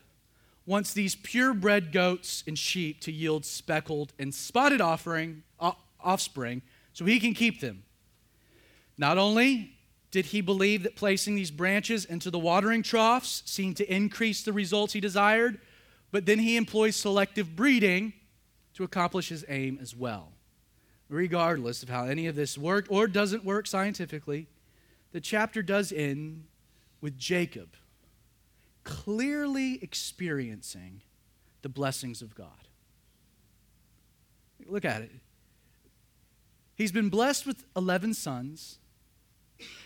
wants 0.67 0.93
these 0.93 1.15
purebred 1.15 1.91
goats 1.91 2.43
and 2.45 2.59
sheep 2.59 2.99
to 3.01 3.11
yield 3.11 3.45
speckled 3.45 4.13
and 4.19 4.36
spotted 4.36 4.82
offering, 4.82 5.43
offspring 5.99 6.61
so 6.93 7.05
he 7.05 7.19
can 7.19 7.34
keep 7.34 7.59
them. 7.61 7.84
Not 8.97 9.17
only 9.17 9.78
did 10.11 10.28
he 10.28 10.41
believe 10.41 10.84
that 10.84 10.95
placing 10.95 11.36
these 11.36 11.51
branches 11.51 12.05
into 12.05 12.30
the 12.30 12.39
watering 12.39 12.84
troughs 12.84 13.43
seemed 13.45 13.78
to 13.78 13.93
increase 13.93 14.43
the 14.43 14.53
results 14.53 14.93
he 14.93 14.99
desired, 14.99 15.59
but 16.18 16.26
then 16.26 16.39
he 16.39 16.57
employs 16.57 16.95
selective 16.95 17.55
breeding 17.55 18.11
to 18.74 18.84
accomplish 18.84 19.30
his 19.30 19.45
aim 19.49 19.78
as 19.80 19.95
well. 19.95 20.32
Regardless 21.09 21.84
of 21.84 21.89
how 21.89 22.05
any 22.05 22.26
of 22.26 22.36
this 22.36 22.57
worked 22.57 22.89
or 22.89 23.05
doesn't 23.05 23.45
work 23.45 23.68
scientifically, 23.68 24.47
the 25.11 25.22
chapter 25.22 25.61
does 25.61 25.91
end 25.91 26.45
with 27.01 27.20
Jacob 27.20 27.76
clearly 28.84 29.78
experiencing 29.84 31.01
the 31.61 31.70
blessings 31.70 32.24
of 32.24 32.34
God. 32.34 32.68
Look 34.65 34.86
at 34.86 35.03
it. 35.03 35.11
He's 36.74 36.91
been 36.91 37.09
blessed 37.09 37.45
with 37.45 37.63
11 37.76 38.15
sons. 38.15 38.80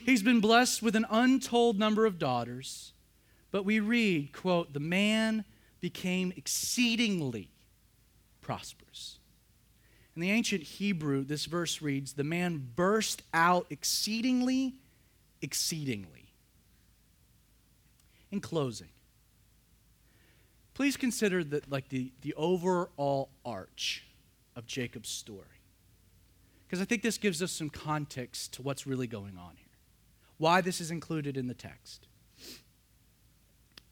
He's 0.06 0.24
been 0.24 0.40
blessed 0.40 0.82
with 0.82 0.96
an 0.96 1.06
untold 1.10 1.78
number 1.78 2.06
of 2.06 2.18
daughters. 2.18 2.94
But 3.52 3.66
we 3.66 3.82
read, 3.82 4.32
quote, 4.32 4.72
the 4.72 4.80
man 4.80 5.44
became 5.82 6.32
exceedingly 6.38 7.50
prosperous. 8.40 9.18
In 10.16 10.22
the 10.22 10.32
ancient 10.32 10.64
Hebrew, 10.64 11.24
this 11.24 11.46
verse 11.46 11.82
reads, 11.82 12.14
the 12.14 12.24
man 12.24 12.70
burst 12.76 13.24
out 13.34 13.66
exceedingly, 13.70 14.76
exceedingly. 15.42 16.34
In 18.32 18.40
closing, 18.40 18.90
please 20.74 20.96
consider 20.96 21.44
that 21.46 21.70
like 21.70 21.90
the, 21.90 22.12
the 22.22 22.34
overall 22.36 23.30
arch 23.44 24.06
of 24.56 24.66
Jacob's 24.66 25.10
story. 25.10 25.46
Because 26.66 26.82
I 26.82 26.86
think 26.86 27.02
this 27.02 27.18
gives 27.18 27.42
us 27.42 27.52
some 27.52 27.70
context 27.70 28.54
to 28.54 28.62
what's 28.62 28.88
really 28.88 29.08
going 29.08 29.38
on 29.38 29.56
here. 29.58 29.68
Why 30.38 30.62
this 30.62 30.80
is 30.80 30.92
included 30.92 31.36
in 31.36 31.48
the 31.48 31.54
text. 31.54 32.08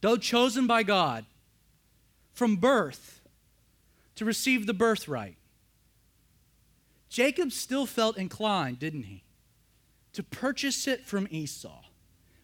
Though 0.01 0.15
chosen 0.15 0.65
by 0.65 0.83
God 0.83 1.25
from 2.39 2.55
birth 2.55 3.19
to 4.15 4.23
receive 4.23 4.65
the 4.65 4.73
birthright, 4.73 5.35
Jacob 7.09 7.51
still 7.51 7.85
felt 7.85 8.15
inclined, 8.15 8.79
didn't 8.79 9.03
he, 9.03 9.25
to 10.13 10.23
purchase 10.23 10.87
it 10.87 11.05
from 11.05 11.27
Esau 11.31 11.83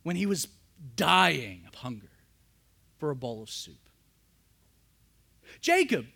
when 0.04 0.18
he 0.18 0.26
was 0.26 0.50
dying 0.98 1.64
of 1.66 1.76
hunger 1.76 2.12
for 2.98 3.10
a 3.10 3.16
bowl 3.16 3.42
of 3.42 3.50
soup. 3.50 3.90
Jacob 5.62 6.08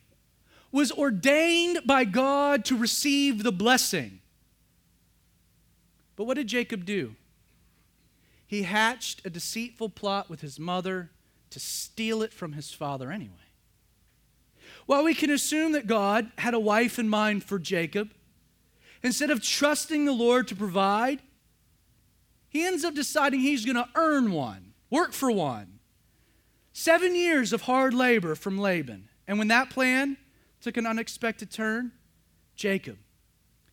was 0.73 0.91
ordained 0.91 1.79
by 1.85 2.03
God 2.03 2.65
to 2.65 2.77
receive 2.77 3.43
the 3.43 3.51
blessing. 3.53 4.19
But 6.17 6.25
what 6.25 6.33
did 6.33 6.47
Jacob 6.47 6.83
do? 6.83 7.15
He 8.45 8.63
hatched 8.63 9.25
a 9.25 9.29
deceitful 9.29 9.91
plot 9.91 10.29
with 10.29 10.41
his 10.41 10.59
mother 10.59 11.11
to 11.51 11.61
steal 11.61 12.21
it 12.21 12.33
from 12.33 12.51
his 12.51 12.73
father 12.73 13.09
anyway. 13.09 13.48
While 14.89 15.03
we 15.03 15.13
can 15.13 15.29
assume 15.29 15.73
that 15.73 15.85
God 15.85 16.31
had 16.39 16.55
a 16.55 16.59
wife 16.59 16.97
in 16.97 17.07
mind 17.07 17.43
for 17.43 17.59
Jacob, 17.59 18.09
instead 19.03 19.29
of 19.29 19.39
trusting 19.39 20.05
the 20.05 20.11
Lord 20.11 20.47
to 20.47 20.55
provide, 20.55 21.21
he 22.47 22.65
ends 22.65 22.83
up 22.83 22.95
deciding 22.95 23.41
he's 23.41 23.65
going 23.65 23.75
to 23.75 23.87
earn 23.93 24.31
one, 24.31 24.73
work 24.89 25.13
for 25.13 25.29
one. 25.29 25.77
Seven 26.73 27.15
years 27.15 27.53
of 27.53 27.61
hard 27.61 27.93
labor 27.93 28.33
from 28.33 28.57
Laban. 28.57 29.09
And 29.27 29.37
when 29.37 29.49
that 29.49 29.69
plan 29.69 30.17
took 30.59 30.75
an 30.75 30.87
unexpected 30.87 31.51
turn, 31.51 31.91
Jacob 32.55 32.97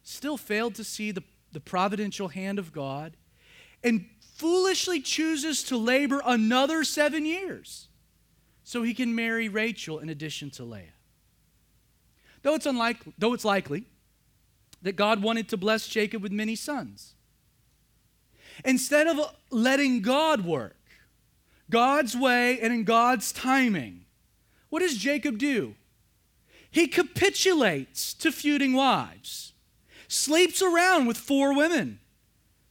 still 0.03 0.37
failed 0.37 0.75
to 0.75 0.85
see 0.85 1.13
the, 1.13 1.23
the 1.51 1.61
providential 1.61 2.29
hand 2.29 2.59
of 2.59 2.75
God 2.75 3.17
and 3.83 4.05
foolishly 4.21 5.01
chooses 5.01 5.63
to 5.63 5.79
labor 5.79 6.21
another 6.27 6.85
seven 6.85 7.25
years 7.25 7.89
so 8.65 8.83
he 8.83 8.93
can 8.93 9.15
marry 9.15 9.49
Rachel 9.49 9.99
in 9.99 10.11
addition 10.11 10.51
to 10.51 10.65
Leah. 10.65 10.93
Though 12.43 12.55
it's, 12.55 12.67
unlikely, 12.67 13.13
though 13.19 13.35
it's 13.35 13.45
likely 13.45 13.85
that 14.83 14.97
God 14.97 15.23
wanted 15.23 15.49
to 15.49 15.57
bless 15.57 15.89
Jacob 15.89 16.23
with 16.23 16.33
many 16.33 16.55
sons, 16.55 17.15
instead 18.65 19.07
of 19.07 19.35
letting 19.51 20.03
God 20.03 20.45
work 20.45 20.77
God's 21.71 22.17
way 22.17 22.61
and 22.61 22.73
in 22.73 22.85
God's 22.85 23.33
timing, 23.33 24.05
what 24.69 24.81
does 24.81 24.97
Jacob 24.97 25.39
do? 25.39 25.75
He 26.71 26.87
capitulates 26.87 28.13
to 28.15 28.31
feuding 28.31 28.75
wives, 28.75 29.53
sleeps 30.09 30.61
around 30.61 31.07
with 31.07 31.17
four 31.17 31.57
women, 31.57 32.01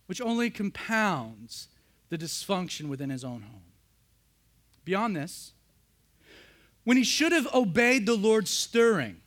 which 0.05 0.21
only 0.21 0.49
compounds 0.49 1.67
the 2.09 2.17
dysfunction 2.17 2.87
within 2.87 3.09
his 3.09 3.23
own 3.23 3.41
home. 3.41 3.61
Beyond 4.83 5.15
this, 5.15 5.53
when 6.83 6.97
he 6.97 7.03
should 7.03 7.31
have 7.31 7.51
obeyed 7.53 8.05
the 8.05 8.15
Lord's 8.15 8.51
stirring, 8.51 9.21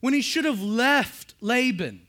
when 0.00 0.14
he 0.14 0.22
should 0.22 0.44
have 0.44 0.62
left 0.62 1.34
Laban 1.40 2.06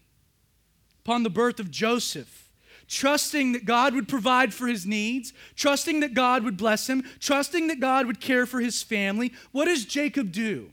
upon 1.03 1.23
the 1.23 1.29
birth 1.29 1.59
of 1.59 1.71
Joseph, 1.71 2.49
trusting 2.87 3.53
that 3.53 3.65
God 3.65 3.93
would 3.93 4.07
provide 4.07 4.53
for 4.53 4.67
his 4.67 4.85
needs, 4.85 5.33
trusting 5.55 5.99
that 6.01 6.13
God 6.13 6.43
would 6.43 6.57
bless 6.57 6.89
him, 6.89 7.03
trusting 7.19 7.67
that 7.67 7.79
God 7.79 8.05
would 8.05 8.19
care 8.19 8.45
for 8.45 8.59
his 8.59 8.83
family, 8.83 9.33
what 9.51 9.65
does 9.65 9.85
Jacob 9.85 10.31
do? 10.31 10.71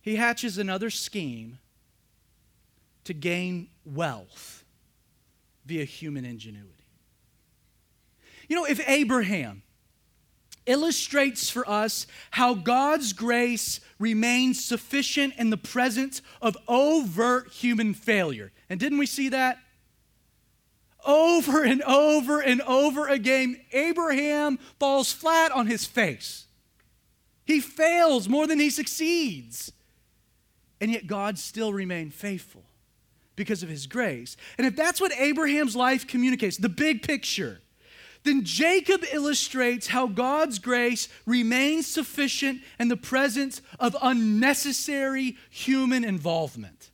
he 0.00 0.16
hatches 0.16 0.58
another 0.58 0.90
scheme 0.90 1.58
to 3.04 3.12
gain 3.12 3.68
wealth 3.84 4.64
via 5.66 5.84
human 5.84 6.24
ingenuity. 6.24 6.68
You 8.48 8.56
know, 8.56 8.64
if 8.64 8.80
Abraham 8.88 9.62
illustrates 10.66 11.50
for 11.50 11.68
us 11.68 12.06
how 12.32 12.54
God's 12.54 13.12
grace 13.12 13.80
remains 13.98 14.64
sufficient 14.64 15.34
in 15.36 15.50
the 15.50 15.56
presence 15.56 16.22
of 16.40 16.56
overt 16.68 17.50
human 17.52 17.94
failure, 17.94 18.52
and 18.68 18.78
didn't 18.78 18.98
we 18.98 19.06
see 19.06 19.28
that? 19.30 19.58
Over 21.06 21.64
and 21.64 21.82
over 21.82 22.40
and 22.40 22.60
over 22.62 23.08
again, 23.08 23.60
Abraham 23.72 24.58
falls 24.78 25.12
flat 25.12 25.50
on 25.50 25.66
his 25.66 25.86
face. 25.86 26.46
He 27.44 27.60
fails 27.60 28.28
more 28.28 28.46
than 28.46 28.60
he 28.60 28.70
succeeds. 28.70 29.72
And 30.80 30.90
yet 30.90 31.06
God 31.06 31.38
still 31.38 31.72
remained 31.72 32.14
faithful 32.14 32.62
because 33.36 33.62
of 33.62 33.68
his 33.68 33.86
grace. 33.86 34.36
And 34.58 34.66
if 34.66 34.76
that's 34.76 35.00
what 35.00 35.12
Abraham's 35.18 35.74
life 35.74 36.06
communicates, 36.06 36.56
the 36.56 36.68
big 36.68 37.02
picture, 37.02 37.60
then 38.22 38.44
Jacob 38.44 39.02
illustrates 39.12 39.88
how 39.88 40.06
God's 40.06 40.58
grace 40.58 41.08
remains 41.24 41.86
sufficient 41.86 42.60
in 42.78 42.88
the 42.88 42.96
presence 42.96 43.62
of 43.78 43.96
unnecessary 44.02 45.36
human 45.48 46.04
involvement. 46.04 46.90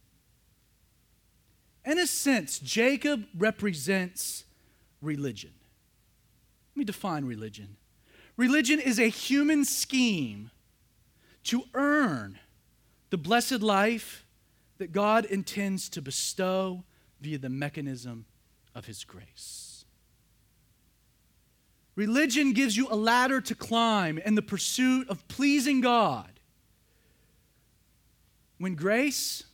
In 1.85 1.99
a 1.99 2.07
sense, 2.07 2.59
Jacob 2.59 3.27
represents 3.37 4.45
religion. 5.01 5.53
Let 6.74 6.79
me 6.79 6.85
define 6.85 7.24
religion. 7.24 7.77
Religion 8.37 8.79
is 8.79 9.01
a 9.01 9.09
human 9.09 9.64
scheme 9.64 10.51
to 11.45 11.62
earn 11.74 12.39
the 13.11 13.16
blessed 13.16 13.62
life 13.62 14.27
that 14.79 14.93
God 14.93 15.24
intends 15.24 15.89
to 15.91 16.03
bestow 16.03 16.85
via 17.20 17.39
the 17.39 17.49
mechanism 17.49 18.27
of 18.74 18.87
His 18.87 19.05
grace. 19.05 19.66
Religion 21.97 22.53
gives 22.53 22.76
you 22.76 22.86
a 22.90 22.94
ladder 22.94 23.40
to 23.40 23.55
climb 23.55 24.18
in 24.18 24.34
the 24.34 24.42
pursuit 24.42 25.09
of 25.09 25.26
pleasing 25.28 25.80
God. 25.80 26.30
When 28.59 28.74
grace 28.74 29.44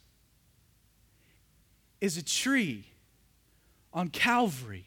is 2.01 2.16
a 2.16 2.22
tree 2.22 2.86
on 3.93 4.09
Calvary 4.09 4.86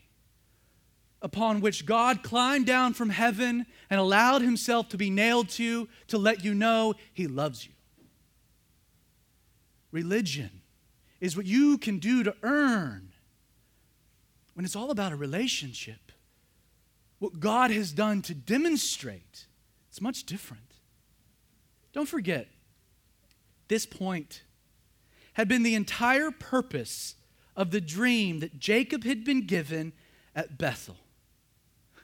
upon 1.22 1.62
which 1.62 1.86
God 1.86 2.24
climbed 2.24 2.66
down 2.66 2.94
from 2.94 3.10
heaven 3.10 3.66
and 3.90 4.00
allowed 4.00 4.42
himself 4.42 4.90
to 4.90 4.98
be 4.98 5.10
nailed 5.10 5.50
to 5.50 5.88
to 6.08 6.18
let 6.18 6.44
you 6.44 6.54
know 6.54 6.94
he 7.14 7.26
loves 7.26 7.66
you. 7.66 7.72
Religion 9.92 10.62
is 11.22 11.38
what 11.38 11.46
you 11.46 11.78
can 11.78 12.00
do 12.00 12.22
to 12.24 12.36
earn 12.44 13.14
when 14.54 14.66
it's 14.66 14.76
all 14.76 14.92
about 14.92 15.14
a 15.14 15.16
relationship. 15.16 16.05
What 17.20 17.40
God 17.40 17.72
has 17.72 17.92
done 17.92 18.22
to 18.24 18.34
demonstrate, 18.34 19.46
it's 19.90 20.02
much 20.02 20.26
different. 20.26 20.64
Don't 21.94 22.10
forget, 22.10 22.48
this 23.68 23.86
point 23.86 24.44
had 25.34 25.48
been 25.48 25.64
the 25.64 25.76
entire 25.76 26.32
purpose 26.32 27.16
of 27.56 27.72
the 27.72 27.82
dream 27.82 28.40
that 28.40 28.60
Jacob 28.60 29.04
had 29.04 29.24
been 29.24 29.46
given 29.46 29.94
at 30.36 30.58
Bethel. 30.58 30.98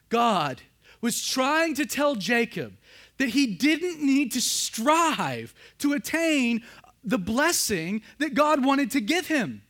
God 0.09 0.61
was 1.01 1.25
trying 1.25 1.73
to 1.75 1.85
tell 1.85 2.15
Jacob 2.15 2.77
that 3.17 3.29
he 3.29 3.47
didn't 3.47 4.01
need 4.05 4.31
to 4.31 4.41
strive 4.41 5.53
to 5.79 5.93
attain 5.93 6.63
the 7.03 7.17
blessing 7.17 8.01
that 8.19 8.33
God 8.33 8.63
wanted 8.63 8.91
to 8.91 9.01
give 9.01 9.27
him. 9.27 9.63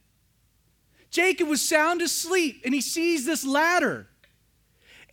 Jacob 1.09 1.47
was 1.47 1.61
sound 1.61 2.01
asleep 2.01 2.61
and 2.63 2.73
he 2.73 2.81
sees 2.81 3.25
this 3.25 3.45
ladder. 3.45 4.07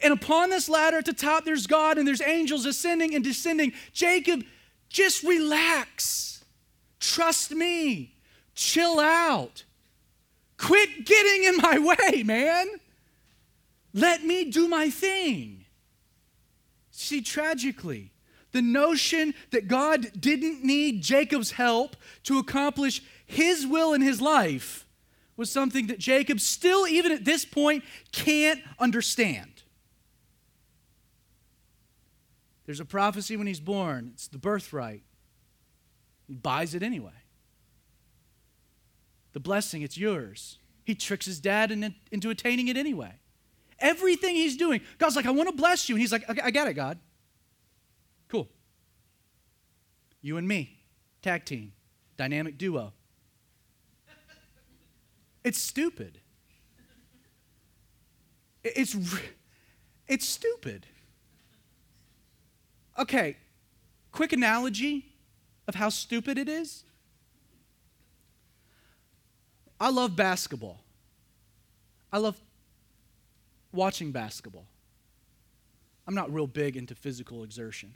And 0.03 0.13
upon 0.13 0.51
this 0.51 0.69
ladder 0.69 0.99
at 0.99 1.07
the 1.07 1.13
top, 1.13 1.45
there's 1.45 1.67
God 1.67 1.99
and 1.99 2.07
there's 2.07 2.23
angels 2.23 2.67
ascending 2.67 3.15
and 3.15 3.25
descending. 3.25 3.73
Jacob, 3.93 4.45
just 4.89 5.23
relax. 5.23 6.45
Trust 7.01 7.51
me. 7.53 8.15
Chill 8.55 9.01
out. 9.01 9.65
Quit 10.57 11.05
getting 11.05 11.45
in 11.45 11.57
my 11.57 11.79
way, 12.13 12.23
man. 12.23 12.67
Let 13.95 14.25
me 14.25 14.51
do 14.51 14.69
my 14.69 14.91
thing. 14.91 15.65
See, 16.91 17.21
tragically, 17.21 18.13
the 18.53 18.63
notion 18.63 19.35
that 19.51 19.69
God 19.69 20.09
didn't 20.19 20.65
need 20.65 21.03
Jacob's 21.03 21.53
help 21.53 21.97
to 22.25 22.39
accomplish 22.39 23.03
his 23.27 23.67
will 23.67 23.93
in 23.95 24.03
his 24.03 24.21
life 24.21 24.87
was 25.37 25.51
something 25.51 25.87
that 25.87 25.99
Jacob 25.99 26.41
still, 26.41 26.87
even 26.87 27.13
at 27.13 27.25
this 27.25 27.45
point, 27.45 27.85
can't 28.11 28.61
understand. 28.81 29.58
There's 32.69 32.81
a 32.81 32.85
prophecy 32.85 33.35
when 33.35 33.47
he's 33.47 33.61
born, 33.61 34.11
it's 34.13 34.29
the 34.29 34.37
birthright. 34.37 35.03
He 36.27 36.35
buys 36.35 36.75
it 36.75 36.83
anyway. 36.83 37.15
The 39.33 39.41
blessing, 39.41 39.81
it's 39.81 39.97
yours. 39.97 40.59
He 40.85 40.95
tricks 40.95 41.25
his 41.25 41.41
dad 41.41 41.71
into 41.71 42.29
attaining 42.29 42.69
it 42.69 42.77
anyway. 42.77 43.15
Everything 43.79 44.35
he's 44.35 44.55
doing, 44.59 44.83
God's 44.99 45.17
like, 45.17 45.25
I 45.25 45.31
want 45.31 45.49
to 45.49 45.57
bless 45.57 45.89
you. 45.89 45.95
And 45.95 46.03
he's 46.03 46.13
like, 46.13 46.25
I 46.45 46.51
got 46.51 46.69
it, 46.69 46.75
God. 46.75 46.99
Cool. 48.29 48.51
You 50.21 50.37
and 50.37 50.47
me, 50.47 50.79
tag 51.23 51.47
team, 51.47 51.73
dynamic 52.19 52.59
duo. 52.59 52.93
It's 55.43 55.59
stupid. 55.59 56.19
It's, 58.63 58.95
it's 60.07 60.29
stupid. 60.29 60.85
Okay, 62.99 63.37
quick 64.11 64.33
analogy 64.33 65.07
of 65.69 65.75
how 65.75 65.89
stupid 65.89 66.37
it 66.37 66.49
is. 66.49 66.85
I 69.81 69.91
love 69.91 70.17
basketball. 70.17 70.81
I 72.13 72.19
love 72.19 72.37
watching 73.73 74.11
basketball. 74.11 74.67
I'm 76.07 76.15
not 76.15 76.33
real 76.33 76.47
big 76.47 76.77
into 76.77 76.95
physical 76.95 77.45
exertion. 77.45 77.95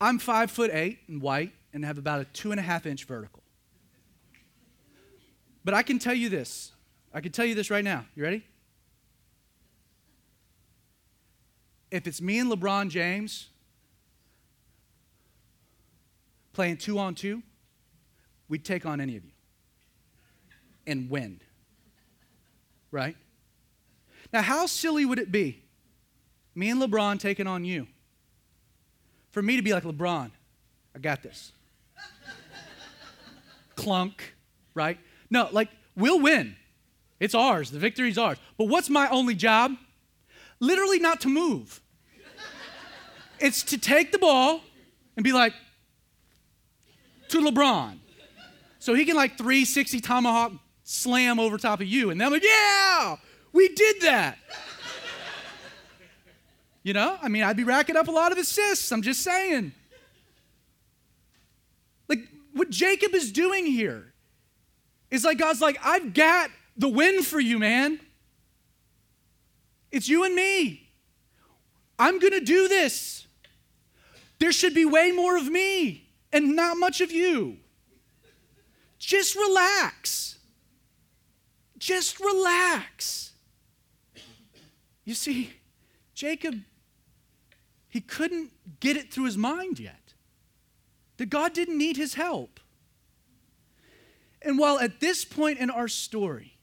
I'm 0.00 0.18
five 0.18 0.50
foot 0.50 0.70
eight 0.72 1.00
and 1.08 1.20
white 1.20 1.52
and 1.72 1.84
have 1.84 1.98
about 1.98 2.20
a 2.20 2.24
two 2.26 2.50
and 2.50 2.60
a 2.60 2.62
half 2.62 2.86
inch 2.86 3.04
vertical. 3.04 3.42
But 5.64 5.74
I 5.74 5.82
can 5.82 5.98
tell 5.98 6.14
you 6.14 6.28
this. 6.28 6.72
I 7.12 7.20
can 7.20 7.32
tell 7.32 7.44
you 7.44 7.54
this 7.54 7.70
right 7.70 7.84
now. 7.84 8.06
You 8.14 8.22
ready? 8.22 8.44
If 11.94 12.08
it's 12.08 12.20
me 12.20 12.40
and 12.40 12.50
LeBron 12.50 12.88
James 12.88 13.50
playing 16.52 16.78
two 16.78 16.98
on 16.98 17.14
two, 17.14 17.40
we'd 18.48 18.64
take 18.64 18.84
on 18.84 19.00
any 19.00 19.16
of 19.16 19.24
you 19.24 19.30
and 20.88 21.08
win. 21.08 21.40
Right? 22.90 23.16
Now, 24.32 24.42
how 24.42 24.66
silly 24.66 25.04
would 25.04 25.20
it 25.20 25.30
be, 25.30 25.62
me 26.56 26.68
and 26.68 26.82
LeBron 26.82 27.20
taking 27.20 27.46
on 27.46 27.64
you, 27.64 27.86
for 29.30 29.40
me 29.40 29.54
to 29.54 29.62
be 29.62 29.72
like, 29.72 29.84
LeBron, 29.84 30.32
I 30.96 30.98
got 30.98 31.22
this. 31.22 31.52
Clunk, 33.76 34.34
right? 34.74 34.98
No, 35.30 35.48
like, 35.52 35.68
we'll 35.94 36.18
win. 36.18 36.56
It's 37.20 37.36
ours. 37.36 37.70
The 37.70 37.78
victory's 37.78 38.18
ours. 38.18 38.38
But 38.58 38.64
what's 38.64 38.90
my 38.90 39.08
only 39.10 39.36
job? 39.36 39.76
Literally 40.58 40.98
not 40.98 41.20
to 41.20 41.28
move. 41.28 41.80
It's 43.38 43.62
to 43.64 43.78
take 43.78 44.12
the 44.12 44.18
ball 44.18 44.60
and 45.16 45.24
be 45.24 45.32
like, 45.32 45.52
to 47.28 47.40
LeBron. 47.40 47.98
So 48.78 48.94
he 48.94 49.04
can 49.04 49.16
like 49.16 49.38
360 49.38 50.00
tomahawk 50.00 50.52
slam 50.84 51.40
over 51.40 51.56
top 51.58 51.80
of 51.80 51.86
you. 51.86 52.10
And 52.10 52.20
then 52.20 52.26
I'm 52.26 52.32
like, 52.32 52.44
yeah, 52.44 53.16
we 53.52 53.68
did 53.68 54.02
that. 54.02 54.38
you 56.82 56.92
know, 56.92 57.18
I 57.22 57.28
mean, 57.28 57.42
I'd 57.42 57.56
be 57.56 57.64
racking 57.64 57.96
up 57.96 58.08
a 58.08 58.12
lot 58.12 58.30
of 58.32 58.38
assists. 58.38 58.92
I'm 58.92 59.02
just 59.02 59.22
saying. 59.22 59.72
Like, 62.08 62.28
what 62.52 62.70
Jacob 62.70 63.14
is 63.14 63.32
doing 63.32 63.66
here 63.66 64.12
is 65.10 65.24
like, 65.24 65.38
God's 65.38 65.60
like, 65.60 65.78
I've 65.82 66.12
got 66.12 66.50
the 66.76 66.88
win 66.88 67.22
for 67.22 67.40
you, 67.40 67.58
man. 67.58 67.98
It's 69.90 70.08
you 70.08 70.24
and 70.24 70.34
me. 70.34 70.90
I'm 71.98 72.18
going 72.18 72.32
to 72.32 72.40
do 72.40 72.68
this. 72.68 73.23
There 74.38 74.52
should 74.52 74.74
be 74.74 74.84
way 74.84 75.12
more 75.12 75.36
of 75.36 75.48
me 75.48 76.08
and 76.32 76.56
not 76.56 76.76
much 76.76 77.00
of 77.00 77.12
you. 77.12 77.58
Just 78.98 79.36
relax. 79.36 80.38
Just 81.78 82.18
relax. 82.20 83.32
You 85.04 85.14
see, 85.14 85.52
Jacob, 86.14 86.60
he 87.88 88.00
couldn't 88.00 88.50
get 88.80 88.96
it 88.96 89.12
through 89.12 89.26
his 89.26 89.36
mind 89.36 89.78
yet 89.78 90.14
that 91.16 91.26
God 91.26 91.52
didn't 91.52 91.78
need 91.78 91.96
his 91.96 92.14
help. 92.14 92.58
And 94.42 94.58
while 94.58 94.78
at 94.78 95.00
this 95.00 95.24
point 95.24 95.58
in 95.58 95.70
our 95.70 95.88
story, 95.88 96.58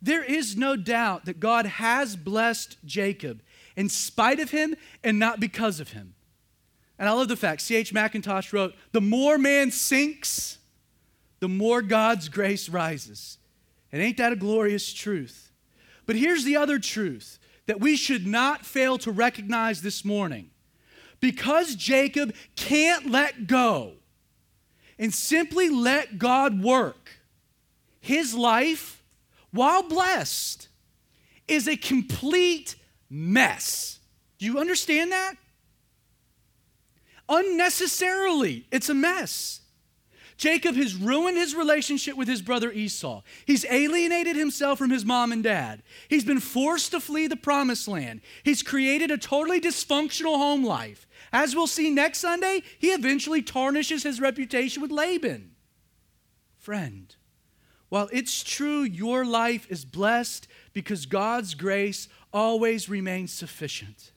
there 0.00 0.24
is 0.24 0.56
no 0.56 0.76
doubt 0.76 1.24
that 1.24 1.40
God 1.40 1.66
has 1.66 2.16
blessed 2.16 2.76
Jacob 2.84 3.42
in 3.76 3.88
spite 3.88 4.40
of 4.40 4.50
him 4.50 4.74
and 5.02 5.18
not 5.18 5.40
because 5.40 5.80
of 5.80 5.90
him. 5.92 6.14
And 7.02 7.08
I 7.08 7.14
love 7.14 7.26
the 7.26 7.34
fact, 7.34 7.62
C.H. 7.62 7.92
Mackintosh 7.92 8.52
wrote, 8.52 8.76
The 8.92 9.00
more 9.00 9.36
man 9.36 9.72
sinks, 9.72 10.58
the 11.40 11.48
more 11.48 11.82
God's 11.82 12.28
grace 12.28 12.68
rises. 12.68 13.38
And 13.90 14.00
ain't 14.00 14.18
that 14.18 14.30
a 14.30 14.36
glorious 14.36 14.92
truth? 14.92 15.50
But 16.06 16.14
here's 16.14 16.44
the 16.44 16.54
other 16.54 16.78
truth 16.78 17.40
that 17.66 17.80
we 17.80 17.96
should 17.96 18.24
not 18.24 18.64
fail 18.64 18.98
to 18.98 19.10
recognize 19.10 19.82
this 19.82 20.04
morning. 20.04 20.50
Because 21.18 21.74
Jacob 21.74 22.36
can't 22.54 23.10
let 23.10 23.48
go 23.48 23.94
and 24.96 25.12
simply 25.12 25.70
let 25.70 26.20
God 26.20 26.62
work, 26.62 27.10
his 28.00 28.32
life, 28.32 29.02
while 29.50 29.82
blessed, 29.82 30.68
is 31.48 31.66
a 31.66 31.76
complete 31.76 32.76
mess. 33.10 33.98
Do 34.38 34.46
you 34.46 34.60
understand 34.60 35.10
that? 35.10 35.34
Unnecessarily, 37.28 38.66
it's 38.70 38.88
a 38.88 38.94
mess. 38.94 39.60
Jacob 40.36 40.74
has 40.74 40.96
ruined 40.96 41.36
his 41.36 41.54
relationship 41.54 42.16
with 42.16 42.26
his 42.26 42.42
brother 42.42 42.72
Esau. 42.72 43.22
He's 43.44 43.64
alienated 43.66 44.34
himself 44.34 44.78
from 44.78 44.90
his 44.90 45.04
mom 45.04 45.30
and 45.30 45.42
dad. 45.42 45.82
He's 46.08 46.24
been 46.24 46.40
forced 46.40 46.90
to 46.90 47.00
flee 47.00 47.28
the 47.28 47.36
promised 47.36 47.86
land. 47.86 48.22
He's 48.42 48.62
created 48.62 49.10
a 49.10 49.18
totally 49.18 49.60
dysfunctional 49.60 50.36
home 50.36 50.64
life. 50.64 51.06
As 51.32 51.54
we'll 51.54 51.66
see 51.66 51.90
next 51.90 52.18
Sunday, 52.18 52.62
he 52.78 52.88
eventually 52.88 53.42
tarnishes 53.42 54.02
his 54.02 54.20
reputation 54.20 54.82
with 54.82 54.90
Laban. 54.90 55.52
Friend, 56.58 57.14
while 57.88 58.08
it's 58.12 58.42
true 58.42 58.82
your 58.82 59.24
life 59.24 59.66
is 59.70 59.84
blessed 59.84 60.48
because 60.72 61.06
God's 61.06 61.54
grace 61.54 62.08
always 62.32 62.88
remains 62.88 63.32
sufficient, 63.32 64.11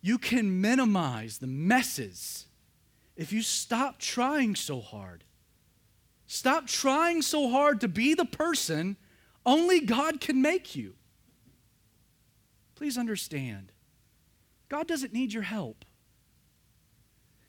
you 0.00 0.18
can 0.18 0.60
minimize 0.60 1.38
the 1.38 1.46
messes 1.46 2.46
if 3.16 3.32
you 3.32 3.42
stop 3.42 3.98
trying 3.98 4.54
so 4.54 4.80
hard. 4.80 5.24
Stop 6.26 6.66
trying 6.66 7.22
so 7.22 7.50
hard 7.50 7.80
to 7.80 7.88
be 7.88 8.14
the 8.14 8.24
person 8.24 8.96
only 9.44 9.80
God 9.80 10.20
can 10.20 10.42
make 10.42 10.76
you. 10.76 10.94
Please 12.74 12.98
understand, 12.98 13.72
God 14.68 14.86
doesn't 14.86 15.12
need 15.12 15.32
your 15.32 15.42
help. 15.42 15.84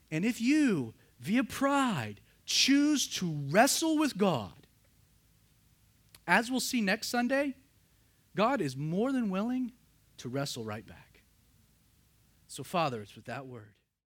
And 0.09 0.25
if 0.25 0.41
you, 0.41 0.93
via 1.19 1.43
pride, 1.43 2.21
choose 2.45 3.07
to 3.17 3.31
wrestle 3.49 3.97
with 3.97 4.17
God, 4.17 4.65
as 6.25 6.49
we'll 6.49 6.59
see 6.59 6.81
next 6.81 7.09
Sunday, 7.09 7.55
God 8.35 8.61
is 8.61 8.75
more 8.77 9.11
than 9.11 9.29
willing 9.29 9.73
to 10.17 10.29
wrestle 10.29 10.63
right 10.63 10.87
back. 10.87 11.08
So, 12.49 12.63
Father, 12.63 13.01
it's 13.01 13.15
with 13.15 13.25
that 13.25 13.45
word. 13.45 13.73